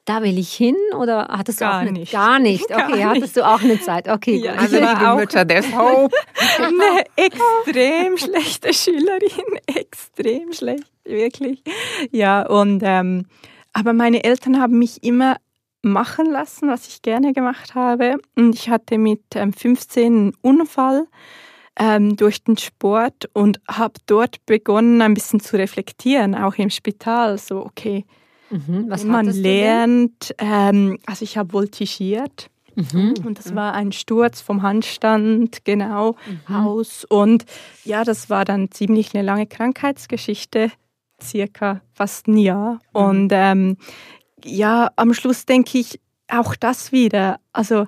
da 0.09 0.23
will 0.23 0.39
ich 0.39 0.53
hin 0.53 0.77
oder 0.97 1.29
hattest 1.29 1.61
gar 1.61 1.71
du 1.71 1.77
auch 1.77 1.81
eine, 1.83 1.93
nicht. 1.93 2.13
gar 2.13 2.39
nicht? 2.39 2.65
Okay, 2.65 2.99
gar 2.99 3.11
hattest 3.11 3.23
nicht. 3.23 3.37
du 3.37 3.47
auch 3.47 3.61
eine 3.61 3.81
Zeit. 3.81 4.09
Okay, 4.09 4.37
ja, 4.37 4.53
gut. 4.53 4.61
Also 4.63 4.77
die 4.79 5.07
auch 5.07 5.17
Mütter 5.17 5.45
des 5.45 5.67
Hope. 5.77 6.17
eine 6.59 7.05
extrem 7.17 8.17
schlechte 8.17 8.73
Schülerin, 8.73 9.59
extrem 9.67 10.53
schlecht, 10.53 10.91
wirklich. 11.05 11.63
Ja, 12.11 12.47
und 12.47 12.83
ähm, 12.85 13.27
aber 13.75 13.93
meine 13.93 14.25
Eltern 14.25 14.61
haben 14.61 14.79
mich 14.79 15.03
immer 15.03 15.37
machen 15.83 16.27
lassen, 16.31 16.69
was 16.69 16.89
ich 16.89 17.03
gerne 17.03 17.33
gemacht 17.33 17.75
habe. 17.75 18.17
Und 18.35 18.55
ich 18.55 18.71
hatte 18.71 18.99
mit 18.99 19.23
ähm, 19.35 19.53
15 19.53 20.07
einen 20.07 20.33
Unfall 20.41 21.07
ähm, 21.79 22.17
durch 22.17 22.43
den 22.43 22.57
Sport 22.57 23.29
und 23.35 23.61
habe 23.69 23.95
dort 24.07 24.45
begonnen, 24.47 25.03
ein 25.03 25.15
bisschen 25.15 25.41
zu 25.41 25.57
reflektieren, 25.57 26.35
auch 26.35 26.55
im 26.55 26.71
Spital. 26.71 27.39
So, 27.39 27.65
okay, 27.65 28.05
mhm. 28.51 28.87
was 28.89 29.05
man 29.05 29.27
lernt. 29.27 30.35
Ähm, 30.39 30.99
also 31.07 31.25
ich 31.25 31.37
habe 31.37 31.53
voltigiert. 31.53 32.51
Mhm. 32.75 33.15
Und 33.25 33.39
das 33.39 33.57
war 33.57 33.75
ein 33.75 33.91
Sturz 33.91 34.41
vom 34.41 34.63
Handstand, 34.63 35.65
genau, 35.65 36.15
mhm. 36.49 36.55
aus. 36.55 37.05
Und 37.05 37.45
ja, 37.85 38.05
das 38.05 38.31
war 38.31 38.45
dann 38.45 38.71
ziemlich 38.71 39.15
eine 39.15 39.25
lange 39.25 39.47
Krankheitsgeschichte, 39.47 40.71
circa 41.21 41.81
fast 41.93 42.29
ein 42.29 42.37
Jahr. 42.37 42.75
Mhm. 42.75 42.79
Und 42.93 43.31
ähm, 43.33 43.77
ja, 44.45 44.91
am 44.95 45.13
Schluss 45.13 45.45
denke 45.45 45.79
ich 45.79 46.01
auch 46.29 46.55
das 46.55 46.93
wieder. 46.93 47.41
Also 47.53 47.87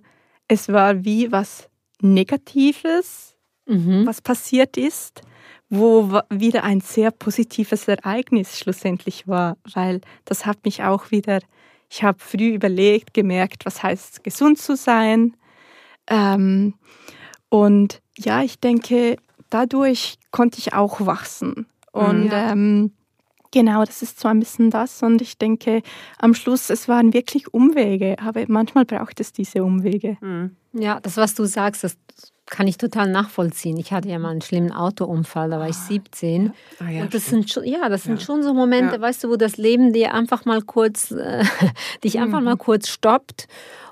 es 0.49 0.69
war 0.69 1.05
wie 1.05 1.31
was 1.31 1.69
Negatives, 2.01 3.37
mhm. 3.67 4.07
was 4.07 4.21
passiert 4.21 4.77
ist, 4.77 5.23
wo 5.71 6.21
wieder 6.29 6.65
ein 6.65 6.81
sehr 6.81 7.13
positives 7.13 7.87
Ereignis 7.87 8.59
schlussendlich 8.59 9.29
war, 9.29 9.57
weil 9.73 10.01
das 10.25 10.45
hat 10.45 10.65
mich 10.65 10.83
auch 10.83 11.13
wieder, 11.13 11.39
ich 11.89 12.03
habe 12.03 12.19
früh 12.19 12.55
überlegt, 12.55 13.15
gemerkt, 13.15 13.65
was 13.65 13.83
heißt 13.83 14.25
gesund 14.25 14.59
zu 14.59 14.77
sein. 14.77 15.37
Ähm, 16.09 16.75
und 17.49 18.03
ja, 18.19 18.43
ich 18.43 18.59
denke, 18.59 19.17
dadurch 19.49 20.19
konnte 20.33 20.59
ich 20.59 20.75
auch 20.75 21.07
wachsen. 21.07 21.67
Und 21.93 22.27
mhm. 22.27 22.33
ähm, 22.33 22.93
Genau, 23.53 23.85
das 23.85 24.03
ist 24.03 24.21
so 24.21 24.29
ein 24.29 24.39
bisschen 24.39 24.71
das. 24.71 25.03
Und 25.03 25.21
ich 25.21 25.37
denke, 25.37 25.83
am 26.19 26.35
Schluss, 26.35 26.71
es 26.71 26.87
waren 26.89 27.13
wirklich 27.13 27.53
Umwege, 27.53 28.17
aber 28.21 28.45
manchmal 28.47 28.85
braucht 28.85 29.19
es 29.21 29.33
diese 29.33 29.65
Umwege. 29.65 30.17
Mhm. 30.21 30.57
Ja, 30.73 31.01
das, 31.01 31.17
was 31.17 31.35
du 31.35 31.45
sagst, 31.47 31.83
das 31.83 31.97
kann 32.47 32.67
ich 32.67 32.77
total 32.77 33.11
nachvollziehen. 33.11 33.77
Ich 33.77 33.93
hatte 33.93 34.09
ja 34.09 34.19
mal 34.19 34.31
einen 34.31 34.43
schlimmen 34.43 34.73
Autounfall, 34.73 35.51
da 35.51 35.59
war 35.59 35.69
ich 35.69 35.77
17. 35.77 36.53
Ah, 36.79 36.85
ah, 36.85 36.91
ja, 36.91 37.03
und 37.03 37.15
das 37.15 37.27
stimmt. 37.27 37.49
sind 37.49 37.53
schon, 37.53 37.65
ja, 37.65 37.89
das 37.89 38.05
sind 38.05 38.21
ja. 38.21 38.25
schon 38.27 38.43
so 38.43 38.53
Momente, 38.53 38.97
ja. 38.97 39.01
weißt 39.01 39.25
du, 39.25 39.31
wo 39.31 39.37
das 39.37 39.57
Leben 39.57 39.93
dir 39.93 40.15
einfach 40.15 40.45
mal 40.45 40.61
kurz, 40.63 41.13
äh, 41.13 41.45
dich 42.05 42.15
mhm. 42.15 42.23
einfach 42.25 42.41
mal 42.41 42.57
kurz 42.57 42.89
stoppt 42.89 43.47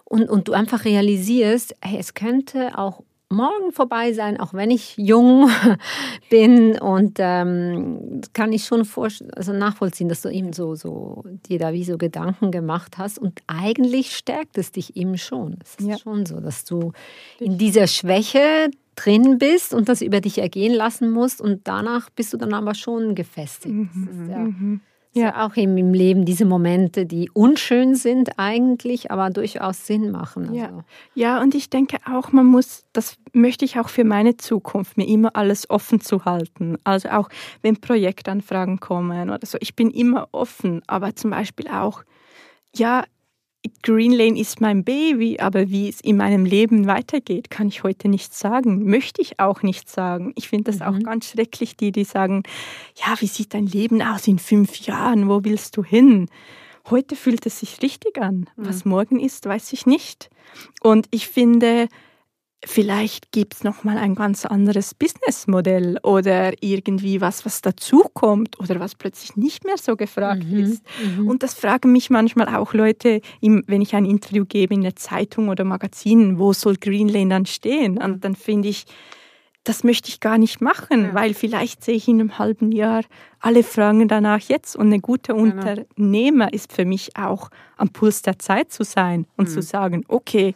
und, 0.05 0.29
und 0.29 0.49
du 0.49 0.53
einfach 0.53 0.85
realisierst, 0.85 1.75
hey, 1.81 1.99
es 1.99 2.15
könnte 2.15 2.77
auch 2.79 3.03
morgen 3.31 3.73
vorbei 3.73 4.13
sein, 4.13 4.41
auch 4.41 4.55
wenn 4.55 4.71
ich 4.71 4.97
jung 4.97 5.51
bin. 6.31 6.79
Und 6.79 7.19
ähm, 7.19 8.21
kann 8.33 8.53
ich 8.53 8.65
schon 8.65 8.85
vor, 8.85 9.09
also 9.37 9.53
nachvollziehen, 9.53 10.09
dass 10.09 10.23
du 10.23 10.31
eben 10.31 10.53
so, 10.53 10.75
so 10.75 11.25
dir 11.49 11.59
da 11.59 11.73
wie 11.73 11.85
so 11.85 11.99
Gedanken 11.99 12.51
gemacht 12.51 12.99
hast. 12.99 13.19
Und 13.19 13.41
eigentlich 13.47 14.17
stärkt 14.17 14.59
es 14.59 14.73
dich 14.73 14.97
eben 14.97 15.19
schon. 15.19 15.59
Es 15.63 15.77
ist 15.77 15.89
ja. 15.89 15.99
schon 15.99 16.27
so, 16.27 16.41
dass 16.41 16.65
du 16.65 16.93
in 17.39 17.59
dieser 17.59 17.87
Schwäche 17.87 18.71
drin 18.97 19.39
bist 19.39 19.75
und 19.75 19.89
das 19.89 20.03
über 20.03 20.21
dich 20.21 20.39
ergehen 20.39 20.75
lassen 20.75 21.11
musst. 21.11 21.41
Und 21.41 21.69
danach 21.69 22.11
bist 22.11 22.33
du 22.33 22.37
dann 22.37 22.55
aber 22.55 22.75
schon 22.75 23.15
gefestigt. 23.15 23.75
Mhm. 23.75 24.09
Ist, 24.11 24.31
ja. 24.31 24.39
Mhm. 24.39 24.81
Ja, 25.19 25.47
auch 25.47 25.57
im, 25.57 25.77
im 25.77 25.93
Leben 25.93 26.25
diese 26.25 26.45
Momente, 26.45 27.07
die 27.07 27.31
unschön 27.33 27.95
sind 27.95 28.39
eigentlich, 28.39 29.11
aber 29.11 29.31
durchaus 29.31 29.87
Sinn 29.87 30.11
machen. 30.11 30.49
Also. 30.49 30.55
Ja. 30.55 30.85
ja, 31.15 31.41
und 31.41 31.55
ich 31.55 31.71
denke 31.71 31.99
auch, 32.07 32.33
man 32.33 32.47
muss, 32.47 32.85
das 32.93 33.17
möchte 33.33 33.65
ich 33.65 33.79
auch 33.79 33.89
für 33.89 34.05
meine 34.05 34.37
Zukunft, 34.37 34.97
mir 34.97 35.07
immer 35.07 35.37
alles 35.37 35.69
offen 35.71 36.01
zu 36.01 36.25
halten. 36.25 36.79
Also 36.85 37.11
auch 37.11 37.29
wenn 37.63 37.77
Projektanfragen 37.77 38.81
kommen 38.81 39.31
oder 39.31 39.47
so, 39.47 39.59
ich 39.61 39.77
bin 39.77 39.91
immer 39.91 40.29
offen, 40.33 40.83
aber 40.87 41.15
zum 41.17 41.31
Beispiel 41.31 41.69
auch, 41.69 42.03
ja, 42.75 43.05
Green 43.83 44.13
Lane 44.13 44.39
ist 44.39 44.61
mein 44.61 44.85
Baby, 44.85 45.39
aber 45.41 45.69
wie 45.71 45.89
es 45.89 46.01
in 46.01 46.17
meinem 46.17 46.45
Leben 46.45 46.87
weitergeht, 46.87 47.51
kann 47.51 47.69
ich 47.69 47.83
heute 47.83 48.09
nicht 48.09 48.35
sagen. 48.35 48.85
Möchte 48.85 49.23
ich 49.23 49.41
auch 49.41 49.63
nicht 49.63 49.89
sagen. 49.89 50.33
Ich 50.37 50.49
finde 50.49 50.71
das 50.73 50.81
mhm. 50.81 50.87
auch 50.87 50.99
ganz 51.01 51.31
schrecklich, 51.31 51.77
die, 51.77 51.93
die 51.93 52.05
sagen, 52.05 52.43
ja, 52.97 53.15
wie 53.21 53.27
sieht 53.27 53.55
dein 53.55 53.67
Leben 53.67 54.03
aus 54.03 54.27
in 54.27 54.39
fünf 54.39 54.77
Jahren? 54.87 55.29
Wo 55.29 55.45
willst 55.45 55.77
du 55.77 55.85
hin? 55.85 56.29
Heute 56.91 57.17
fühlt 57.17 57.45
es 57.47 57.61
sich 57.61 57.83
richtig 57.83 58.21
an. 58.21 58.49
Mhm. 58.57 58.67
Was 58.67 58.85
morgen 58.85 59.21
ist, 59.21 59.47
weiß 59.47 59.73
ich 59.73 59.87
nicht. 59.87 60.31
Und 60.83 61.07
ich 61.11 61.29
finde, 61.29 61.89
vielleicht 62.65 63.31
gibt 63.31 63.55
es 63.55 63.65
nochmal 63.65 63.99
ein 63.99 64.15
ganz 64.15 64.45
anderes 64.45 64.95
Businessmodell 64.95 65.99
oder 66.03 66.53
irgendwie 66.61 67.21
was, 67.21 67.45
was 67.45 67.63
dazukommt 67.63 68.59
oder 68.59 68.81
was 68.81 68.95
plötzlich 68.95 69.37
nicht 69.37 69.65
mehr 69.65 69.79
so 69.79 69.97
gefragt 69.97 70.45
mhm, 70.45 70.59
ist. 70.59 70.83
Mhm. 71.05 71.29
Und 71.29 71.43
das 71.43 71.55
fragen 71.55 71.93
mich 71.93 72.11
manchmal 72.11 72.55
auch 72.55 72.75
Leute, 72.75 73.21
wenn 73.41 73.81
ich 73.81 73.95
ein 73.95 74.05
Interview 74.05 74.45
gebe 74.45 74.75
in 74.75 74.83
der 74.83 74.97
Zeitung 74.97 75.49
oder 75.49 75.65
Magazinen, 75.65 76.39
wo 76.39 76.53
soll 76.53 76.77
Greenlane 76.77 77.29
dann 77.29 77.47
stehen? 77.47 77.99
Und 77.99 78.25
dann 78.25 78.35
finde 78.35 78.69
ich, 78.69 78.87
das 79.63 79.85
möchte 79.85 80.09
ich 80.09 80.21
gar 80.21 80.39
nicht 80.39 80.61
machen, 80.61 81.05
ja. 81.05 81.15
weil 81.15 81.35
vielleicht 81.35 81.85
sehe 81.85 81.95
ich 81.95 82.09
in 82.09 82.21
einem 82.21 82.39
halben 82.39 82.73
Jahr, 82.73 83.03
alle 83.39 83.63
fragen 83.63 84.09
danach 84.09 84.41
jetzt. 84.41 84.75
Und 84.75 84.93
ein 84.93 85.03
guter 85.03 85.35
genau. 85.35 85.45
Unternehmer 85.45 86.53
ist 86.53 86.73
für 86.73 86.87
mich 86.87 87.17
auch 87.17 87.51
am 87.77 87.91
Puls 87.91 88.23
der 88.23 88.39
Zeit 88.39 88.73
zu 88.73 88.83
sein 88.83 89.27
und 89.37 89.49
mhm. 89.49 89.53
zu 89.53 89.63
sagen, 89.63 90.05
okay, 90.09 90.55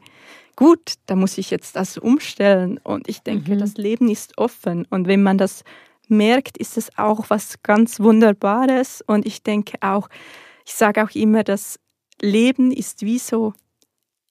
gut, 0.56 0.94
da 1.06 1.16
muss 1.16 1.38
ich 1.38 1.50
jetzt 1.50 1.76
das 1.76 1.98
umstellen. 1.98 2.78
Und 2.82 3.08
ich 3.08 3.22
denke, 3.22 3.54
mhm. 3.54 3.58
das 3.58 3.74
Leben 3.74 4.08
ist 4.08 4.38
offen. 4.38 4.86
Und 4.90 5.06
wenn 5.06 5.22
man 5.22 5.38
das 5.38 5.64
merkt, 6.08 6.58
ist 6.58 6.76
es 6.76 6.96
auch 6.98 7.30
was 7.30 7.62
ganz 7.62 8.00
Wunderbares. 8.00 9.02
Und 9.06 9.26
ich 9.26 9.42
denke 9.42 9.78
auch, 9.80 10.08
ich 10.66 10.74
sage 10.74 11.02
auch 11.02 11.10
immer, 11.14 11.44
das 11.44 11.78
Leben 12.20 12.70
ist 12.70 13.02
wie 13.02 13.18
so 13.18 13.54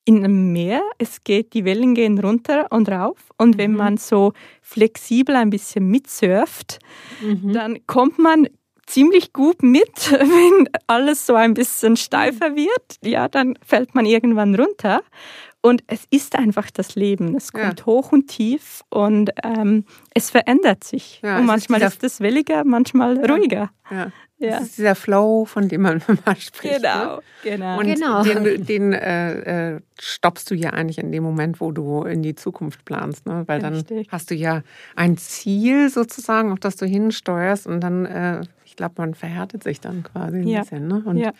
in 0.06 0.18
einem 0.18 0.52
Meer. 0.52 0.82
Es 0.98 1.24
geht, 1.24 1.54
die 1.54 1.66
Wellen 1.66 1.94
gehen 1.94 2.18
runter 2.20 2.68
und 2.72 2.90
rauf. 2.90 3.18
Und 3.38 3.58
wenn 3.58 3.72
mhm. 3.72 3.78
man 3.78 3.98
so 3.98 4.34
flexibel 4.62 5.36
ein 5.36 5.50
bisschen 5.50 5.88
mitsurft, 5.90 6.80
mhm. 7.22 7.54
dann 7.54 7.86
kommt 7.88 8.18
man 8.18 8.48
ziemlich 8.88 9.34
gut 9.34 9.64
mit, 9.64 10.12
wenn 10.12 10.70
alles 10.88 11.26
so 11.26 11.36
ein 11.36 11.54
bisschen 11.54 11.98
steifer 11.98 12.56
wird. 12.56 12.98
Ja, 13.04 13.28
dann 13.28 13.58
fällt 13.66 13.96
man 13.96 14.06
irgendwann 14.06 14.56
runter. 14.56 15.02
Und 15.62 15.84
es 15.88 16.06
ist 16.10 16.36
einfach 16.36 16.72
das 16.72 16.96
Leben. 16.96 17.36
Es 17.36 17.54
kommt 17.54 17.82
ja. 17.82 17.86
hoch 17.86 18.12
und 18.12 18.28
tief 18.28 18.84
und 18.90 19.30
ähm, 19.44 19.86
es 20.14 20.32
verändert 20.32 20.84
sich. 20.84 21.22
Ja, 21.24 21.38
und 21.38 21.46
manchmal 21.46 21.82
ist, 21.84 22.04
es 22.04 22.20
williger, 22.20 22.64
manchmal 22.64 23.24
ruhiger. 23.24 23.70
Ja. 23.92 24.12
Ja. 24.42 24.58
Das 24.58 24.64
ist 24.64 24.78
dieser 24.80 24.96
Flow, 24.96 25.46
von 25.46 25.70
dem 25.70 25.84
man 25.84 26.02
immer 26.08 26.36
spricht. 26.36 26.78
Genau, 26.78 27.18
ne? 27.18 27.22
genau. 27.44 27.80
Und 27.80 27.86
genau. 27.86 28.24
den, 28.24 28.66
den 28.66 28.94
äh, 28.94 29.76
äh, 29.76 29.82
stoppst 30.00 30.50
du 30.50 30.56
ja 30.56 30.72
eigentlich 30.72 30.98
in 30.98 31.12
dem 31.12 31.22
Moment, 31.22 31.62
wo 31.62 31.72
du 31.72 32.04
in 32.06 32.24
die 32.24 32.34
Zukunft 32.34 32.84
planst. 32.84 33.28
Ne? 33.28 33.44
Weil 33.46 33.60
dann 33.60 33.76
Richtig. 33.76 34.08
hast 34.12 34.32
du 34.32 34.36
ja 34.36 34.64
ein 34.96 35.16
Ziel 35.18 35.90
sozusagen, 35.92 36.52
auf 36.52 36.60
das 36.60 36.76
du 36.76 36.88
hinsteuerst 36.88 37.68
und 37.68 37.82
dann, 37.82 38.08
äh, 38.08 38.42
ich 38.66 38.76
glaube, 38.76 38.96
man 38.98 39.14
verhärtet 39.14 39.62
sich 39.64 39.80
dann 39.80 40.02
quasi 40.02 40.40
ein 40.40 40.48
ja. 40.48 40.62
bisschen. 40.62 40.88
Ne? 40.88 41.04
Und 41.06 41.18
ja. 41.18 41.34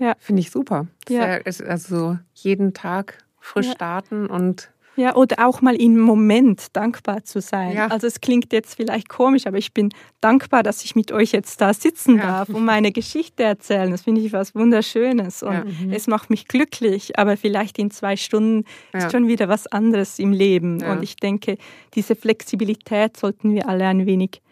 Ja. 0.00 0.14
Finde 0.18 0.40
ich 0.40 0.50
super. 0.50 0.86
Ja. 1.08 1.38
Also 1.44 2.18
jeden 2.34 2.74
Tag 2.74 3.18
frisch 3.38 3.70
starten 3.70 4.26
und 4.26 4.70
ja, 4.96 5.14
oder 5.14 5.46
auch 5.46 5.62
mal 5.62 5.76
im 5.76 5.98
Moment 5.98 6.76
dankbar 6.76 7.24
zu 7.24 7.40
sein. 7.40 7.74
Ja. 7.74 7.86
Also 7.86 8.06
es 8.06 8.20
klingt 8.20 8.52
jetzt 8.52 8.74
vielleicht 8.74 9.08
komisch, 9.08 9.46
aber 9.46 9.56
ich 9.56 9.72
bin 9.72 9.90
dankbar, 10.20 10.62
dass 10.62 10.84
ich 10.84 10.94
mit 10.94 11.12
euch 11.12 11.32
jetzt 11.32 11.60
da 11.60 11.72
sitzen 11.72 12.16
ja. 12.16 12.22
darf 12.22 12.48
und 12.50 12.64
meine 12.64 12.92
Geschichte 12.92 13.44
erzählen. 13.44 13.90
Das 13.90 14.02
finde 14.02 14.20
ich 14.20 14.32
was 14.32 14.54
Wunderschönes 14.54 15.42
und 15.42 15.52
ja. 15.52 15.64
mhm. 15.64 15.92
es 15.92 16.06
macht 16.06 16.28
mich 16.28 16.48
glücklich, 16.48 17.18
aber 17.18 17.36
vielleicht 17.36 17.78
in 17.78 17.90
zwei 17.90 18.16
Stunden 18.16 18.66
ist 18.92 19.12
schon 19.12 19.28
wieder 19.28 19.48
was 19.48 19.66
anderes 19.68 20.18
im 20.18 20.32
Leben. 20.32 20.82
Und 20.82 21.02
ich 21.02 21.16
denke, 21.16 21.56
diese 21.94 22.14
Flexibilität 22.14 23.16
sollten 23.16 23.54
wir 23.54 23.68
alle 23.68 23.86
ein 23.86 24.06
wenig 24.06 24.42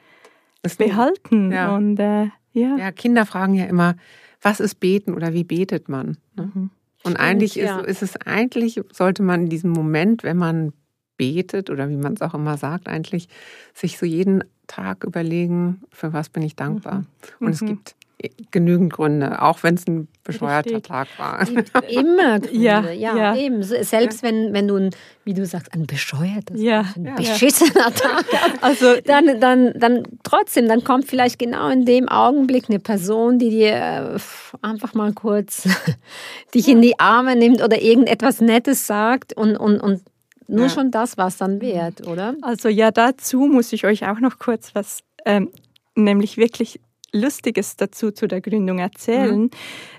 das 0.62 0.76
behalten. 0.76 1.52
Und, 1.52 1.98
äh, 1.98 2.28
ja. 2.52 2.76
ja, 2.76 2.92
Kinder 2.92 3.26
fragen 3.26 3.54
ja 3.54 3.66
immer, 3.66 3.96
was 4.40 4.60
ist 4.60 4.80
beten 4.80 5.14
oder 5.14 5.32
wie 5.32 5.44
betet 5.44 5.88
man? 5.88 6.18
Ne? 6.36 6.50
Mhm. 6.54 6.70
Und 7.04 7.12
Stimmt, 7.12 7.20
eigentlich 7.20 7.54
ja. 7.54 7.80
ist, 7.80 7.88
ist 7.88 8.02
es 8.02 8.16
eigentlich, 8.26 8.80
sollte 8.92 9.22
man 9.22 9.42
in 9.42 9.48
diesem 9.48 9.70
Moment, 9.70 10.24
wenn 10.24 10.36
man 10.36 10.72
betet 11.16 11.70
oder 11.70 11.88
wie 11.88 11.96
man 11.96 12.14
es 12.14 12.22
auch 12.22 12.34
immer 12.34 12.56
sagt, 12.56 12.88
eigentlich 12.88 13.28
sich 13.74 13.98
so 13.98 14.06
jeden 14.06 14.44
Tag 14.66 15.04
überlegen, 15.04 15.82
für 15.90 16.12
was 16.12 16.28
bin 16.28 16.42
ich 16.42 16.56
dankbar. 16.56 17.00
Mhm. 17.40 17.46
Und 17.46 17.52
es 17.52 17.60
mhm. 17.60 17.66
gibt 17.66 17.96
genügend 18.50 18.92
Gründe, 18.92 19.42
auch 19.42 19.62
wenn 19.62 19.74
es 19.74 19.86
ein 19.86 20.08
bescheuerter 20.28 20.76
Richtig. 20.76 20.86
Tag 20.86 21.08
war. 21.16 21.40
Immer 21.88 22.38
Gründe, 22.38 22.52
ja, 22.52 22.90
ja, 22.90 23.16
ja. 23.16 23.36
eben. 23.36 23.62
Selbst 23.62 24.22
ja. 24.22 24.28
wenn, 24.28 24.52
wenn 24.52 24.68
du, 24.68 24.76
ein, 24.76 24.90
wie 25.24 25.32
du 25.32 25.44
sagst, 25.46 25.72
ein 25.72 25.86
bescheuerter, 25.86 26.54
ja. 26.54 26.84
ein 26.94 27.14
beschissener 27.16 27.92
Tag 27.94 28.24
also, 28.60 29.00
dann, 29.04 29.40
dann, 29.40 29.72
dann 29.74 30.02
trotzdem, 30.22 30.68
dann 30.68 30.84
kommt 30.84 31.06
vielleicht 31.06 31.38
genau 31.38 31.68
in 31.70 31.86
dem 31.86 32.08
Augenblick 32.08 32.68
eine 32.68 32.78
Person, 32.78 33.38
die 33.38 33.50
dir 33.50 33.72
äh, 33.72 34.18
einfach 34.60 34.94
mal 34.94 35.12
kurz 35.14 35.66
dich 36.54 36.68
in 36.68 36.82
die 36.82 37.00
Arme 37.00 37.34
nimmt 37.34 37.62
oder 37.62 37.80
irgendetwas 37.80 38.42
Nettes 38.42 38.86
sagt 38.86 39.32
und, 39.32 39.56
und, 39.56 39.80
und 39.80 40.02
nur 40.46 40.66
ja. 40.66 40.68
schon 40.68 40.90
das 40.90 41.16
war 41.16 41.28
es 41.28 41.38
dann 41.38 41.60
wert, 41.62 42.06
oder? 42.06 42.34
Also 42.42 42.68
ja, 42.68 42.90
dazu 42.90 43.40
muss 43.40 43.72
ich 43.72 43.86
euch 43.86 44.06
auch 44.06 44.20
noch 44.20 44.38
kurz 44.38 44.74
was, 44.74 45.00
ähm, 45.24 45.50
nämlich 45.94 46.36
wirklich 46.36 46.80
Lustiges 47.12 47.76
dazu 47.76 48.10
zu 48.10 48.26
der 48.26 48.40
Gründung 48.40 48.78
erzählen. 48.78 49.42
Mhm. 49.42 49.50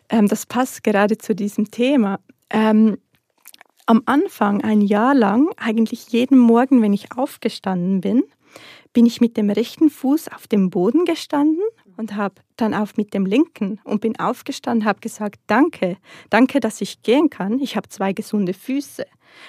Ähm, 0.10 0.28
das 0.28 0.46
passt 0.46 0.84
gerade 0.84 1.18
zu 1.18 1.36
diesem 1.36 1.72
Thema. 1.72 2.20
Ähm, 2.50 2.98
am 3.86 4.04
Anfang, 4.06 4.62
ein 4.64 4.82
Jahr 4.82 5.16
lang, 5.16 5.50
eigentlich 5.58 6.10
jeden 6.10 6.38
Morgen, 6.38 6.82
wenn 6.82 6.94
ich 6.94 7.18
aufgestanden 7.18 8.02
bin, 8.02 8.24
bin 8.94 9.06
ich 9.06 9.22
mit 9.22 9.38
dem 9.38 9.50
rechten 9.50 9.90
Fuß 9.90 10.30
auf 10.30 10.48
dem 10.48 10.70
Boden 10.70 11.06
gestanden 11.06 11.64
und 11.98 12.16
habe 12.16 12.36
dann 12.56 12.74
auf 12.74 12.98
mit 12.98 13.14
dem 13.14 13.26
linken 13.26 13.80
und 13.84 14.02
bin 14.02 14.20
aufgestanden, 14.20 14.86
habe 14.86 15.00
gesagt, 15.00 15.40
danke, 15.48 15.98
danke, 16.30 16.60
dass 16.60 16.82
ich 16.82 17.02
gehen 17.02 17.30
kann. 17.30 17.60
Ich 17.60 17.76
habe 17.76 17.90
zwei 17.90 18.14
gesunde 18.14 18.54
Füße. 18.54 19.06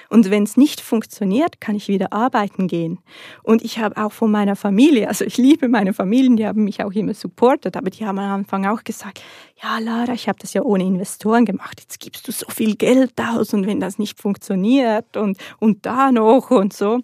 Und 0.08 0.30
wenn 0.30 0.42
es 0.42 0.56
nicht 0.56 0.80
funktioniert, 0.80 1.60
kann 1.60 1.76
ich 1.76 1.88
wieder 1.88 2.12
arbeiten 2.12 2.66
gehen. 2.66 2.98
Und 3.42 3.62
ich 3.62 3.78
habe 3.78 3.96
auch 3.96 4.12
von 4.12 4.30
meiner 4.30 4.56
Familie, 4.56 5.08
also 5.08 5.24
ich 5.24 5.36
liebe 5.36 5.68
meine 5.68 5.92
Familien, 5.92 6.36
die 6.36 6.46
haben 6.46 6.64
mich 6.64 6.82
auch 6.82 6.92
immer 6.92 7.14
supportet, 7.14 7.76
aber 7.76 7.90
die 7.90 8.04
haben 8.04 8.18
am 8.18 8.40
Anfang 8.40 8.66
auch 8.66 8.82
gesagt, 8.84 9.22
ja 9.62 9.78
Lara, 9.78 10.12
ich 10.12 10.28
habe 10.28 10.38
das 10.40 10.52
ja 10.52 10.62
ohne 10.62 10.84
Investoren 10.84 11.44
gemacht, 11.44 11.80
jetzt 11.80 12.00
gibst 12.00 12.26
du 12.26 12.32
so 12.32 12.46
viel 12.48 12.76
Geld 12.76 13.12
aus 13.20 13.54
und 13.54 13.66
wenn 13.66 13.80
das 13.80 13.98
nicht 13.98 14.20
funktioniert 14.20 15.16
und, 15.16 15.38
und 15.58 15.86
da 15.86 16.12
noch 16.12 16.50
und 16.50 16.72
so. 16.72 17.00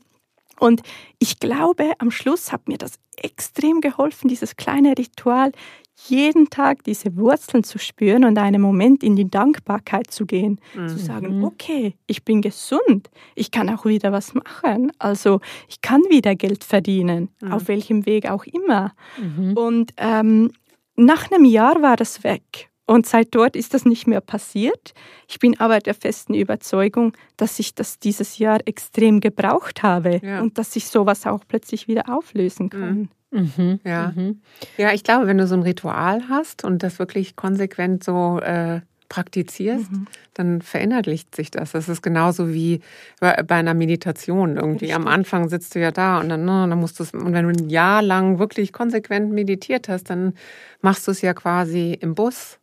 Und 0.59 0.83
ich 1.19 1.39
glaube, 1.39 1.93
am 1.99 2.11
Schluss 2.11 2.51
hat 2.51 2.69
mir 2.69 2.79
das 2.79 2.99
extrem 3.17 3.81
geholfen, 3.81 4.29
dieses 4.29 4.57
kleine 4.57 4.97
Ritual 4.97 5.53
jeden 5.97 6.51
Tag 6.51 6.85
diese 6.85 7.17
Wurzeln 7.17 7.65
zu 7.65 7.79
spüren 7.79 8.25
und 8.25 8.39
einen 8.39 8.61
Moment 8.61 9.03
in 9.03 9.17
die 9.17 9.29
Dankbarkeit 9.29 10.11
zu 10.11 10.27
gehen, 10.27 10.61
mhm. 10.75 10.89
zu 10.89 10.99
sagen, 10.99 11.43
okay, 11.43 11.95
ich 12.07 12.25
bin 12.25 12.43
gesund, 12.43 13.11
ich 13.35 13.51
kann 13.51 13.71
auch 13.71 13.85
wieder 13.87 14.13
was 14.13 14.35
machen, 14.35 14.93
also 14.99 15.41
ich 15.69 15.81
kann 15.81 16.03
wieder 16.11 16.35
Geld 16.35 16.65
verdienen, 16.65 17.31
mhm. 17.41 17.53
auf 17.53 17.69
welchem 17.69 18.07
Weg 18.07 18.31
auch 18.31 18.45
immer. 18.45 18.93
Mhm. 19.19 19.57
Und 19.57 19.93
ähm, 19.97 20.53
nach 20.97 21.31
einem 21.31 21.45
Jahr 21.45 21.83
war 21.83 21.97
das 21.97 22.25
weg. 22.25 22.71
Und 22.87 23.07
seit 23.07 23.35
dort 23.35 23.57
ist 23.57 23.75
das 23.75 23.85
nicht 23.85 24.07
mehr 24.07 24.21
passiert. 24.21 24.95
Ich 25.29 25.41
bin 25.41 25.59
aber 25.59 25.81
der 25.81 25.95
festen 25.95 26.35
Überzeugung, 26.35 27.13
dass 27.37 27.59
ich 27.59 27.75
das 27.75 27.99
dieses 27.99 28.39
Jahr 28.39 28.61
extrem 28.65 29.21
gebraucht 29.21 29.83
habe 29.83 30.21
ja. 30.23 30.41
und 30.41 30.57
dass 30.57 30.77
ich 30.77 30.87
sowas 30.87 31.27
auch 31.27 31.41
plötzlich 31.47 31.89
wieder 31.89 32.09
auflösen 32.09 32.71
kann. 32.71 33.09
Mhm. 33.33 33.51
Mhm, 33.57 33.81
ja. 33.85 34.13
Mhm. 34.15 34.41
ja, 34.77 34.93
ich 34.93 35.03
glaube, 35.03 35.27
wenn 35.27 35.37
du 35.37 35.47
so 35.49 35.57
ein 35.57 35.63
Ritual 35.63 36.29
hast 36.29 36.65
und 36.65 36.85
das 36.85 37.01
wirklich 37.01 37.35
konsequent 37.35 38.05
so 38.05 38.39
äh, 38.39 38.81
praktizierst, 39.09 39.91
mhm. 39.91 40.07
dann 40.35 40.63
verinnerlicht 40.63 41.35
sich 41.35 41.51
das. 41.51 41.73
Das 41.73 41.89
ist 41.89 42.03
genauso 42.03 42.53
wie 42.53 42.81
bei 43.21 43.37
einer 43.49 43.75
Meditation 43.75 44.57
irgendwie. 44.57 44.87
Richtig. 44.87 44.95
Am 44.95 45.07
Anfang 45.09 45.49
sitzt 45.49 45.75
du 45.75 45.81
ja 45.81 45.91
da 45.91 46.21
und 46.21 46.29
dann, 46.29 46.45
ne, 46.45 46.67
dann 46.69 46.79
musst 46.79 46.99
du 46.99 47.03
es, 47.03 47.13
und 47.13 47.33
wenn 47.33 47.49
du 47.49 47.63
ein 47.63 47.69
Jahr 47.69 48.01
lang 48.01 48.39
wirklich 48.39 48.73
konsequent 48.73 49.33
meditiert 49.33 49.89
hast, 49.89 50.11
dann 50.11 50.35
machst 50.81 51.07
du 51.07 51.11
es 51.11 51.21
ja 51.21 51.35
quasi 51.35 51.93
im 52.01 52.15
Bus 52.15 52.59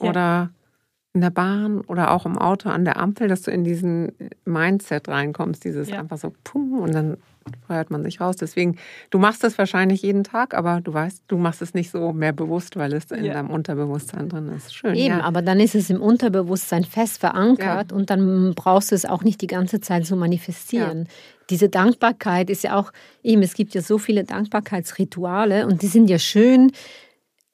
ja. 0.00 0.08
oder 0.08 0.50
in 1.12 1.22
der 1.22 1.30
Bahn 1.30 1.80
oder 1.82 2.12
auch 2.12 2.24
im 2.24 2.38
Auto 2.38 2.68
an 2.68 2.84
der 2.84 2.96
Ampel, 2.96 3.26
dass 3.26 3.42
du 3.42 3.50
in 3.50 3.64
diesen 3.64 4.12
Mindset 4.44 5.08
reinkommst, 5.08 5.64
dieses 5.64 5.90
ja. 5.90 5.98
einfach 5.98 6.18
so 6.18 6.32
pum 6.44 6.78
und 6.78 6.94
dann 6.94 7.16
feuert 7.66 7.90
man 7.90 8.04
sich 8.04 8.20
raus. 8.20 8.36
Deswegen, 8.36 8.76
du 9.10 9.18
machst 9.18 9.42
das 9.42 9.58
wahrscheinlich 9.58 10.02
jeden 10.02 10.22
Tag, 10.22 10.54
aber 10.54 10.80
du 10.80 10.92
weißt, 10.92 11.24
du 11.26 11.36
machst 11.36 11.62
es 11.62 11.74
nicht 11.74 11.90
so 11.90 12.12
mehr 12.12 12.32
bewusst, 12.32 12.76
weil 12.76 12.92
es 12.92 13.10
in 13.10 13.24
ja. 13.24 13.32
deinem 13.32 13.50
Unterbewusstsein 13.50 14.28
drin 14.28 14.48
ist. 14.48 14.72
Schön. 14.74 14.94
Eben, 14.94 15.18
ja. 15.18 15.22
aber 15.22 15.42
dann 15.42 15.58
ist 15.58 15.74
es 15.74 15.90
im 15.90 16.00
Unterbewusstsein 16.00 16.84
fest 16.84 17.18
verankert 17.18 17.92
und 17.92 18.10
dann 18.10 18.54
brauchst 18.54 18.92
du 18.92 18.94
es 18.94 19.04
auch 19.04 19.24
nicht 19.24 19.40
die 19.40 19.48
ganze 19.48 19.80
Zeit 19.80 20.06
so 20.06 20.14
manifestieren. 20.14 21.08
Diese 21.48 21.68
Dankbarkeit 21.68 22.50
ist 22.50 22.62
ja 22.62 22.76
auch, 22.76 22.92
eben, 23.24 23.42
es 23.42 23.54
gibt 23.54 23.74
ja 23.74 23.82
so 23.82 23.98
viele 23.98 24.22
Dankbarkeitsrituale 24.22 25.66
und 25.66 25.82
die 25.82 25.88
sind 25.88 26.08
ja 26.08 26.20
schön 26.20 26.70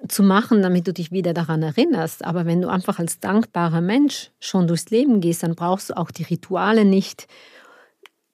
zu 0.09 0.23
machen, 0.23 0.63
damit 0.63 0.87
du 0.87 0.93
dich 0.93 1.13
wieder 1.13 1.35
daran 1.35 1.63
erinnerst. 1.63 2.25
Aber 2.25 2.47
wenn 2.47 2.61
du 2.61 2.69
einfach 2.69 2.99
als 2.99 3.21
dankbarer 3.21 3.81
Mensch 3.81 4.31
schon 4.41 4.67
durchs 4.67 4.91
Leben 4.91 5.21
gehst, 5.21 5.43
dann 5.43 5.55
brauchst 5.55 5.91
du 5.91 5.97
auch 5.97 6.11
die 6.11 6.25
Rituale 6.25 6.85
nicht 6.85 7.27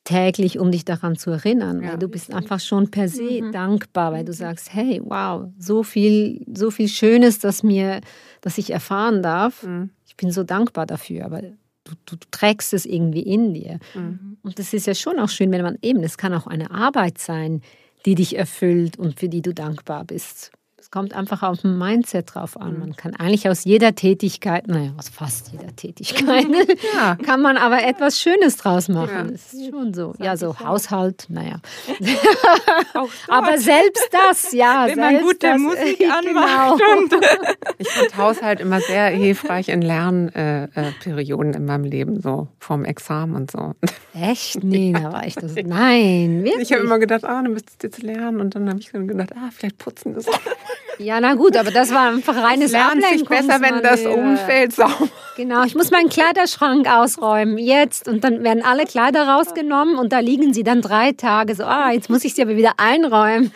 täglich, 0.04 0.58
um 0.58 0.72
dich 0.72 0.84
daran 0.84 1.16
zu 1.16 1.30
erinnern, 1.30 1.82
ja. 1.82 1.90
weil 1.90 1.98
du 1.98 2.08
bist 2.08 2.34
einfach 2.34 2.58
schon 2.58 2.90
per 2.90 3.08
se 3.08 3.42
mhm. 3.42 3.52
dankbar, 3.52 4.12
weil 4.12 4.24
du 4.24 4.32
sagst, 4.32 4.74
hey, 4.74 5.00
wow, 5.04 5.48
so 5.58 5.82
viel, 5.82 6.44
so 6.52 6.70
viel 6.70 6.88
Schönes, 6.88 7.38
das 7.38 7.62
mir, 7.62 8.00
dass 8.40 8.58
ich 8.58 8.70
erfahren 8.70 9.22
darf. 9.22 9.62
Mhm. 9.62 9.90
Ich 10.06 10.16
bin 10.16 10.32
so 10.32 10.42
dankbar 10.42 10.86
dafür, 10.86 11.24
aber 11.24 11.42
du, 11.42 11.54
du, 11.84 12.16
du 12.16 12.16
trägst 12.32 12.72
es 12.72 12.84
irgendwie 12.84 13.22
in 13.22 13.54
dir. 13.54 13.78
Mhm. 13.94 14.38
Und 14.42 14.58
das 14.58 14.72
ist 14.72 14.86
ja 14.86 14.94
schon 14.94 15.20
auch 15.20 15.28
schön, 15.28 15.52
wenn 15.52 15.62
man 15.62 15.78
eben, 15.82 16.02
es 16.02 16.18
kann 16.18 16.34
auch 16.34 16.48
eine 16.48 16.72
Arbeit 16.72 17.18
sein, 17.18 17.62
die 18.04 18.16
dich 18.16 18.36
erfüllt 18.36 18.98
und 18.98 19.20
für 19.20 19.28
die 19.28 19.42
du 19.42 19.54
dankbar 19.54 20.04
bist 20.04 20.50
kommt 20.92 21.14
einfach 21.14 21.42
auf 21.42 21.64
ein 21.64 21.78
Mindset 21.78 22.34
drauf 22.34 22.60
an. 22.60 22.78
Man 22.78 22.94
kann 22.94 23.16
eigentlich 23.16 23.48
aus 23.48 23.64
jeder 23.64 23.94
Tätigkeit, 23.94 24.68
naja, 24.68 24.92
aus 24.98 25.08
fast 25.08 25.50
jeder 25.50 25.74
Tätigkeit, 25.74 26.46
ja. 26.94 27.16
kann 27.24 27.40
man 27.40 27.56
aber 27.56 27.82
etwas 27.82 28.20
Schönes 28.20 28.58
draus 28.58 28.88
machen. 28.88 29.08
Ja. 29.10 29.24
Das 29.24 29.54
ist 29.54 29.70
schon 29.70 29.94
so. 29.94 30.12
Ja, 30.18 30.36
so 30.36 30.58
Haushalt, 30.60 31.24
naja. 31.30 31.60
aber 33.28 33.58
selbst 33.58 34.06
das, 34.12 34.52
ja. 34.52 34.86
Wenn 34.86 34.98
man 34.98 35.22
gute 35.22 35.38
das, 35.38 35.58
Musik 35.58 35.98
genau. 35.98 36.18
anmacht. 36.18 36.82
Genau. 37.08 37.22
ich 37.78 37.88
fand 37.88 38.16
Haushalt 38.18 38.60
immer 38.60 38.80
sehr 38.82 39.06
hilfreich 39.06 39.70
in 39.70 39.80
Lernperioden 39.80 41.54
äh, 41.54 41.56
in 41.56 41.64
meinem 41.64 41.84
Leben, 41.84 42.20
so 42.20 42.48
vom 42.58 42.84
Examen 42.84 43.34
und 43.34 43.50
so. 43.50 43.74
Echt? 44.12 44.62
Nee, 44.62 44.92
da 44.92 45.10
war 45.10 45.26
ich 45.26 45.36
das. 45.36 45.54
Nein, 45.54 46.44
wirklich. 46.44 46.70
Ich 46.70 46.72
habe 46.74 46.84
immer 46.84 46.98
gedacht, 46.98 47.24
ah, 47.24 47.42
du 47.42 47.48
müsstest 47.50 47.82
jetzt 47.82 48.02
lernen 48.02 48.40
und 48.40 48.54
dann 48.54 48.68
habe 48.68 48.78
ich 48.78 48.92
gedacht, 48.92 49.32
ah, 49.34 49.48
vielleicht 49.50 49.78
putzen 49.78 50.12
wir 50.12 50.18
es. 50.18 50.26
Ja, 50.98 51.20
na 51.20 51.34
gut, 51.34 51.56
aber 51.56 51.70
das 51.70 51.92
war 51.92 52.08
einfach 52.08 52.36
reines 52.36 52.66
es 52.66 52.72
lernt 52.72 53.04
sich 53.04 53.24
besser, 53.24 53.60
wenn 53.60 53.82
das 53.82 54.04
Umfeld 54.06 54.72
sauber 54.72 55.08
Genau, 55.36 55.64
ich 55.64 55.74
muss 55.74 55.90
meinen 55.90 56.10
Kleiderschrank 56.10 56.86
ausräumen, 56.86 57.56
jetzt. 57.56 58.06
Und 58.06 58.22
dann 58.22 58.44
werden 58.44 58.62
alle 58.62 58.84
Kleider 58.84 59.26
rausgenommen 59.26 59.96
und 59.96 60.12
da 60.12 60.18
liegen 60.18 60.52
sie 60.52 60.62
dann 60.62 60.82
drei 60.82 61.12
Tage 61.12 61.54
so, 61.54 61.64
ah, 61.64 61.90
jetzt 61.90 62.10
muss 62.10 62.24
ich 62.24 62.34
sie 62.34 62.42
aber 62.42 62.56
wieder 62.56 62.74
einräumen. 62.76 63.50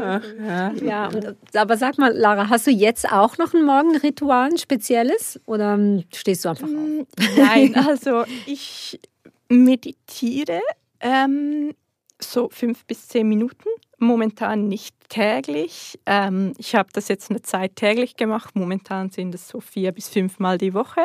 Ach, 0.00 0.22
ja, 0.46 0.72
ja 0.82 1.06
und, 1.08 1.36
aber 1.54 1.76
sag 1.76 1.96
mal, 1.98 2.12
Lara, 2.12 2.50
hast 2.50 2.66
du 2.66 2.70
jetzt 2.70 3.10
auch 3.10 3.38
noch 3.38 3.54
ein 3.54 3.64
Morgenritual, 3.64 4.50
ein 4.50 4.58
spezielles? 4.58 5.40
Oder 5.46 5.78
stehst 6.14 6.44
du 6.44 6.50
einfach 6.50 6.66
auf? 6.66 6.72
Mm, 6.72 7.06
nein, 7.36 7.74
also 7.74 8.24
ich 8.46 9.00
meditiere 9.48 10.60
ähm, 11.00 11.74
so 12.20 12.50
fünf 12.50 12.84
bis 12.84 13.08
zehn 13.08 13.28
Minuten 13.28 13.68
momentan 14.00 14.68
nicht 14.68 14.94
täglich. 15.08 15.98
Ähm, 16.06 16.54
ich 16.58 16.74
habe 16.74 16.88
das 16.92 17.08
jetzt 17.08 17.30
eine 17.30 17.42
Zeit 17.42 17.76
täglich 17.76 18.16
gemacht. 18.16 18.54
Momentan 18.56 19.10
sind 19.10 19.34
es 19.34 19.48
so 19.48 19.60
vier 19.60 19.92
bis 19.92 20.08
fünfmal 20.08 20.58
die 20.58 20.74
Woche. 20.74 21.00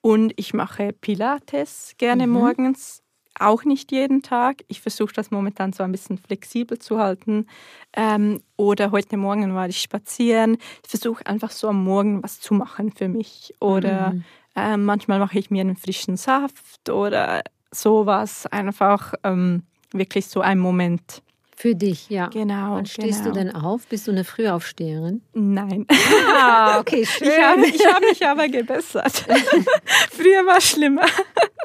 Und 0.00 0.32
ich 0.36 0.54
mache 0.54 0.92
Pilates 0.92 1.94
gerne 1.98 2.26
mhm. 2.26 2.32
morgens. 2.34 3.02
Auch 3.38 3.64
nicht 3.64 3.90
jeden 3.90 4.22
Tag. 4.22 4.62
Ich 4.68 4.80
versuche 4.80 5.12
das 5.12 5.32
momentan 5.32 5.72
so 5.72 5.82
ein 5.82 5.90
bisschen 5.90 6.18
flexibel 6.18 6.78
zu 6.78 6.98
halten. 6.98 7.48
Ähm, 7.92 8.40
oder 8.56 8.92
heute 8.92 9.16
Morgen 9.16 9.54
war 9.54 9.68
ich 9.68 9.80
spazieren. 9.80 10.56
Ich 10.84 10.90
versuche 10.90 11.26
einfach 11.26 11.50
so 11.50 11.68
am 11.68 11.82
Morgen 11.82 12.22
was 12.22 12.40
zu 12.40 12.54
machen 12.54 12.92
für 12.92 13.08
mich. 13.08 13.52
Oder 13.58 14.12
mhm. 14.12 14.24
äh, 14.54 14.76
manchmal 14.76 15.18
mache 15.18 15.38
ich 15.38 15.50
mir 15.50 15.62
einen 15.62 15.76
frischen 15.76 16.16
Saft 16.16 16.88
oder 16.88 17.42
sowas. 17.72 18.46
Einfach 18.46 19.14
ähm, 19.24 19.64
wirklich 19.92 20.26
so 20.26 20.40
ein 20.40 20.60
Moment 20.60 21.23
für 21.56 21.74
dich, 21.74 22.10
ja. 22.10 22.26
Genau. 22.28 22.74
Wann 22.74 22.86
stehst 22.86 23.22
genau. 23.22 23.34
du 23.34 23.40
denn 23.40 23.54
auf? 23.54 23.86
Bist 23.86 24.06
du 24.06 24.10
eine 24.10 24.24
Frühaufsteherin? 24.24 25.22
Nein. 25.34 25.86
Ah, 26.34 26.78
okay, 26.80 27.06
schön. 27.06 27.28
Ich 27.28 27.42
habe, 27.42 27.66
ich 27.66 27.86
habe 27.86 28.06
mich 28.06 28.26
aber 28.26 28.48
gebessert. 28.48 29.12
früher 30.10 30.44
war 30.46 30.58
es 30.58 30.70
schlimmer. 30.70 31.06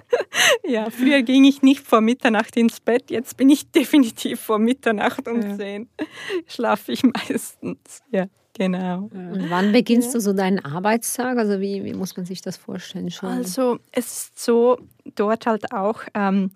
ja, 0.67 0.89
früher 0.89 1.23
ging 1.23 1.43
ich 1.43 1.61
nicht 1.63 1.85
vor 1.85 2.01
Mitternacht 2.01 2.55
ins 2.55 2.79
Bett. 2.79 3.09
Jetzt 3.09 3.35
bin 3.35 3.49
ich 3.49 3.71
definitiv 3.71 4.39
vor 4.39 4.59
Mitternacht 4.59 5.27
um 5.27 5.41
ja. 5.41 5.57
10. 5.57 5.89
Schlafe 6.47 6.91
ich 6.91 7.03
meistens. 7.03 8.01
Ja. 8.11 8.25
Genau. 8.53 9.09
Und 9.13 9.49
wann 9.49 9.71
beginnst 9.71 10.09
ja. 10.09 10.13
du 10.15 10.19
so 10.19 10.33
deinen 10.33 10.63
Arbeitstag? 10.63 11.37
Also 11.37 11.61
wie, 11.61 11.83
wie 11.85 11.93
muss 11.93 12.17
man 12.17 12.25
sich 12.25 12.41
das 12.41 12.57
vorstellen? 12.57 13.09
Schon? 13.09 13.29
Also 13.29 13.79
es 13.91 14.05
ist 14.05 14.39
so, 14.39 14.77
dort 15.15 15.45
halt 15.45 15.71
auch, 15.71 16.01
ähm, 16.13 16.51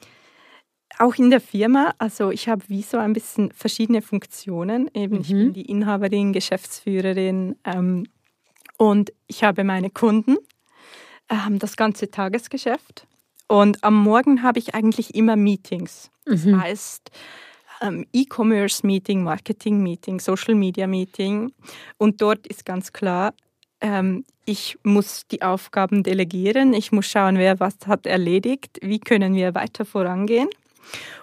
auch 1.00 1.16
in 1.16 1.30
der 1.30 1.42
Firma, 1.42 1.94
also 1.98 2.32
ich 2.32 2.48
habe 2.50 2.64
wie 2.68 2.82
so 2.82 2.98
ein 2.98 3.14
bisschen 3.14 3.52
verschiedene 3.52 4.02
Funktionen. 4.02 4.90
Eben, 4.94 5.16
mhm. 5.16 5.22
ich 5.22 5.30
bin 5.30 5.54
die 5.54 5.66
Inhaberin, 5.70 6.34
Geschäftsführerin 6.34 7.56
ähm, 7.64 8.08
und 8.78 9.12
ich 9.28 9.44
habe 9.44 9.64
meine 9.64 9.90
Kunden, 9.90 10.38
ähm, 11.30 11.60
das 11.60 11.76
ganze 11.76 12.12
Tagesgeschäft. 12.12 13.08
Und 13.48 13.84
am 13.84 13.96
Morgen 13.96 14.44
habe 14.44 14.60
ich 14.60 14.74
eigentlich 14.74 15.16
immer 15.16 15.36
Meetings. 15.36 16.10
Das 16.26 16.46
mhm. 16.46 16.62
heißt, 16.62 17.12
ähm, 17.82 18.06
E-Commerce-Meeting, 18.14 19.24
Marketing-Meeting, 19.24 20.20
Social-Media-Meeting. 20.20 21.52
Und 21.98 22.22
dort 22.22 22.48
ist 22.48 22.66
ganz 22.66 22.94
klar, 22.94 23.34
ähm, 23.82 24.26
ich 24.46 24.78
muss 24.84 25.28
die 25.28 25.42
Aufgaben 25.42 26.04
delegieren, 26.04 26.74
ich 26.74 26.92
muss 26.92 27.08
schauen, 27.08 27.38
wer 27.38 27.60
was 27.60 27.76
hat 27.86 28.06
erledigt, 28.06 28.80
wie 28.82 29.00
können 29.00 29.36
wir 29.36 29.54
weiter 29.56 29.86
vorangehen. 29.86 30.50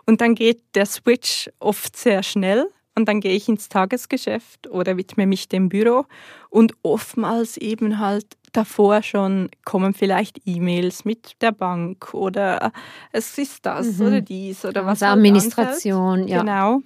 Und 0.07 0.21
dann 0.21 0.35
geht 0.35 0.63
der 0.75 0.87
Switch 0.87 1.51
oft 1.59 1.97
sehr 1.97 2.23
schnell 2.23 2.67
und 2.95 3.09
dann 3.09 3.21
gehe 3.21 3.35
ich 3.35 3.49
ins 3.49 3.69
Tagesgeschäft 3.69 4.69
oder 4.69 4.97
widme 4.97 5.27
mich 5.27 5.49
dem 5.49 5.69
Büro 5.69 6.05
und 6.51 6.75
oftmals 6.83 7.57
eben 7.57 7.99
halt 7.99 8.27
davor 8.53 9.03
schon 9.03 9.49
kommen 9.65 9.95
vielleicht 9.95 10.41
E-Mails 10.45 11.05
mit 11.05 11.41
der 11.41 11.53
Bank 11.53 12.13
oder 12.15 12.73
es 13.13 13.39
ist 13.39 13.65
das 13.65 13.99
mhm. 13.99 14.07
oder 14.07 14.21
dies 14.21 14.65
oder 14.65 14.85
was. 14.85 15.03
Also 15.03 15.19
Administration, 15.19 16.27
ja. 16.27 16.41
Genau. 16.41 16.81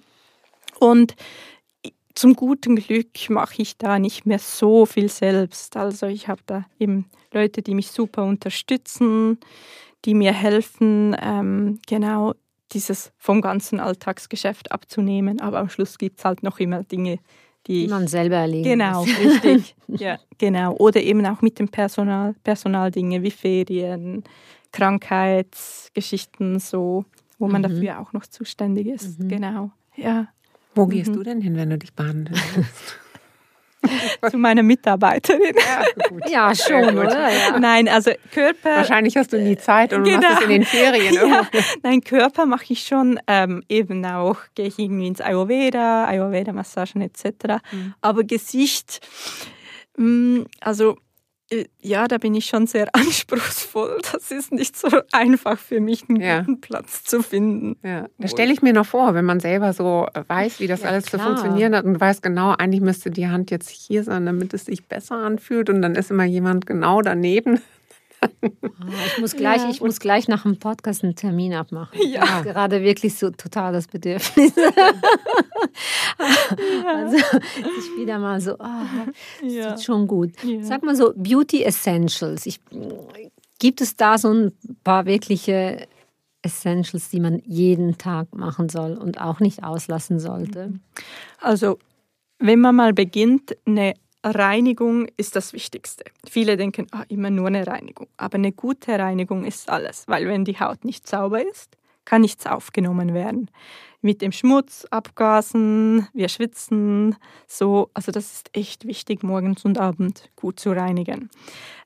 Und 0.78 1.14
zum 2.14 2.34
guten 2.34 2.76
Glück 2.76 3.28
mache 3.28 3.62
ich 3.62 3.76
da 3.76 3.98
nicht 3.98 4.26
mehr 4.26 4.38
so 4.38 4.86
viel 4.86 5.08
selbst. 5.08 5.76
Also 5.76 6.06
ich 6.06 6.28
habe 6.28 6.42
da 6.46 6.64
eben 6.78 7.06
Leute, 7.32 7.62
die 7.62 7.74
mich 7.74 7.90
super 7.90 8.24
unterstützen, 8.24 9.38
die 10.04 10.14
mir 10.14 10.32
helfen, 10.32 11.16
ähm, 11.20 11.80
genau 11.86 12.34
dieses 12.74 13.12
vom 13.16 13.40
ganzen 13.40 13.80
Alltagsgeschäft 13.80 14.72
abzunehmen. 14.72 15.40
Aber 15.40 15.58
am 15.58 15.68
Schluss 15.68 15.98
gibt 15.98 16.18
es 16.18 16.24
halt 16.24 16.42
noch 16.42 16.58
immer 16.58 16.82
Dinge, 16.82 17.18
die, 17.66 17.84
die 17.84 17.88
man 17.88 18.06
selber 18.06 18.36
erleben 18.36 18.64
Genau, 18.64 19.04
muss. 19.04 19.18
richtig. 19.18 19.74
ja, 19.88 20.18
genau. 20.38 20.74
Oder 20.74 21.02
eben 21.02 21.24
auch 21.26 21.40
mit 21.40 21.58
dem 21.58 21.68
Personal, 21.68 22.34
Personaldinge 22.44 23.22
wie 23.22 23.30
Ferien, 23.30 24.24
Krankheitsgeschichten, 24.72 26.58
so, 26.58 27.04
wo 27.38 27.48
man 27.48 27.62
mhm. 27.62 27.68
dafür 27.68 28.00
auch 28.00 28.12
noch 28.12 28.26
zuständig 28.26 28.88
ist. 28.88 29.18
Mhm. 29.20 29.28
Genau. 29.28 29.70
Ja. 29.96 30.28
Wo 30.74 30.86
gehst 30.86 31.10
mhm. 31.10 31.14
du 31.14 31.22
denn 31.22 31.40
hin, 31.40 31.56
wenn 31.56 31.70
du 31.70 31.78
dich 31.78 31.94
behandelst? 31.94 32.42
zu 34.30 34.38
meiner 34.38 34.62
Mitarbeiterin. 34.62 35.54
Ja, 36.26 36.28
ja 36.28 36.54
schon, 36.54 36.98
oder? 36.98 37.28
Ja. 37.30 37.58
Nein, 37.58 37.88
also 37.88 38.12
Körper. 38.32 38.76
Wahrscheinlich 38.76 39.16
hast 39.16 39.32
du 39.32 39.40
nie 39.40 39.56
Zeit 39.56 39.92
und 39.92 40.04
genau. 40.04 40.20
machst 40.20 40.38
es 40.38 40.44
in 40.44 40.50
den 40.50 40.64
Ferien. 40.64 41.14
Ja. 41.24 41.46
Nein, 41.82 42.02
Körper 42.02 42.44
mache 42.44 42.64
ich 42.68 42.86
schon. 42.86 43.18
Ähm, 43.26 43.62
eben 43.68 44.04
auch 44.04 44.36
gehe 44.54 44.66
ich 44.66 44.78
irgendwie 44.78 45.06
ins 45.06 45.20
Ayurveda, 45.20 46.04
Ayurveda-Massagen 46.06 47.00
etc. 47.00 47.62
Mhm. 47.70 47.94
Aber 48.00 48.24
Gesicht, 48.24 49.00
mh, 49.96 50.40
mm, 50.40 50.46
also 50.60 50.96
ja, 51.80 52.08
da 52.08 52.18
bin 52.18 52.34
ich 52.34 52.46
schon 52.46 52.66
sehr 52.66 52.88
anspruchsvoll. 52.94 54.00
Das 54.12 54.30
ist 54.30 54.52
nicht 54.52 54.76
so 54.76 54.88
einfach 55.12 55.58
für 55.58 55.80
mich, 55.80 56.08
einen 56.08 56.20
ja. 56.20 56.40
guten 56.40 56.60
Platz 56.60 57.04
zu 57.04 57.22
finden. 57.22 57.76
Ja, 57.82 58.08
das 58.18 58.30
stelle 58.30 58.52
ich 58.52 58.62
mir 58.62 58.72
noch 58.72 58.86
vor, 58.86 59.14
wenn 59.14 59.24
man 59.24 59.40
selber 59.40 59.72
so 59.72 60.06
weiß, 60.28 60.60
wie 60.60 60.66
das 60.66 60.82
ja, 60.82 60.88
alles 60.88 61.06
klar. 61.06 61.20
zu 61.20 61.26
funktionieren 61.26 61.74
hat 61.74 61.84
und 61.84 62.00
weiß 62.00 62.22
genau, 62.22 62.52
eigentlich 62.52 62.80
müsste 62.80 63.10
die 63.10 63.28
Hand 63.28 63.50
jetzt 63.50 63.68
hier 63.68 64.04
sein, 64.04 64.26
damit 64.26 64.54
es 64.54 64.64
sich 64.64 64.86
besser 64.86 65.16
anfühlt 65.16 65.70
und 65.70 65.82
dann 65.82 65.94
ist 65.94 66.10
immer 66.10 66.24
jemand 66.24 66.66
genau 66.66 67.02
daneben. 67.02 67.60
Ah, 68.24 69.06
ich 69.06 69.18
muss 69.18 69.34
gleich, 69.36 69.62
ja. 69.62 69.70
ich 69.70 69.80
muss 69.80 70.00
gleich 70.00 70.28
nach 70.28 70.42
dem 70.42 70.58
Podcast 70.58 71.04
einen 71.04 71.14
Termin 71.14 71.54
abmachen. 71.54 71.98
Ja. 72.06 72.24
Ich 72.38 72.44
gerade 72.44 72.82
wirklich 72.82 73.14
so 73.14 73.30
total 73.30 73.72
das 73.72 73.86
Bedürfnis. 73.86 74.52
also 76.86 77.16
ich 77.16 78.00
wieder 78.00 78.18
mal 78.18 78.40
so, 78.40 78.54
oh, 78.54 78.66
das 79.42 79.52
ja. 79.52 79.78
schon 79.78 80.06
gut. 80.06 80.32
Ja. 80.44 80.62
Sag 80.62 80.82
mal 80.82 80.96
so 80.96 81.12
Beauty 81.16 81.62
Essentials. 81.62 82.46
Ich, 82.46 82.60
gibt 83.58 83.80
es 83.80 83.96
da 83.96 84.18
so 84.18 84.32
ein 84.32 84.52
paar 84.82 85.06
wirkliche 85.06 85.86
Essentials, 86.42 87.08
die 87.10 87.20
man 87.20 87.40
jeden 87.46 87.96
Tag 87.96 88.34
machen 88.34 88.68
soll 88.68 88.96
und 88.96 89.20
auch 89.20 89.40
nicht 89.40 89.64
auslassen 89.64 90.20
sollte? 90.20 90.74
Also 91.40 91.78
wenn 92.38 92.60
man 92.60 92.76
mal 92.76 92.92
beginnt, 92.92 93.56
eine 93.66 93.94
Reinigung 94.24 95.06
ist 95.16 95.36
das 95.36 95.52
Wichtigste. 95.52 96.04
Viele 96.28 96.56
denken, 96.56 96.86
ah, 96.92 97.04
immer 97.08 97.30
nur 97.30 97.48
eine 97.48 97.66
Reinigung. 97.66 98.08
Aber 98.16 98.36
eine 98.36 98.52
gute 98.52 98.98
Reinigung 98.98 99.44
ist 99.44 99.68
alles, 99.68 100.08
weil 100.08 100.26
wenn 100.26 100.44
die 100.44 100.58
Haut 100.58 100.84
nicht 100.84 101.06
sauber 101.06 101.46
ist, 101.46 101.76
kann 102.04 102.22
nichts 102.22 102.46
aufgenommen 102.46 103.14
werden. 103.14 103.50
Mit 104.00 104.22
dem 104.22 104.32
Schmutz, 104.32 104.86
Abgasen, 104.90 106.08
wir 106.12 106.28
schwitzen, 106.28 107.16
so. 107.46 107.90
Also 107.94 108.12
das 108.12 108.32
ist 108.32 108.50
echt 108.52 108.86
wichtig, 108.86 109.22
morgens 109.22 109.64
und 109.64 109.78
abends 109.78 110.24
gut 110.36 110.60
zu 110.60 110.72
reinigen. 110.72 111.30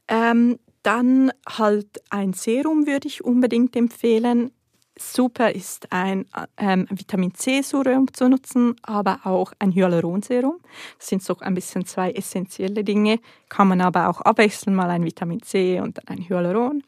Ähm, 0.08 0.58
dann 0.82 1.32
halt 1.48 2.02
ein 2.10 2.32
Serum 2.32 2.86
würde 2.86 3.08
ich 3.08 3.24
unbedingt 3.24 3.76
empfehlen 3.76 4.52
super 5.00 5.52
ist 5.54 5.92
ein 5.92 6.26
ähm, 6.56 6.86
Vitamin 6.90 7.34
C-Serum 7.34 8.12
zu 8.12 8.28
nutzen, 8.28 8.76
aber 8.82 9.20
auch 9.24 9.52
ein 9.58 9.72
Hyaluronserum. 9.72 10.60
Das 10.98 11.08
sind 11.08 11.22
so 11.22 11.36
ein 11.38 11.54
bisschen 11.54 11.84
zwei 11.86 12.10
essentielle 12.12 12.84
Dinge. 12.84 13.20
Kann 13.48 13.68
man 13.68 13.80
aber 13.80 14.08
auch 14.08 14.20
abwechseln, 14.20 14.76
mal 14.76 14.90
ein 14.90 15.04
Vitamin 15.04 15.42
C 15.42 15.80
und 15.80 15.98
dann 15.98 16.18
ein 16.18 16.28
Hyaluron. 16.28 16.82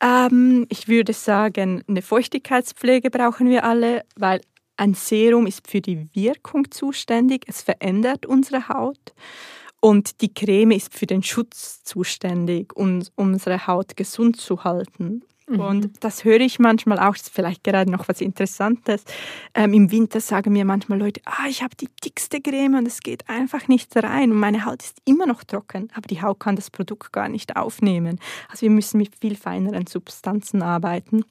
Ähm, 0.00 0.66
ich 0.68 0.88
würde 0.88 1.12
sagen, 1.12 1.82
eine 1.88 2.02
Feuchtigkeitspflege 2.02 3.10
brauchen 3.10 3.48
wir 3.48 3.64
alle, 3.64 4.04
weil 4.16 4.40
ein 4.76 4.94
Serum 4.94 5.46
ist 5.46 5.68
für 5.68 5.80
die 5.80 6.08
Wirkung 6.14 6.70
zuständig. 6.70 7.44
Es 7.46 7.62
verändert 7.62 8.26
unsere 8.26 8.68
Haut. 8.68 9.14
Und 9.80 10.20
die 10.22 10.32
Creme 10.32 10.72
ist 10.72 10.94
für 10.94 11.06
den 11.06 11.22
Schutz 11.22 11.82
zuständig, 11.84 12.74
um 12.76 13.02
unsere 13.14 13.66
Haut 13.66 13.96
gesund 13.96 14.36
zu 14.36 14.64
halten. 14.64 15.22
Mhm. 15.48 15.60
Und 15.60 15.90
das 16.00 16.24
höre 16.24 16.40
ich 16.40 16.58
manchmal 16.58 16.98
auch, 16.98 17.16
ist 17.16 17.30
vielleicht 17.30 17.64
gerade 17.64 17.90
noch 17.90 18.08
was 18.08 18.20
Interessantes. 18.20 19.04
Ähm, 19.54 19.72
Im 19.72 19.90
Winter 19.90 20.20
sagen 20.20 20.52
mir 20.52 20.64
manchmal 20.64 20.98
Leute, 20.98 21.20
ah, 21.24 21.46
ich 21.48 21.62
habe 21.62 21.74
die 21.76 21.88
dickste 22.04 22.40
Creme 22.40 22.76
und 22.78 22.86
es 22.86 23.00
geht 23.00 23.28
einfach 23.28 23.68
nicht 23.68 23.96
rein 23.96 24.30
und 24.30 24.38
meine 24.38 24.64
Haut 24.64 24.82
ist 24.82 24.98
immer 25.04 25.26
noch 25.26 25.44
trocken, 25.44 25.88
aber 25.94 26.06
die 26.06 26.22
Haut 26.22 26.40
kann 26.40 26.56
das 26.56 26.70
Produkt 26.70 27.12
gar 27.12 27.28
nicht 27.28 27.56
aufnehmen. 27.56 28.18
Also 28.48 28.62
wir 28.62 28.70
müssen 28.70 28.98
mit 28.98 29.16
viel 29.20 29.36
feineren 29.36 29.86
Substanzen 29.86 30.62
arbeiten. 30.62 31.24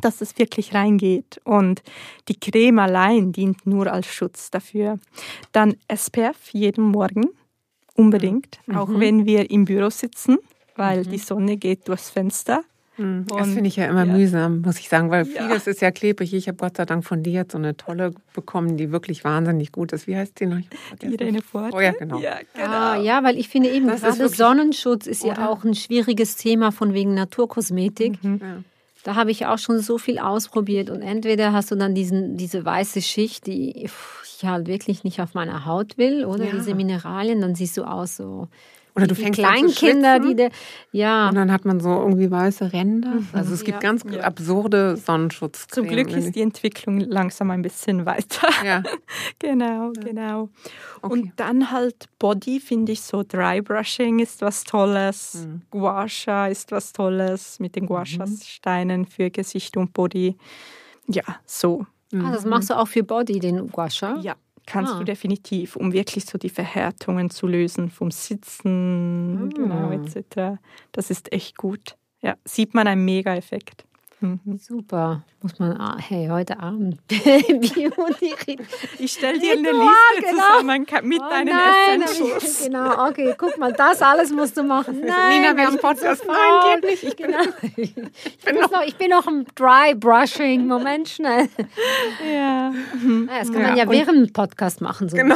dass 0.00 0.22
es 0.22 0.38
wirklich 0.38 0.74
reingeht. 0.74 1.38
Und 1.44 1.82
die 2.28 2.40
Creme 2.40 2.78
allein 2.78 3.30
dient 3.30 3.66
nur 3.66 3.92
als 3.92 4.06
Schutz 4.06 4.50
dafür. 4.50 4.98
Dann 5.52 5.76
SPF 5.86 6.48
jeden 6.52 6.84
Morgen, 6.84 7.28
unbedingt, 7.94 8.58
mhm. 8.64 8.76
auch 8.78 8.88
wenn 8.88 9.26
wir 9.26 9.50
im 9.50 9.66
Büro 9.66 9.90
sitzen, 9.90 10.38
weil 10.76 11.04
mhm. 11.04 11.10
die 11.10 11.18
Sonne 11.18 11.56
geht 11.58 11.88
durchs 11.88 12.08
Fenster. 12.08 12.64
Mhm. 13.02 13.26
Das 13.26 13.48
finde 13.50 13.68
ich 13.68 13.76
ja 13.76 13.86
immer 13.86 14.04
ja. 14.04 14.12
mühsam, 14.12 14.60
muss 14.60 14.78
ich 14.78 14.88
sagen, 14.88 15.10
weil 15.10 15.26
ja. 15.28 15.46
vieles 15.46 15.66
ist 15.66 15.80
ja 15.80 15.90
klebrig. 15.90 16.32
Ich 16.34 16.48
habe 16.48 16.58
Gott 16.58 16.76
sei 16.76 16.84
Dank 16.84 17.04
von 17.04 17.22
dir 17.22 17.32
jetzt 17.32 17.52
so 17.52 17.58
eine 17.58 17.76
tolle 17.76 18.12
bekommen, 18.34 18.76
die 18.76 18.92
wirklich 18.92 19.24
wahnsinnig 19.24 19.72
gut 19.72 19.92
ist. 19.92 20.06
Wie 20.06 20.16
heißt 20.16 20.40
die 20.40 20.46
noch? 20.46 20.60
Irene 21.02 21.42
Ford. 21.42 21.72
Oh 21.74 21.80
ja, 21.80 21.92
genau. 21.92 22.18
Ja, 22.18 22.38
genau. 22.54 22.66
Ah, 22.66 22.96
ja, 22.96 23.22
weil 23.24 23.38
ich 23.38 23.48
finde 23.48 23.70
eben 23.70 23.88
das 23.88 24.02
gerade 24.02 24.28
Sonnenschutz 24.28 25.06
ist 25.06 25.24
oder? 25.24 25.34
ja 25.34 25.48
auch 25.48 25.64
ein 25.64 25.74
schwieriges 25.74 26.36
Thema 26.36 26.72
von 26.72 26.94
wegen 26.94 27.14
Naturkosmetik. 27.14 28.22
Mhm. 28.22 28.38
Ja. 28.40 28.56
Da 29.04 29.16
habe 29.16 29.32
ich 29.32 29.46
auch 29.46 29.58
schon 29.58 29.80
so 29.80 29.98
viel 29.98 30.18
ausprobiert 30.18 30.88
und 30.88 31.02
entweder 31.02 31.52
hast 31.52 31.72
du 31.72 31.74
dann 31.74 31.94
diesen, 31.94 32.36
diese 32.36 32.64
weiße 32.64 33.02
Schicht, 33.02 33.46
die 33.48 33.84
ich 33.84 33.90
halt 34.44 34.68
wirklich 34.68 35.02
nicht 35.02 35.20
auf 35.20 35.34
meiner 35.34 35.66
Haut 35.66 35.98
will, 35.98 36.24
oder 36.24 36.46
diese 36.46 36.74
Mineralien, 36.74 37.40
dann 37.40 37.54
siehst 37.54 37.76
du 37.76 37.84
aus 37.84 38.16
so 38.16 38.48
oder 38.94 39.06
du 39.06 39.14
fängst 39.14 39.38
Kleinkinder, 39.38 40.20
die 40.20 40.34
de, 40.34 40.50
ja. 40.90 41.30
Und 41.30 41.36
dann 41.36 41.50
hat 41.50 41.64
man 41.64 41.80
so 41.80 41.88
irgendwie 41.88 42.30
weiße 42.30 42.72
Ränder. 42.72 43.14
Mhm. 43.14 43.28
Also 43.32 43.54
es 43.54 43.64
gibt 43.64 43.82
ja. 43.82 43.90
ganz 43.90 44.04
ja. 44.10 44.20
absurde 44.20 44.96
Sonnenschutzcreme. 44.98 45.86
Zum 45.86 45.94
Glück 45.94 46.10
ist 46.10 46.34
die 46.34 46.42
Entwicklung 46.42 47.00
langsam 47.00 47.50
ein 47.50 47.62
bisschen 47.62 48.04
weiter. 48.04 48.48
Ja. 48.64 48.82
genau, 49.38 49.92
genau. 49.92 50.50
Okay. 51.00 51.12
Und 51.12 51.32
dann 51.36 51.70
halt 51.70 52.06
Body 52.18 52.60
finde 52.60 52.92
ich 52.92 53.00
so 53.00 53.22
Dry 53.22 53.62
Brushing 53.62 54.18
ist 54.18 54.42
was 54.42 54.64
Tolles. 54.64 55.46
Mhm. 55.46 55.62
Gua 55.70 56.06
Sha 56.08 56.48
ist 56.48 56.70
was 56.70 56.92
Tolles 56.92 57.60
mit 57.60 57.76
den 57.76 57.86
Gua 57.86 58.04
Sha 58.04 58.26
Steinen 58.26 59.06
für 59.06 59.30
Gesicht 59.30 59.76
und 59.76 59.94
Body. 59.94 60.36
Ja, 61.08 61.24
so. 61.46 61.86
Ah, 62.14 62.30
das 62.30 62.44
machst 62.44 62.68
du 62.68 62.76
auch 62.76 62.88
für 62.88 63.02
Body, 63.02 63.40
den 63.40 63.68
Gua 63.68 63.88
Sha? 63.88 64.18
Ja 64.20 64.36
kannst 64.66 64.94
ah. 64.94 64.98
du 64.98 65.04
definitiv, 65.04 65.76
um 65.76 65.92
wirklich 65.92 66.24
so 66.24 66.38
die 66.38 66.48
Verhärtungen 66.48 67.30
zu 67.30 67.46
lösen 67.46 67.90
vom 67.90 68.10
Sitzen, 68.10 69.38
ah. 69.42 69.54
genau, 69.54 69.90
etc. 69.90 70.60
Das 70.92 71.10
ist 71.10 71.32
echt 71.32 71.56
gut. 71.56 71.96
Ja, 72.20 72.36
sieht 72.44 72.74
man 72.74 72.86
einen 72.86 73.04
Mega-Effekt. 73.04 73.84
Mhm. 74.22 74.56
Super. 74.56 75.24
Muss 75.40 75.58
man, 75.58 75.72
ah, 75.80 75.96
hey, 75.98 76.28
heute 76.30 76.60
Abend 76.60 76.98
Ich 77.10 79.12
stelle 79.12 79.40
dir 79.40 79.52
eine 79.52 79.72
Liste 79.72 80.20
genau. 80.20 80.60
zusammen 80.60 80.86
mit 81.08 81.20
oh, 81.20 81.28
deinen 81.28 81.48
nein, 81.48 82.02
Essentials. 82.02 82.62
Genau, 82.64 83.08
okay, 83.08 83.34
guck 83.36 83.58
mal, 83.58 83.72
das 83.72 84.00
alles 84.00 84.30
musst 84.30 84.56
du 84.56 84.62
machen. 84.62 85.00
Nein, 85.04 85.40
Nina, 85.40 85.56
wir 85.56 85.66
haben 85.66 85.78
Podcast. 85.78 86.24
Nein, 86.24 86.80
geht 86.80 86.90
nicht. 86.90 87.02
Ich, 87.02 87.16
genau. 87.16 87.38
ich, 87.76 87.94
bin 88.44 88.54
noch, 88.54 88.70
noch, 88.70 88.82
ich 88.86 88.96
bin 88.96 89.10
noch 89.10 89.26
im 89.26 89.44
Dry 89.56 89.96
Brushing. 89.96 90.68
Moment, 90.68 91.08
schnell. 91.08 91.48
Ja. 92.32 92.72
Das 93.26 93.52
kann 93.52 93.62
man 93.62 93.76
ja, 93.76 93.84
ja 93.84 93.90
während 93.90 94.28
dem 94.28 94.32
Podcast 94.32 94.80
machen. 94.80 95.08
So 95.08 95.16
genau. 95.16 95.34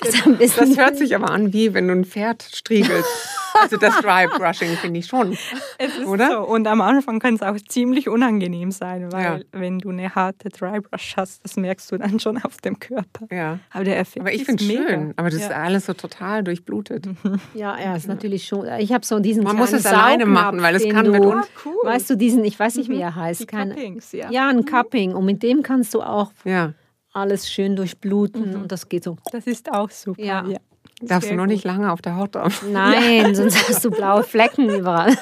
Also 0.00 0.32
das 0.32 0.78
hört 0.78 0.96
sich 0.96 1.14
aber 1.14 1.30
an, 1.30 1.52
wie 1.52 1.74
wenn 1.74 1.88
du 1.88 1.94
ein 1.94 2.06
Pferd 2.06 2.42
striegelst. 2.42 3.43
Also 3.60 3.76
das 3.76 3.96
Dry 4.00 4.26
Brushing 4.26 4.76
finde 4.76 4.98
ich 4.98 5.06
schon. 5.06 5.32
Es 5.78 5.96
ist 5.96 6.06
oder? 6.06 6.30
so. 6.30 6.38
Und 6.40 6.66
am 6.66 6.80
Anfang 6.80 7.18
kann 7.18 7.34
es 7.34 7.42
auch 7.42 7.56
ziemlich 7.68 8.08
unangenehm 8.08 8.70
sein, 8.70 9.12
weil 9.12 9.22
ja. 9.22 9.40
wenn 9.52 9.78
du 9.78 9.90
eine 9.90 10.14
harte 10.14 10.48
Dry 10.48 10.80
Brush 10.80 11.14
hast, 11.16 11.44
das 11.44 11.56
merkst 11.56 11.90
du 11.92 11.98
dann 11.98 12.18
schon 12.18 12.42
auf 12.42 12.58
dem 12.58 12.78
Körper. 12.78 13.26
Ja. 13.30 13.58
Aber 13.70 13.84
der 13.84 13.98
Effekt 13.98 14.20
Aber 14.20 14.32
ich 14.32 14.44
finde 14.44 14.64
es 14.64 14.70
schön. 14.70 15.14
Aber 15.16 15.30
das 15.30 15.40
ja. 15.40 15.46
ist 15.46 15.52
alles 15.52 15.86
so 15.86 15.94
total 15.94 16.42
durchblutet. 16.42 17.06
Ja, 17.54 17.78
ja, 17.78 17.96
ist 17.96 18.08
natürlich 18.08 18.46
schon. 18.46 18.66
Ich 18.78 18.92
habe 18.92 19.04
so 19.04 19.20
diesen 19.20 19.44
Man 19.44 19.56
muss 19.56 19.72
es 19.72 19.86
alleine 19.86 20.26
machen, 20.26 20.62
weil 20.62 20.74
es 20.74 20.88
kann 20.88 21.06
du, 21.06 21.12
mit 21.12 21.24
uns. 21.24 21.46
Cool. 21.64 21.74
Weißt 21.84 22.10
du, 22.10 22.16
diesen, 22.16 22.44
ich 22.44 22.58
weiß 22.58 22.76
nicht, 22.76 22.88
wie 22.88 22.96
mhm. 22.96 23.02
er 23.02 23.14
heißt. 23.14 23.40
Die 23.40 23.46
Cuppings, 23.46 24.12
ja. 24.12 24.30
ja, 24.30 24.48
ein 24.48 24.64
Cupping. 24.64 25.14
Und 25.14 25.24
mit 25.24 25.42
dem 25.42 25.62
kannst 25.62 25.94
du 25.94 26.02
auch 26.02 26.32
ja. 26.44 26.72
alles 27.12 27.50
schön 27.50 27.76
durchbluten. 27.76 28.50
Mhm. 28.50 28.62
Und 28.62 28.72
das 28.72 28.88
geht 28.88 29.04
so. 29.04 29.16
Das 29.32 29.46
ist 29.46 29.70
auch 29.70 29.90
super. 29.90 30.22
Ja. 30.22 30.44
ja. 30.46 30.58
Darfst 31.00 31.30
du 31.30 31.34
noch 31.34 31.46
nicht 31.46 31.64
lange 31.64 31.92
auf 31.92 32.00
der 32.00 32.16
Haut 32.16 32.34
drauf. 32.34 32.64
Nein, 32.70 33.26
ja. 33.26 33.34
sonst 33.34 33.68
hast 33.68 33.84
du 33.84 33.90
blaue 33.90 34.22
Flecken 34.22 34.68
überall. 34.68 35.14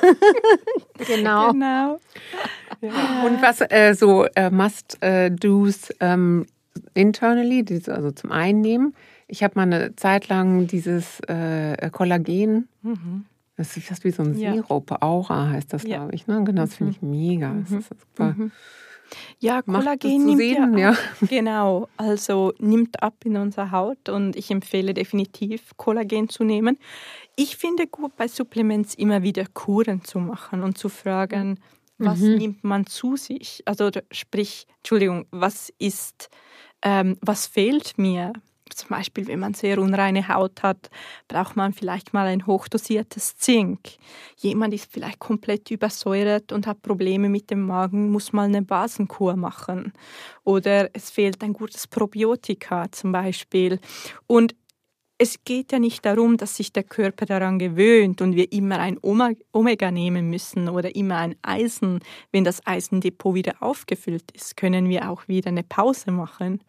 genau. 1.06 1.52
genau. 1.52 2.00
Ja. 2.80 3.24
Und 3.26 3.40
was 3.42 3.60
äh, 3.60 3.94
so 3.94 4.24
äh, 4.34 4.50
Must-Dos 4.50 5.90
äh, 5.90 5.94
ähm, 6.00 6.46
internally, 6.94 7.64
also 7.86 8.10
zum 8.10 8.32
Einnehmen. 8.32 8.94
Ich 9.28 9.42
habe 9.42 9.54
mal 9.56 9.62
eine 9.62 9.96
Zeit 9.96 10.28
lang 10.28 10.66
dieses 10.66 11.20
äh, 11.20 11.90
Kollagen. 11.90 12.68
Mhm. 12.82 13.24
Das 13.56 13.76
ist 13.76 13.86
fast 13.86 14.04
wie 14.04 14.10
so 14.10 14.22
ein 14.22 14.34
Sirup. 14.34 15.02
Aura 15.02 15.50
heißt 15.50 15.72
das, 15.72 15.84
glaube 15.84 16.14
ich. 16.14 16.26
Ne? 16.26 16.42
Genau, 16.44 16.62
das 16.62 16.74
finde 16.74 16.92
ich 16.92 17.02
mega. 17.02 17.54
Das 17.60 17.70
mhm. 17.70 17.78
ist 17.78 17.88
super. 17.88 18.34
Mhm. 18.36 18.52
Ja, 19.38 19.62
Kollagen 19.62 20.24
nimmt 20.24 20.38
sehen, 20.38 20.78
ja, 20.78 20.92
ja. 20.92 20.98
Genau, 21.28 21.88
also 21.96 22.52
nimmt 22.58 23.02
ab 23.02 23.14
in 23.24 23.36
unserer 23.36 23.70
Haut 23.70 24.08
und 24.08 24.36
ich 24.36 24.50
empfehle 24.50 24.94
definitiv 24.94 25.76
Kollagen 25.76 26.28
zu 26.28 26.44
nehmen. 26.44 26.78
Ich 27.36 27.56
finde 27.56 27.86
gut 27.86 28.16
bei 28.16 28.28
Supplements 28.28 28.94
immer 28.94 29.22
wieder 29.22 29.44
Kuren 29.52 30.04
zu 30.04 30.18
machen 30.18 30.62
und 30.62 30.78
zu 30.78 30.88
fragen, 30.88 31.58
was 31.98 32.20
mhm. 32.20 32.36
nimmt 32.36 32.64
man 32.64 32.86
zu 32.86 33.16
sich? 33.16 33.62
Also 33.64 33.90
sprich, 34.10 34.66
Entschuldigung, 34.78 35.26
was 35.30 35.72
ist, 35.78 36.30
ähm, 36.82 37.16
was 37.20 37.46
fehlt 37.46 37.96
mir? 37.96 38.32
Zum 38.70 38.88
Beispiel, 38.88 39.26
wenn 39.26 39.38
man 39.38 39.54
sehr 39.54 39.78
unreine 39.78 40.28
Haut 40.28 40.62
hat, 40.62 40.90
braucht 41.28 41.56
man 41.56 41.72
vielleicht 41.72 42.12
mal 42.12 42.26
ein 42.26 42.46
hochdosiertes 42.46 43.36
Zink. 43.36 43.80
Jemand 44.36 44.74
ist 44.74 44.90
vielleicht 44.90 45.18
komplett 45.18 45.70
übersäuert 45.70 46.52
und 46.52 46.66
hat 46.66 46.82
Probleme 46.82 47.28
mit 47.28 47.50
dem 47.50 47.62
Magen, 47.66 48.10
muss 48.10 48.32
mal 48.32 48.44
eine 48.44 48.62
Basenkur 48.62 49.36
machen. 49.36 49.92
Oder 50.44 50.90
es 50.94 51.10
fehlt 51.10 51.42
ein 51.42 51.52
gutes 51.52 51.86
Probiotika 51.86 52.90
zum 52.90 53.12
Beispiel. 53.12 53.78
Und 54.26 54.54
es 55.22 55.44
geht 55.44 55.70
ja 55.70 55.78
nicht 55.78 56.04
darum, 56.04 56.36
dass 56.36 56.56
sich 56.56 56.72
der 56.72 56.82
Körper 56.82 57.26
daran 57.26 57.60
gewöhnt 57.60 58.20
und 58.20 58.34
wir 58.34 58.50
immer 58.50 58.80
ein 58.80 58.98
Omega 59.00 59.92
nehmen 59.92 60.28
müssen 60.28 60.68
oder 60.68 60.96
immer 60.96 61.18
ein 61.18 61.36
Eisen. 61.42 62.00
Wenn 62.32 62.42
das 62.42 62.66
Eisendepot 62.66 63.36
wieder 63.36 63.54
aufgefüllt 63.60 64.32
ist, 64.32 64.56
können 64.56 64.88
wir 64.88 65.08
auch 65.08 65.28
wieder 65.28 65.48
eine 65.48 65.62
Pause 65.62 66.10
machen. 66.10 66.60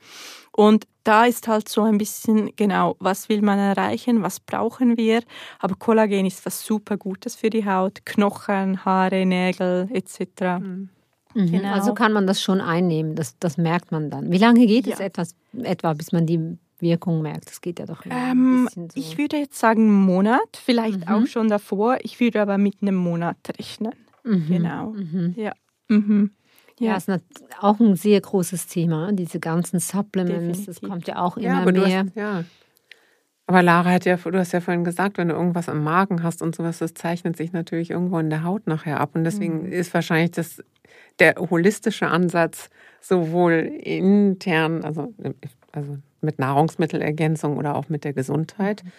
Und 0.51 0.85
da 1.03 1.25
ist 1.25 1.47
halt 1.47 1.67
so 1.67 1.81
ein 1.81 1.97
bisschen, 1.97 2.55
genau, 2.55 2.95
was 2.99 3.27
will 3.27 3.41
man 3.41 3.57
erreichen, 3.57 4.21
was 4.21 4.39
brauchen 4.39 4.97
wir. 4.97 5.23
Aber 5.57 5.73
Kollagen 5.75 6.27
ist 6.27 6.45
was 6.45 6.63
super 6.63 6.97
Gutes 6.97 7.35
für 7.35 7.49
die 7.49 7.65
Haut, 7.65 8.05
Knochen, 8.05 8.85
Haare, 8.85 9.25
Nägel 9.25 9.89
etc. 9.91 10.59
Mhm. 10.59 10.89
Genau. 11.33 11.73
Also 11.73 11.95
kann 11.95 12.13
man 12.13 12.27
das 12.27 12.39
schon 12.39 12.61
einnehmen, 12.61 13.15
das, 13.15 13.35
das 13.39 13.57
merkt 13.57 13.91
man 13.91 14.11
dann. 14.11 14.31
Wie 14.31 14.37
lange 14.37 14.67
geht 14.67 14.85
ja. 14.85 14.93
es 14.93 14.99
etwas, 14.99 15.35
etwa, 15.63 15.93
bis 15.93 16.11
man 16.11 16.27
die 16.27 16.59
Wirkung 16.83 17.23
merkt? 17.23 17.47
Das 17.47 17.61
geht 17.61 17.79
ja 17.79 17.87
doch 17.87 18.05
ähm, 18.05 18.69
so. 18.73 18.87
Ich 18.93 19.17
würde 19.17 19.37
jetzt 19.37 19.57
sagen 19.57 19.87
einen 19.87 20.05
Monat, 20.05 20.59
vielleicht 20.63 21.07
mhm. 21.07 21.07
auch 21.07 21.25
schon 21.25 21.47
davor. 21.47 21.97
Ich 22.03 22.19
würde 22.19 22.41
aber 22.41 22.59
mit 22.59 22.75
einem 22.81 22.95
Monat 22.95 23.37
rechnen. 23.57 23.93
Mhm. 24.23 24.47
Genau. 24.47 24.91
Mhm. 24.91 25.33
Ja. 25.35 25.53
Mhm. 25.89 26.31
Ja, 26.79 26.97
ist 26.97 27.09
auch 27.61 27.79
ein 27.79 27.95
sehr 27.95 28.19
großes 28.19 28.67
Thema, 28.67 29.11
diese 29.11 29.39
ganzen 29.39 29.79
Supplements. 29.79 30.35
Definitiv. 30.35 30.65
Das 30.65 30.81
kommt 30.81 31.07
ja 31.07 31.19
auch 31.19 31.37
immer 31.37 31.65
ja, 31.65 31.71
mehr. 31.71 31.99
Hast, 32.05 32.15
ja. 32.15 32.43
Aber 33.45 33.61
Lara 33.61 33.91
hat 33.91 34.05
ja, 34.05 34.15
du 34.15 34.37
hast 34.37 34.53
ja 34.53 34.61
vorhin 34.61 34.83
gesagt, 34.83 35.17
wenn 35.17 35.27
du 35.27 35.35
irgendwas 35.35 35.69
am 35.69 35.83
Magen 35.83 36.23
hast 36.23 36.41
und 36.41 36.55
sowas, 36.55 36.79
das 36.79 36.93
zeichnet 36.93 37.35
sich 37.35 37.51
natürlich 37.51 37.91
irgendwo 37.91 38.17
in 38.19 38.29
der 38.29 38.43
Haut 38.43 38.67
nachher 38.67 38.99
ab. 38.99 39.11
Und 39.15 39.25
deswegen 39.25 39.63
mhm. 39.63 39.71
ist 39.71 39.93
wahrscheinlich 39.93 40.31
das, 40.31 40.63
der 41.19 41.35
holistische 41.35 42.07
Ansatz 42.07 42.69
sowohl 43.01 43.51
intern, 43.51 44.83
also, 44.83 45.13
also 45.71 45.97
mit 46.23 46.39
Nahrungsmittelergänzung 46.39 47.57
oder 47.57 47.75
auch 47.75 47.89
mit 47.89 48.03
der 48.03 48.13
Gesundheit, 48.13 48.83
mhm. 48.83 48.91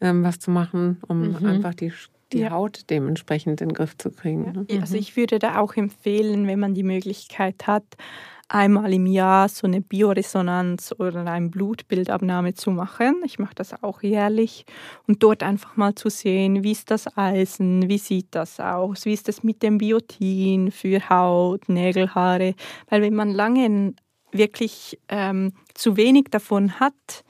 ähm, 0.00 0.24
was 0.24 0.38
zu 0.38 0.50
machen, 0.50 0.98
um 1.06 1.30
mhm. 1.30 1.46
einfach 1.46 1.74
die 1.74 1.92
die 2.32 2.40
ja. 2.40 2.50
Haut 2.50 2.90
dementsprechend 2.90 3.60
in 3.60 3.70
den 3.70 3.74
Griff 3.74 3.96
zu 3.96 4.10
kriegen. 4.10 4.44
Ja. 4.44 4.52
Ne? 4.52 4.66
Also 4.82 4.96
ich 4.96 5.16
würde 5.16 5.38
da 5.38 5.58
auch 5.58 5.76
empfehlen, 5.76 6.46
wenn 6.46 6.60
man 6.60 6.74
die 6.74 6.82
Möglichkeit 6.82 7.66
hat, 7.66 7.84
einmal 8.48 8.92
im 8.94 9.06
Jahr 9.06 9.48
so 9.48 9.66
eine 9.66 9.80
Bioresonanz 9.80 10.94
oder 10.98 11.26
eine 11.26 11.48
Blutbildabnahme 11.48 12.54
zu 12.54 12.70
machen. 12.70 13.20
Ich 13.24 13.38
mache 13.38 13.54
das 13.54 13.82
auch 13.82 14.02
jährlich 14.02 14.64
und 15.06 15.22
dort 15.22 15.42
einfach 15.42 15.76
mal 15.76 15.94
zu 15.94 16.08
sehen, 16.08 16.64
wie 16.64 16.72
ist 16.72 16.90
das 16.90 17.16
Eisen, 17.16 17.88
wie 17.88 17.98
sieht 17.98 18.28
das 18.30 18.58
aus, 18.58 19.04
wie 19.04 19.12
ist 19.12 19.28
das 19.28 19.42
mit 19.42 19.62
dem 19.62 19.78
Biotin 19.78 20.70
für 20.70 21.08
Haut, 21.10 21.68
Nägel, 21.68 22.14
Haare. 22.14 22.54
Weil 22.88 23.02
wenn 23.02 23.14
man 23.14 23.32
lange 23.32 23.94
wirklich 24.32 24.98
ähm, 25.08 25.52
zu 25.74 25.96
wenig 25.96 26.26
davon 26.30 26.80
hat, 26.80 27.24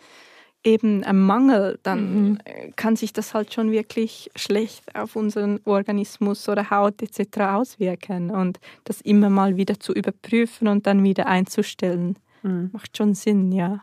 eben 0.65 1.05
ein 1.05 1.21
Mangel, 1.21 1.79
dann 1.83 2.13
mhm. 2.13 2.39
kann 2.77 2.97
sich 2.97 3.13
das 3.13 3.33
halt 3.33 3.55
schon 3.55 3.71
wirklich 3.71 4.31
schlecht 4.37 4.95
auf 4.95 5.17
unseren 5.17 5.61
Organismus 5.65 6.49
oder 6.49 6.71
Haut 6.71 7.01
etc. 7.01 7.41
auswirken. 7.41 8.31
Und 8.31 8.59
das 8.85 9.01
immer 9.01 9.31
mal 9.31 9.57
wieder 9.57 9.79
zu 9.81 9.93
überprüfen 9.93 10.69
und 10.69 10.87
dann 10.87 11.05
wieder 11.05 11.27
einzustellen, 11.27 12.19
mhm. 12.43 12.71
macht 12.73 12.97
schon 12.97 13.15
Sinn, 13.15 13.53
ja. 13.53 13.83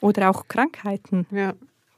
Oder 0.00 0.30
auch 0.30 0.48
Krankheiten. 0.48 1.26
Ja. 1.30 1.54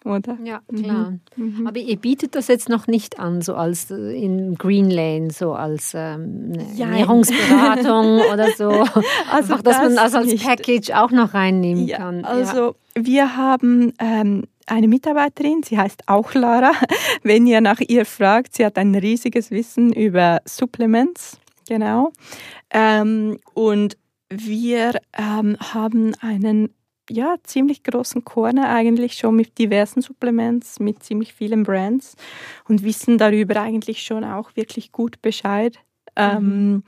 Oder? 0.09 0.39
Ja, 0.43 0.61
klar. 0.75 1.15
Mhm. 1.37 1.67
Aber 1.67 1.79
ihr 1.79 1.97
bietet 1.97 2.35
das 2.35 2.49
jetzt 2.49 2.69
noch 2.69 2.87
nicht 2.87 3.19
an, 3.19 3.43
so 3.43 3.55
als 3.55 3.91
äh, 3.91 3.95
in 3.95 4.57
Green 4.57 4.91
Lane, 4.91 5.31
so 5.31 5.53
als 5.53 5.93
ähm, 5.95 6.53
Ernährungsberatung 6.79 8.21
oder 8.33 8.51
so. 8.57 8.69
Also 8.69 9.03
Einfach, 9.31 9.63
dass 9.63 9.77
das 9.77 9.83
man 9.83 9.97
das 9.97 10.15
als 10.15 10.27
nicht. 10.27 10.45
Package 10.45 10.91
auch 10.91 11.11
noch 11.11 11.35
reinnehmen 11.35 11.87
ja, 11.87 11.99
kann. 11.99 12.25
Also 12.25 12.75
ja. 12.97 13.05
wir 13.05 13.37
haben 13.37 13.93
ähm, 14.01 14.45
eine 14.67 14.89
Mitarbeiterin, 14.89 15.63
sie 15.63 15.79
heißt 15.79 16.03
auch 16.07 16.35
Lara. 16.35 16.73
Wenn 17.23 17.47
ihr 17.47 17.61
nach 17.61 17.81
ihr 17.81 18.05
fragt, 18.05 18.55
sie 18.55 18.65
hat 18.65 18.79
ein 18.79 18.95
riesiges 18.95 19.51
Wissen 19.51 19.93
über 19.93 20.41
Supplements, 20.45 21.39
genau. 21.69 22.13
Ähm, 22.71 23.39
und 23.55 23.97
wir 24.31 24.93
ähm, 25.17 25.57
haben 25.73 26.15
einen 26.21 26.75
ja, 27.11 27.37
ziemlich 27.43 27.83
großen 27.83 28.25
Corner 28.25 28.69
eigentlich 28.69 29.15
schon 29.15 29.37
mit 29.37 29.59
diversen 29.59 30.03
Supplements, 30.03 30.81
mit 30.81 31.03
ziemlich 31.03 31.35
vielen 31.35 31.63
Brands 31.63 32.17
und 32.69 32.83
wissen 32.83 33.19
darüber 33.19 33.61
eigentlich 33.61 34.03
schon 34.03 34.25
auch 34.25 34.57
wirklich 34.57 34.93
gut 34.93 35.21
Bescheid. 35.23 35.79
Ähm, 36.17 36.73
mhm 36.73 36.83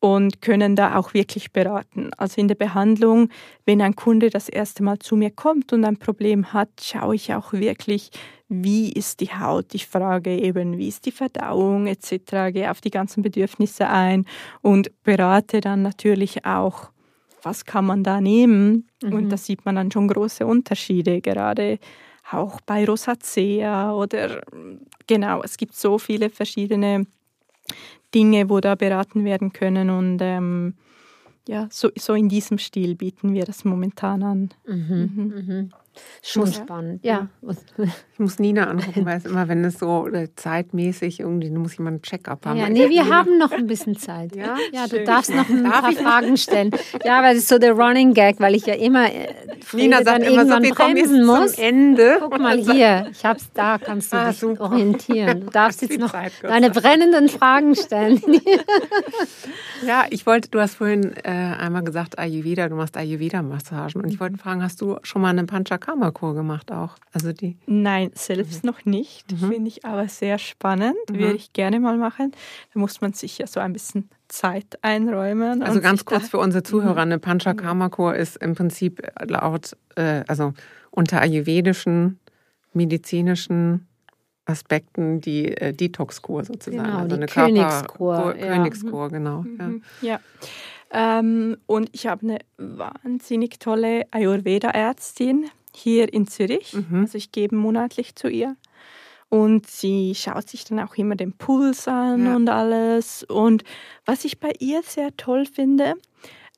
und 0.00 0.42
können 0.42 0.76
da 0.76 0.96
auch 0.96 1.14
wirklich 1.14 1.52
beraten. 1.52 2.10
Also 2.16 2.40
in 2.40 2.48
der 2.48 2.54
Behandlung, 2.54 3.30
wenn 3.64 3.80
ein 3.80 3.96
Kunde 3.96 4.30
das 4.30 4.48
erste 4.48 4.82
Mal 4.82 4.98
zu 4.98 5.16
mir 5.16 5.30
kommt 5.30 5.72
und 5.72 5.84
ein 5.84 5.96
Problem 5.96 6.52
hat, 6.52 6.68
schaue 6.80 7.14
ich 7.14 7.34
auch 7.34 7.52
wirklich, 7.52 8.10
wie 8.48 8.92
ist 8.92 9.20
die 9.20 9.32
Haut. 9.32 9.74
Ich 9.74 9.86
frage 9.86 10.30
eben, 10.30 10.78
wie 10.78 10.88
ist 10.88 11.06
die 11.06 11.12
Verdauung 11.12 11.86
etc., 11.86 12.52
gehe 12.52 12.70
auf 12.70 12.80
die 12.80 12.90
ganzen 12.90 13.22
Bedürfnisse 13.22 13.88
ein 13.88 14.26
und 14.62 14.90
berate 15.02 15.60
dann 15.60 15.82
natürlich 15.82 16.44
auch, 16.44 16.90
was 17.42 17.64
kann 17.64 17.84
man 17.84 18.02
da 18.02 18.20
nehmen. 18.20 18.88
Mhm. 19.02 19.12
Und 19.12 19.28
da 19.30 19.36
sieht 19.36 19.64
man 19.64 19.76
dann 19.76 19.90
schon 19.90 20.08
große 20.08 20.46
Unterschiede, 20.46 21.20
gerade 21.20 21.78
auch 22.30 22.60
bei 22.62 22.84
Rosacea 22.84 23.92
oder 23.92 24.42
genau, 25.06 25.42
es 25.42 25.56
gibt 25.56 25.76
so 25.76 25.98
viele 25.98 26.28
verschiedene 26.28 27.06
Dinge, 28.14 28.48
wo 28.48 28.60
da 28.60 28.74
beraten 28.74 29.24
werden 29.24 29.52
können. 29.52 29.90
Und 29.90 30.18
ähm, 30.20 30.74
ja, 31.46 31.68
so, 31.70 31.90
so 31.96 32.14
in 32.14 32.28
diesem 32.28 32.58
Stil 32.58 32.96
bieten 32.96 33.32
wir 33.32 33.44
das 33.44 33.64
momentan 33.64 34.22
an. 34.22 34.50
Mhm, 34.66 35.32
mhm. 35.36 35.70
Schon 36.22 36.52
spannend, 36.52 37.04
ja. 37.04 37.28
Ich 38.16 38.20
muss 38.20 38.38
Nina 38.38 38.66
anrufen, 38.66 39.04
weil 39.04 39.18
es 39.18 39.26
immer, 39.26 39.46
wenn 39.46 39.62
es 39.62 39.78
so 39.78 40.08
äh, 40.08 40.28
zeitmäßig 40.34 41.20
irgendwie, 41.20 41.50
muss 41.50 41.76
jemand 41.76 41.96
einen 41.96 42.02
Check-up 42.02 42.46
haben. 42.46 42.58
Ja, 42.58 42.70
nee, 42.70 42.88
wir 42.88 43.02
Nina. 43.04 43.14
haben 43.14 43.36
noch 43.36 43.52
ein 43.52 43.66
bisschen 43.66 43.96
Zeit. 43.96 44.34
Ja, 44.36 44.56
ja 44.72 44.86
du 44.86 45.02
darfst 45.04 45.34
noch 45.34 45.48
ein 45.48 45.64
Darf 45.64 45.80
paar 45.82 45.92
Fragen 45.92 46.36
stellen. 46.36 46.70
Ja, 47.04 47.22
weil 47.22 47.34
das 47.34 47.44
ist 47.44 47.48
so 47.48 47.58
der 47.58 47.72
Running 47.72 48.12
Gag, 48.12 48.38
weil 48.38 48.54
ich 48.54 48.66
ja 48.66 48.74
immer 48.74 49.06
äh, 49.06 49.34
Nina 49.72 49.98
sagt 49.98 50.08
dann 50.08 50.22
immer 50.22 50.42
irgendwann 50.42 50.64
so, 50.64 50.74
bremsen 50.74 51.24
muss. 51.24 51.52
Zum 51.52 51.64
Ende. 51.64 52.16
Guck 52.20 52.38
mal 52.38 52.58
hier, 52.58 53.08
ich 53.10 53.24
hab's 53.24 53.50
da, 53.54 53.78
kannst 53.78 54.12
du 54.12 54.16
ah, 54.16 54.28
dich 54.28 54.38
super. 54.38 54.64
orientieren. 54.64 55.40
Du 55.42 55.50
darfst 55.50 55.82
jetzt 55.82 55.98
noch 55.98 56.12
deine 56.42 56.70
brennenden 56.70 57.28
Fragen 57.28 57.74
stellen. 57.74 58.20
ja, 59.86 60.04
ich 60.10 60.26
wollte, 60.26 60.50
du 60.50 60.60
hast 60.60 60.74
vorhin 60.74 61.14
äh, 61.24 61.30
einmal 61.30 61.82
gesagt 61.82 62.18
Ayurveda, 62.18 62.68
du 62.68 62.76
machst 62.76 62.96
Ayurveda-Massagen 62.96 64.02
und 64.02 64.10
ich 64.10 64.20
wollte 64.20 64.38
fragen, 64.38 64.62
hast 64.62 64.80
du 64.80 64.98
schon 65.02 65.22
mal 65.22 65.30
eine 65.30 65.44
Panchakarma 65.44 65.85
Karma-Kur 65.86 66.34
gemacht 66.34 66.72
auch. 66.72 66.96
Also 67.12 67.32
die 67.32 67.56
Nein, 67.66 68.10
selbst 68.14 68.64
mhm. 68.64 68.70
noch 68.70 68.84
nicht. 68.84 69.30
Mhm. 69.30 69.52
Finde 69.52 69.68
ich 69.68 69.84
aber 69.84 70.08
sehr 70.08 70.38
spannend. 70.38 70.96
Mhm. 71.08 71.18
Würde 71.18 71.36
ich 71.36 71.52
gerne 71.52 71.78
mal 71.78 71.96
machen. 71.96 72.32
Da 72.74 72.80
muss 72.80 73.00
man 73.00 73.12
sich 73.12 73.38
ja 73.38 73.46
so 73.46 73.60
ein 73.60 73.72
bisschen 73.72 74.08
Zeit 74.26 74.78
einräumen. 74.82 75.62
Also 75.62 75.80
ganz 75.80 76.04
kurz 76.04 76.28
für 76.28 76.38
unsere 76.38 76.64
Zuhörer, 76.64 76.94
mhm. 76.94 77.12
eine 77.12 77.18
Panchakarma-Kur 77.20 78.16
ist 78.16 78.36
im 78.38 78.56
Prinzip 78.56 79.00
laut, 79.28 79.76
äh, 79.94 80.24
also 80.26 80.54
unter 80.90 81.20
ayurvedischen, 81.20 82.18
medizinischen 82.72 83.86
Aspekten 84.44 85.20
die 85.20 85.56
äh, 85.56 85.72
Detox-Kur 85.72 86.44
sozusagen. 86.44 86.82
Genau, 86.82 86.98
also 86.98 87.14
eine 87.14 87.26
Königskur. 87.26 88.34
ja. 88.36 88.46
Königskur, 88.54 89.08
genau. 89.10 89.42
Mhm. 89.42 89.82
Ja. 90.00 90.08
ja. 90.14 90.20
Ähm, 90.90 91.56
und 91.66 91.90
ich 91.92 92.06
habe 92.06 92.22
eine 92.22 92.38
wahnsinnig 92.56 93.58
tolle 93.60 94.04
Ayurveda-Ärztin 94.10 95.46
hier 95.76 96.12
in 96.12 96.26
Zürich. 96.26 96.74
Mhm. 96.74 97.00
Also 97.00 97.18
ich 97.18 97.32
gebe 97.32 97.56
monatlich 97.56 98.16
zu 98.16 98.28
ihr. 98.28 98.56
Und 99.28 99.66
sie 99.66 100.14
schaut 100.14 100.48
sich 100.48 100.64
dann 100.64 100.78
auch 100.80 100.94
immer 100.96 101.16
den 101.16 101.32
Puls 101.32 101.88
an 101.88 102.26
ja. 102.26 102.36
und 102.36 102.48
alles. 102.48 103.24
Und 103.24 103.64
was 104.04 104.24
ich 104.24 104.38
bei 104.38 104.52
ihr 104.60 104.82
sehr 104.82 105.16
toll 105.16 105.46
finde, 105.46 105.94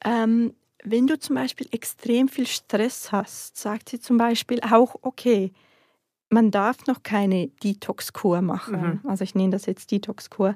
ähm, 0.05 0.53
wenn 0.85 1.07
du 1.07 1.19
zum 1.19 1.37
Beispiel 1.37 1.67
extrem 1.71 2.29
viel 2.29 2.47
Stress 2.47 3.11
hast, 3.11 3.57
sagt 3.57 3.89
sie 3.89 4.01
zum 4.01 4.19
Beispiel 4.19 4.61
auch, 4.61 4.97
okay, 5.03 5.53
man 6.31 6.51
darf 6.51 6.87
noch 6.87 7.03
keine 7.03 7.49
Detox-Kur 7.49 8.43
machen. 8.43 9.01
Mhm. 9.03 9.11
Also 9.11 9.25
ich 9.25 9.35
nenne 9.35 9.51
das 9.51 9.67
jetzt 9.67 9.91
Detox-Kur, 9.91 10.55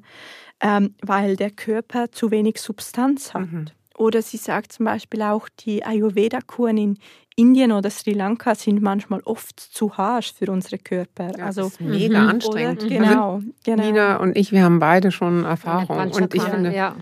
ähm, 0.61 0.95
weil 1.03 1.37
der 1.37 1.51
Körper 1.51 2.13
zu 2.13 2.31
wenig 2.31 2.61
Substanz 2.61 3.33
hat. 3.33 3.51
Mhm. 3.51 3.67
Oder 3.97 4.23
sie 4.23 4.37
sagt 4.37 4.73
zum 4.73 4.87
Beispiel 4.87 5.23
auch, 5.23 5.49
die 5.61 5.85
Ayurveda-Kuren 5.85 6.77
in 6.77 6.99
Indien 7.37 7.73
oder 7.73 7.91
Sri 7.91 8.13
Lanka 8.13 8.55
sind 8.55 8.83
manchmal 8.83 9.21
oft 9.25 9.59
zu 9.59 9.97
harsch 9.97 10.35
für 10.35 10.51
unsere 10.51 10.79
Körper. 10.79 11.31
Ja, 11.39 11.47
also 11.47 11.63
das 11.63 11.73
ist 11.73 11.81
mega 11.81 12.21
mhm. 12.21 12.29
anstrengend. 12.29 12.83
Oder, 12.85 12.91
genau, 12.91 13.35
also, 13.35 13.47
genau. 13.65 13.85
Nina 13.85 14.17
und 14.17 14.37
ich, 14.37 14.53
wir 14.53 14.63
haben 14.65 14.79
beide 14.79 15.11
schon 15.13 15.45
Erfahrung. 15.45 16.11
Und 16.11 16.35
ich 16.35 16.43
finde, 16.43 16.75
ja. 16.75 16.95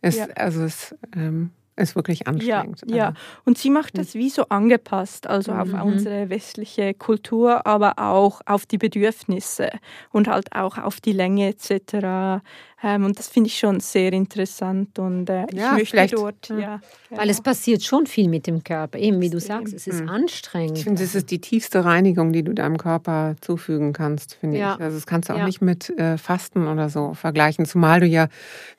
es, 0.00 0.18
also 0.36 0.64
es 0.64 0.94
ähm, 1.14 1.50
ist 1.78 1.96
wirklich 1.96 2.26
anstrengend. 2.26 2.82
Ja, 2.86 2.96
ja. 2.96 3.14
und 3.44 3.56
sie 3.56 3.70
macht 3.70 3.98
das 3.98 4.14
wie 4.14 4.30
so 4.30 4.46
angepasst, 4.48 5.26
also 5.26 5.52
mhm. 5.52 5.60
auf 5.60 5.84
unsere 5.84 6.28
westliche 6.28 6.94
Kultur, 6.94 7.66
aber 7.66 7.98
auch 7.98 8.40
auf 8.46 8.66
die 8.66 8.78
Bedürfnisse 8.78 9.70
und 10.10 10.28
halt 10.28 10.54
auch 10.54 10.78
auf 10.78 11.00
die 11.00 11.12
Länge 11.12 11.48
etc. 11.48 12.42
Ähm, 12.82 13.04
und 13.04 13.18
das 13.18 13.26
finde 13.26 13.48
ich 13.48 13.58
schon 13.58 13.80
sehr 13.80 14.12
interessant 14.12 15.00
und 15.00 15.28
äh, 15.28 15.46
ja, 15.52 15.76
ich 15.78 15.92
möchte 15.92 16.14
dort, 16.14 16.48
ja. 16.48 16.58
ja. 16.58 16.80
Weil 17.10 17.28
es 17.28 17.40
passiert 17.40 17.82
schon 17.82 18.06
viel 18.06 18.28
mit 18.28 18.46
dem 18.46 18.62
Körper, 18.62 18.98
eben 18.98 19.20
wie 19.20 19.30
du 19.30 19.40
sagst, 19.40 19.74
es 19.74 19.88
ist 19.88 20.02
mhm. 20.02 20.08
anstrengend. 20.08 20.78
Ich 20.78 20.84
finde, 20.84 21.02
es 21.02 21.16
ist 21.16 21.32
die 21.32 21.40
tiefste 21.40 21.84
Reinigung, 21.84 22.32
die 22.32 22.44
du 22.44 22.54
deinem 22.54 22.78
Körper 22.78 23.34
zufügen 23.40 23.92
kannst, 23.92 24.34
finde 24.34 24.58
ja. 24.58 24.74
ich. 24.74 24.80
Also 24.80 24.96
das 24.96 25.06
kannst 25.06 25.28
du 25.28 25.32
auch 25.32 25.44
nicht 25.44 25.60
mit 25.60 25.90
äh, 25.98 26.18
Fasten 26.18 26.68
oder 26.68 26.88
so 26.88 27.14
vergleichen, 27.14 27.66
zumal 27.66 27.98
du 27.98 28.06
ja 28.06 28.28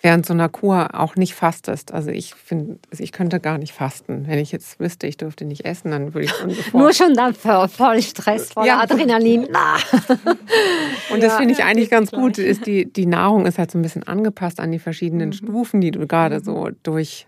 während 0.02 0.26
so 0.26 0.32
einer 0.34 0.48
Kur 0.48 0.98
auch 0.98 1.18
nicht 1.18 1.34
fastest. 1.34 1.92
Also 1.92 2.10
ich 2.10 2.36
finde, 2.36 2.80
also 2.92 3.04
ich 3.04 3.12
könnte 3.12 3.42
gar 3.42 3.58
nicht 3.58 3.74
fasten. 3.74 4.28
Wenn 4.28 4.40
ich 4.40 4.54
jetzt 4.54 4.80
wüsste, 4.80 5.08
ich 5.08 5.18
dürfte 5.18 5.44
nicht 5.44 5.66
essen, 5.66 5.92
dann 5.92 6.14
würde 6.14 6.26
ich 6.26 6.32
schon 6.32 6.56
Nur 6.74 6.94
schon 6.94 7.14
dann 7.16 7.34
voll 7.34 8.02
Stress, 8.02 8.54
voll 8.54 8.70
Adrenalin. 8.70 9.46
und 11.12 11.22
das 11.22 11.36
finde 11.36 11.54
ich 11.54 11.64
eigentlich 11.66 11.90
ganz 11.90 12.12
gut. 12.12 12.38
Ist 12.38 12.66
die, 12.66 12.86
die 12.86 13.06
Nahrung 13.06 13.46
ist 13.46 13.58
halt 13.58 13.72
so 13.72 13.78
ein 13.78 13.82
bisschen 13.82 13.89
bisschen 13.90 14.08
angepasst 14.08 14.60
an 14.60 14.72
die 14.72 14.80
verschiedenen 14.80 15.30
mhm. 15.30 15.34
Stufen, 15.34 15.82
die 15.82 15.92
du 15.92 16.06
gerade 16.08 16.40
mhm. 16.40 16.44
so 16.44 16.70
durch 16.84 17.28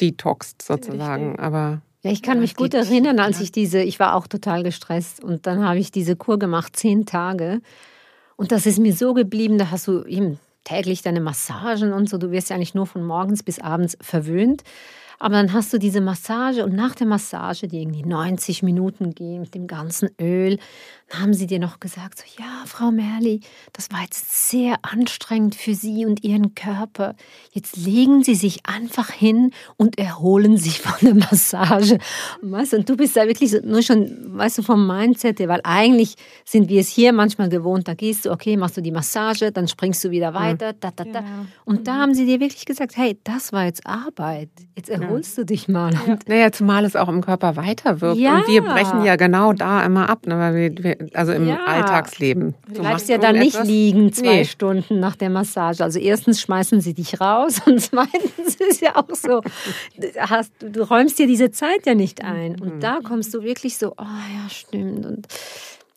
detoxt 0.00 0.62
sozusagen. 0.62 1.28
Richtig. 1.28 1.44
Aber 1.44 1.82
ja, 2.02 2.10
ich 2.10 2.22
kann 2.22 2.36
ja, 2.36 2.42
mich 2.42 2.54
gut 2.54 2.74
erinnern, 2.74 3.18
als 3.18 3.40
ich 3.40 3.52
diese, 3.52 3.82
ich 3.82 3.98
war 3.98 4.14
auch 4.14 4.26
total 4.26 4.62
gestresst 4.62 5.22
und 5.22 5.46
dann 5.46 5.64
habe 5.64 5.78
ich 5.78 5.90
diese 5.90 6.16
Kur 6.16 6.38
gemacht, 6.38 6.76
zehn 6.76 7.06
Tage. 7.06 7.60
Und 8.36 8.52
das 8.52 8.66
ist 8.66 8.78
mir 8.78 8.92
so 8.92 9.14
geblieben, 9.14 9.58
da 9.58 9.70
hast 9.70 9.88
du 9.88 10.04
eben 10.04 10.38
täglich 10.64 11.02
deine 11.02 11.20
Massagen 11.20 11.92
und 11.92 12.08
so. 12.08 12.18
Du 12.18 12.30
wirst 12.30 12.50
ja 12.50 12.56
eigentlich 12.56 12.74
nur 12.74 12.86
von 12.86 13.04
morgens 13.04 13.42
bis 13.42 13.58
abends 13.58 13.96
verwöhnt. 14.00 14.62
Aber 15.18 15.34
dann 15.34 15.52
hast 15.52 15.72
du 15.72 15.78
diese 15.78 16.00
Massage 16.00 16.62
und 16.62 16.74
nach 16.74 16.94
der 16.94 17.06
Massage, 17.06 17.68
die 17.68 17.80
irgendwie 17.80 18.04
90 18.04 18.62
Minuten 18.62 19.14
gehen 19.14 19.40
mit 19.40 19.54
dem 19.54 19.66
ganzen 19.66 20.10
Öl, 20.20 20.58
dann 21.08 21.22
haben 21.22 21.34
sie 21.34 21.46
dir 21.46 21.60
noch 21.60 21.78
gesagt, 21.78 22.18
so, 22.18 22.24
ja, 22.42 22.64
Frau 22.66 22.90
Merli, 22.90 23.40
das 23.72 23.90
war 23.92 24.02
jetzt 24.02 24.50
sehr 24.50 24.76
anstrengend 24.82 25.54
für 25.54 25.74
Sie 25.74 26.04
und 26.04 26.24
Ihren 26.24 26.56
Körper. 26.56 27.14
Jetzt 27.52 27.76
legen 27.76 28.24
Sie 28.24 28.34
sich 28.34 28.66
einfach 28.66 29.10
hin 29.10 29.52
und 29.76 29.98
erholen 29.98 30.56
sich 30.56 30.80
von 30.80 30.94
der 31.02 31.14
Massage. 31.14 31.98
Und, 32.42 32.50
weißt, 32.50 32.74
und 32.74 32.88
du 32.88 32.96
bist 32.96 33.16
da 33.16 33.28
wirklich 33.28 33.52
so, 33.52 33.58
nur 33.62 33.82
schon, 33.82 34.36
weißt 34.36 34.58
du, 34.58 34.62
vom 34.62 34.84
Mindset 34.84 35.38
her, 35.38 35.48
weil 35.48 35.60
eigentlich 35.62 36.16
sind 36.44 36.68
wir 36.68 36.80
es 36.80 36.88
hier 36.88 37.12
manchmal 37.12 37.50
gewohnt, 37.50 37.86
da 37.86 37.94
gehst 37.94 38.24
du, 38.24 38.32
okay, 38.32 38.56
machst 38.56 38.76
du 38.76 38.80
die 38.80 38.90
Massage, 38.92 39.52
dann 39.52 39.68
springst 39.68 40.02
du 40.02 40.10
wieder 40.10 40.34
weiter, 40.34 40.72
da, 40.72 40.90
da, 40.90 41.04
da. 41.04 41.20
Genau. 41.20 41.46
Und 41.64 41.86
da 41.86 41.94
mhm. 41.94 41.98
haben 41.98 42.14
sie 42.14 42.26
dir 42.26 42.40
wirklich 42.40 42.66
gesagt, 42.66 42.96
hey, 42.96 43.16
das 43.22 43.52
war 43.52 43.64
jetzt 43.64 43.86
Arbeit, 43.86 44.48
jetzt 44.74 44.90
erholst 44.90 45.36
ja. 45.36 45.44
du 45.44 45.46
dich 45.46 45.68
mal. 45.68 45.94
Ja. 46.06 46.18
Naja, 46.26 46.52
zumal 46.52 46.84
es 46.84 46.96
auch 46.96 47.08
im 47.08 47.20
Körper 47.20 47.54
weiterwirkt. 47.54 48.18
Ja. 48.18 48.38
Und 48.38 48.48
wir 48.48 48.62
brechen 48.62 49.04
ja 49.04 49.14
genau 49.14 49.52
da 49.52 49.84
immer 49.84 50.10
ab, 50.10 50.26
ne, 50.26 50.36
weil 50.38 50.54
wir, 50.54 50.84
wir 50.84 50.95
also 51.14 51.32
im 51.32 51.46
ja. 51.48 51.64
Alltagsleben. 51.64 52.54
Du 52.68 52.80
bleibst 52.80 53.08
ja 53.08 53.18
dann 53.18 53.38
nicht 53.38 53.62
liegen 53.64 54.12
zwei 54.12 54.36
nee. 54.38 54.44
Stunden 54.44 55.00
nach 55.00 55.16
der 55.16 55.30
Massage. 55.30 55.82
Also 55.82 55.98
erstens 55.98 56.40
schmeißen 56.40 56.80
sie 56.80 56.94
dich 56.94 57.20
raus 57.20 57.60
und 57.66 57.80
zweitens 57.80 58.56
ist 58.68 58.80
ja 58.80 58.96
auch 58.96 59.14
so, 59.14 59.42
hast, 60.18 60.52
du 60.60 60.82
räumst 60.88 61.18
dir 61.18 61.26
diese 61.26 61.50
Zeit 61.50 61.86
ja 61.86 61.94
nicht 61.94 62.22
ein. 62.24 62.60
Und 62.60 62.76
mhm. 62.76 62.80
da 62.80 63.00
kommst 63.02 63.32
du 63.34 63.42
wirklich 63.42 63.78
so, 63.78 63.92
oh 63.92 64.02
ja, 64.02 64.48
stimmt. 64.48 65.06
Und 65.06 65.26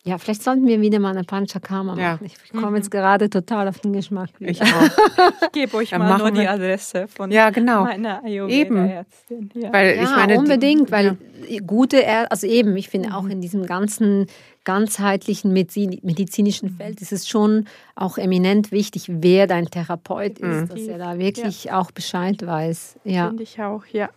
Ja, 0.06 0.18
vielleicht 0.18 0.44
sollten 0.44 0.66
wir 0.66 0.80
wieder 0.82 1.00
mal 1.00 1.12
eine 1.12 1.24
Panchakarma 1.26 1.92
machen. 1.96 2.02
Ja. 2.02 2.20
Ich 2.24 2.52
komme 2.54 2.78
jetzt 2.78 2.90
gerade 2.90 3.30
total 3.30 3.68
auf 3.68 3.80
den 3.80 3.94
Geschmack. 3.94 4.30
Wieder. 4.40 4.52
Ich 4.52 4.62
auch. 4.62 4.68
Ich 5.42 5.52
gebe 5.52 5.78
euch 5.78 5.90
Dann 5.90 6.02
mal 6.02 6.18
nur 6.18 6.32
die 6.32 6.48
Adresse 6.48 7.08
von 7.08 7.32
Ja, 7.32 7.50
genau. 7.50 7.84
meiner 7.84 8.22
Eben. 8.26 8.78
Ayurveda-Ärztin. 8.78 9.50
Ja. 9.56 9.74
Weil 9.74 9.96
Ja, 9.98 10.04
ich 10.04 10.10
meine, 10.12 10.34
die- 10.34 10.40
unbedingt, 10.40 10.92
weil 10.92 11.18
gute, 11.66 11.98
Ä- 12.06 12.26
also 12.30 12.48
eben, 12.48 12.76
ich 12.78 12.88
finde 12.90 13.10
Mhm. 13.10 13.16
auch 13.16 13.26
in 13.28 13.42
diesem 13.42 13.66
ganzen 13.66 14.28
ganzheitlichen 14.74 15.52
Medizin, 15.54 16.00
medizinischen 16.04 16.72
Mhm. 16.72 16.76
Feld 16.78 17.02
ist 17.02 17.12
es 17.12 17.28
schon 17.28 17.66
auch 17.96 18.18
eminent 18.18 18.72
wichtig, 18.72 19.06
wer 19.10 19.48
dein 19.48 19.66
Therapeut 19.66 20.40
Mhm. 20.42 20.50
ist, 20.52 20.72
dass 20.72 20.82
er 20.82 20.98
da 21.00 21.18
wirklich 21.18 21.72
auch 21.72 21.92
Bescheid 21.92 22.46
weiß. 22.46 23.00
Ja, 23.04 23.28
Finde 23.30 23.44
ich 23.44 23.60
auch, 23.62 23.86
ja. 23.88 24.10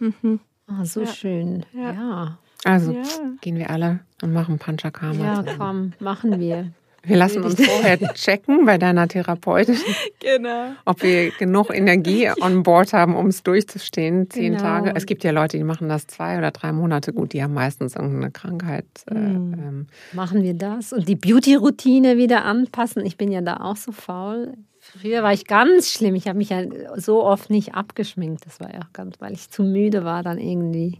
Mhm. 0.00 0.40
ah, 0.66 0.84
so 0.84 1.00
Ja. 1.02 1.06
schön. 1.06 1.64
Ja. 1.72 1.92
Ja. 1.92 2.38
Also 2.64 2.92
Ja. 2.92 3.02
gehen 3.40 3.56
wir 3.56 3.70
alle 3.70 4.00
und 4.22 4.32
machen 4.32 4.58
Panchakarma. 4.58 5.24
ja, 5.24 5.36
zusammen. 5.44 5.94
komm, 5.98 6.04
machen 6.06 6.40
wir. 6.40 6.72
Wir 7.02 7.16
lassen 7.16 7.42
uns 7.42 7.54
vorher 7.64 7.98
checken 8.14 8.66
bei 8.66 8.76
deiner 8.78 9.08
Therapeutin, 9.08 9.76
Genau. 10.20 10.72
ob 10.84 11.02
wir 11.02 11.30
genug 11.38 11.74
Energie 11.74 12.28
on 12.40 12.62
board 12.62 12.92
haben, 12.92 13.16
um 13.16 13.28
es 13.28 13.42
durchzustehen. 13.42 14.28
Zehn 14.30 14.52
Genau. 14.52 14.62
Tage. 14.62 14.92
Es 14.94 15.06
gibt 15.06 15.24
ja 15.24 15.30
Leute, 15.30 15.56
die 15.56 15.64
machen 15.64 15.88
das 15.88 16.06
zwei 16.06 16.36
oder 16.38 16.50
drei 16.50 16.72
Monate 16.72 17.12
gut. 17.12 17.32
Die 17.32 17.42
haben 17.42 17.54
meistens 17.54 17.96
irgendeine 17.96 18.30
Krankheit. 18.30 18.84
Mhm. 19.10 19.16
ähm, 19.54 19.86
Machen 20.12 20.42
wir 20.42 20.54
das 20.54 20.92
und 20.92 21.08
die 21.08 21.16
Beauty-Routine 21.16 22.16
wieder 22.18 22.44
anpassen. 22.44 23.04
Ich 23.06 23.16
bin 23.16 23.32
ja 23.32 23.40
da 23.40 23.58
auch 23.58 23.76
so 23.76 23.92
faul. 23.92 24.54
Früher 24.78 25.22
war 25.22 25.32
ich 25.32 25.46
ganz 25.46 25.90
schlimm. 25.90 26.14
Ich 26.14 26.26
habe 26.26 26.38
mich 26.38 26.50
ja 26.50 26.62
so 26.96 27.22
oft 27.24 27.50
nicht 27.50 27.74
abgeschminkt. 27.74 28.44
Das 28.46 28.60
war 28.60 28.72
ja 28.72 28.80
auch 28.80 28.92
ganz, 28.92 29.20
weil 29.20 29.32
ich 29.32 29.50
zu 29.50 29.62
müde 29.62 30.04
war, 30.04 30.22
dann 30.22 30.38
irgendwie 30.38 30.98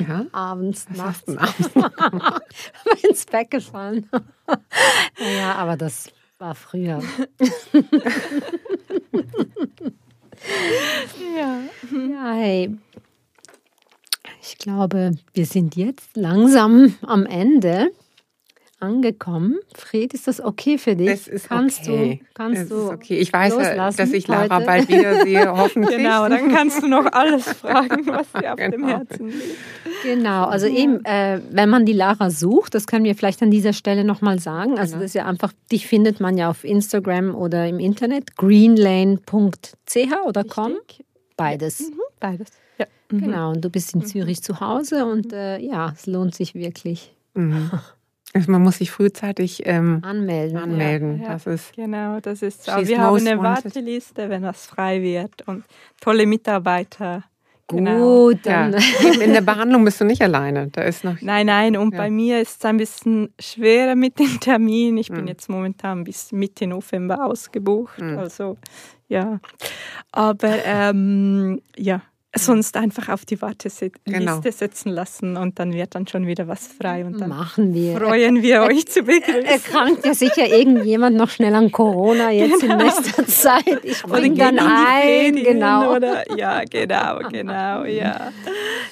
ja. 0.00 0.26
abends, 0.32 0.86
nachts 0.90 1.36
abends? 1.36 1.70
ins 3.08 3.26
Bett 3.26 3.50
gefallen. 3.50 4.08
naja, 5.18 5.54
aber 5.56 5.76
das 5.76 6.10
war 6.38 6.54
früher. 6.54 7.00
Ja. 11.36 11.60
Ja, 11.90 12.32
hey. 12.34 12.76
Ich 14.42 14.58
glaube, 14.58 15.16
wir 15.32 15.46
sind 15.46 15.76
jetzt 15.76 16.16
langsam 16.16 16.94
am 17.02 17.24
Ende 17.24 17.90
angekommen. 18.84 19.58
Fred, 19.74 20.14
ist 20.14 20.26
das 20.28 20.40
okay 20.40 20.78
für 20.78 20.94
dich? 20.96 21.08
Es 21.08 21.26
ist 21.28 21.48
kannst 21.48 21.88
okay. 21.88 22.20
du, 22.22 22.26
kannst 22.34 22.62
es 22.62 22.68
du 22.68 22.76
ist 22.76 22.90
okay. 22.92 23.16
Ich 23.18 23.32
weiß 23.32 23.54
ja, 23.54 23.58
loslassen 23.68 23.96
dass 23.96 24.12
ich 24.12 24.28
Lara 24.28 24.56
heute? 24.56 24.66
bald 24.66 24.88
wiedersehe, 24.88 25.50
hoffentlich. 25.56 25.96
Genau, 25.96 26.28
dann 26.28 26.48
kannst 26.52 26.82
du 26.82 26.88
noch 26.88 27.06
alles 27.12 27.44
fragen, 27.48 28.06
was 28.06 28.26
dir 28.32 28.52
auf 28.52 28.58
dem 28.60 28.70
Genau. 28.72 28.88
Herzen 28.88 29.26
liegt. 29.28 29.56
Genau, 30.04 30.44
also 30.44 30.66
eben, 30.66 31.04
äh, 31.04 31.40
wenn 31.50 31.68
man 31.70 31.86
die 31.86 31.92
Lara 31.92 32.30
sucht, 32.30 32.74
das 32.74 32.86
können 32.86 33.04
wir 33.04 33.14
vielleicht 33.14 33.42
an 33.42 33.50
dieser 33.50 33.72
Stelle 33.72 34.04
nochmal 34.04 34.38
sagen. 34.38 34.78
Also 34.78 34.92
Genau. 34.92 35.02
das 35.02 35.10
ist 35.10 35.14
ja 35.14 35.26
einfach, 35.26 35.52
dich 35.72 35.86
findet 35.86 36.20
man 36.20 36.36
ja 36.36 36.50
auf 36.50 36.62
Instagram 36.64 37.34
oder 37.34 37.66
im 37.66 37.78
Internet, 37.78 38.36
greenlane.ch 38.36 40.12
oder 40.26 40.44
com. 40.44 40.74
Beides. 41.36 41.80
Mhm, 41.80 42.00
Beides. 42.20 42.48
Ja. 42.78 42.86
Mhm. 43.10 43.20
Genau, 43.20 43.50
und 43.50 43.64
du 43.64 43.70
bist 43.70 43.94
in 43.94 44.04
Zürich 44.04 44.42
zu 44.42 44.60
Hause 44.60 45.04
und 45.06 45.32
äh, 45.32 45.58
ja, 45.58 45.92
es 45.94 46.06
lohnt 46.06 46.34
sich 46.34 46.54
wirklich. 46.54 47.12
Mhm. 47.34 47.70
Also 48.36 48.50
Man 48.50 48.62
muss 48.62 48.78
sich 48.78 48.90
frühzeitig 48.90 49.62
ähm, 49.64 50.00
Anmelden. 50.02 50.56
anmelden. 50.58 51.22
Ja. 51.22 51.28
Das 51.34 51.46
ist 51.46 51.72
Genau, 51.74 52.18
das 52.20 52.42
ist 52.42 52.64
so. 52.64 52.72
Wir 52.86 53.00
haben 53.00 53.16
eine. 53.26 53.38
Warteliste, 53.40 54.28
wenn 54.28 54.42
das 54.42 54.66
frei 54.66 55.00
wird 55.02 55.46
und 55.46 55.64
tolle 56.00 56.26
Mitarbeiter. 56.26 57.22
Gut, 57.66 57.78
Genau. 57.78 58.30
ja. 58.30 58.36
dann 58.42 58.74
Eben 59.06 59.20
in 59.22 59.32
der 59.32 59.40
Behandlung 59.40 59.84
bist 59.84 60.00
du 60.00 60.04
nicht 60.04 60.20
alleine. 60.20 60.66
Da 60.68 60.82
ist 60.82 61.02
noch 61.04 61.16
Nein, 61.22 61.46
nein, 61.46 61.76
und 61.76 61.92
Ja. 61.94 61.98
bei 62.00 62.10
mir 62.10 62.40
ist 62.42 62.58
es 62.58 62.64
ein 62.64 62.76
bisschen 62.76 63.32
schwerer 63.40 63.94
mit 63.94 64.18
dem 64.18 64.38
Termin. 64.40 64.98
Ich 64.98 65.08
bin 65.10 65.22
Mhm. 65.22 65.28
jetzt 65.28 65.48
momentan 65.48 66.04
bis 66.04 66.32
Mitte 66.32 66.66
November 66.66 67.24
ausgebucht. 67.24 68.00
Mhm. 68.00 68.18
Also, 68.18 68.58
ja. 69.08 69.38
Aber 70.12 70.56
ähm, 70.66 71.62
ja, 71.76 72.02
sonst 72.38 72.76
einfach 72.76 73.08
auf 73.08 73.24
die 73.24 73.40
Warteliste 73.40 73.90
Genau. 74.04 74.40
setzen 74.42 74.90
lassen 74.90 75.36
und 75.36 75.58
dann 75.58 75.72
wird 75.72 75.94
dann 75.94 76.06
schon 76.06 76.26
wieder 76.26 76.48
was 76.48 76.66
frei 76.66 77.04
und 77.04 77.20
dann 77.20 77.28
machen 77.30 77.72
wir. 77.74 77.96
freuen 77.98 78.42
wir 78.42 78.62
euch 78.62 78.86
zu 78.86 79.02
begrüßen. 79.02 79.44
Erkrankt 79.44 80.04
ja 80.04 80.14
sicher 80.14 80.46
irgendjemand 80.46 81.16
noch 81.16 81.30
schnell 81.30 81.54
an 81.54 81.70
Corona 81.72 82.30
jetzt 82.30 82.62
in 82.62 82.76
nächster 82.76 83.26
Zeit. 83.26 83.80
Ich 83.84 84.02
bringe 84.02 84.36
dann 84.36 84.58
ein, 84.58 85.36
genau. 85.36 85.94
Oder, 85.96 86.24
ja, 86.36 86.62
genau, 86.64 87.20
genau, 87.30 87.84
ja. 87.84 88.32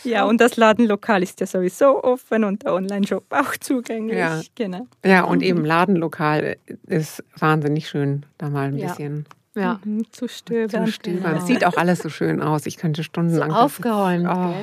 Ja, 0.05 0.25
und 0.25 0.41
das 0.41 0.57
Ladenlokal 0.57 1.23
ist 1.23 1.41
ja 1.41 1.47
sowieso 1.47 2.03
offen 2.03 2.45
und 2.45 2.65
der 2.65 2.75
Online-Shop 2.75 3.25
auch 3.31 3.57
zugänglich. 3.61 4.19
Ja. 4.19 4.41
Genau. 4.55 4.87
Ja, 5.05 5.25
und 5.25 5.43
eben 5.43 5.65
Ladenlokal 5.65 6.57
ist 6.87 7.23
wahnsinnig 7.39 7.89
schön, 7.89 8.25
da 8.39 8.49
mal 8.49 8.69
ein 8.69 8.77
Ja. 8.79 8.89
bisschen 8.89 9.27
Ja. 9.55 9.79
Mhm, 9.85 10.07
Zu 10.13 10.29
stöbern. 10.29 10.87
zu 10.87 10.93
stöbern. 10.93 11.23
Genau. 11.33 11.37
Es 11.37 11.47
sieht 11.47 11.65
auch 11.67 11.77
alles 11.77 11.99
so 11.99 12.09
schön 12.09 12.41
aus. 12.41 12.65
Ich 12.67 12.79
könnte 12.79 13.05
stundenlang. 13.05 13.51
So 13.51 13.57
aufgeräumt. 13.57 14.27
Oh. 14.27 14.55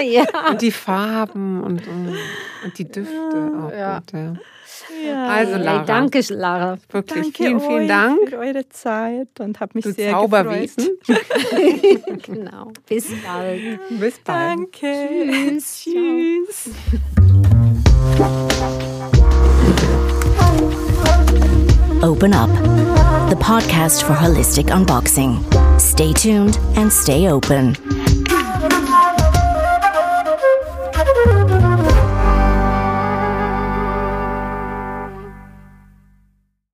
ja. 0.02 0.24
Und 0.50 0.60
die 0.60 0.72
Farben 0.72 1.62
und, 1.62 1.86
und, 1.86 2.16
die 2.78 2.84
Düfte 2.90 3.52
auch. 3.62 3.70
Ja. 3.72 3.98
gut, 4.00 4.12
ja. 4.12 4.34
Ja. 5.06 5.28
Also, 5.28 5.54
Hey, 5.54 5.62
Lara. 5.64 5.84
danke, 5.84 6.20
Lara. 6.30 6.78
Wirklich, 6.90 7.24
Danke 7.24 7.36
vielen, 7.44 7.60
vielen 7.60 7.88
Dank. 7.88 8.28
für 8.28 8.38
eure 8.38 8.68
Zeit 8.68 9.28
und 9.38 9.60
habe 9.60 9.72
mich 9.74 9.84
Du 9.84 9.92
sehr 9.92 10.12
Zauberwesen. 10.12 10.88
gefreut. 11.06 12.22
Genau. 12.24 12.72
Bis 12.88 13.06
bald. 13.24 13.60
Bis 14.00 14.18
bald. 14.20 14.58
Danke. 14.58 15.08
Tschüss. 15.50 15.84
Tschüss. 15.84 16.70
Open 22.02 22.34
Up, 22.34 22.50
podcast 23.42 24.04
for 24.04 24.12
holistic 24.12 24.66
unboxing. 24.66 25.42
Stay 25.80 26.12
tuned 26.12 26.58
and 26.76 26.92
stay 26.92 27.28
open. 27.28 27.74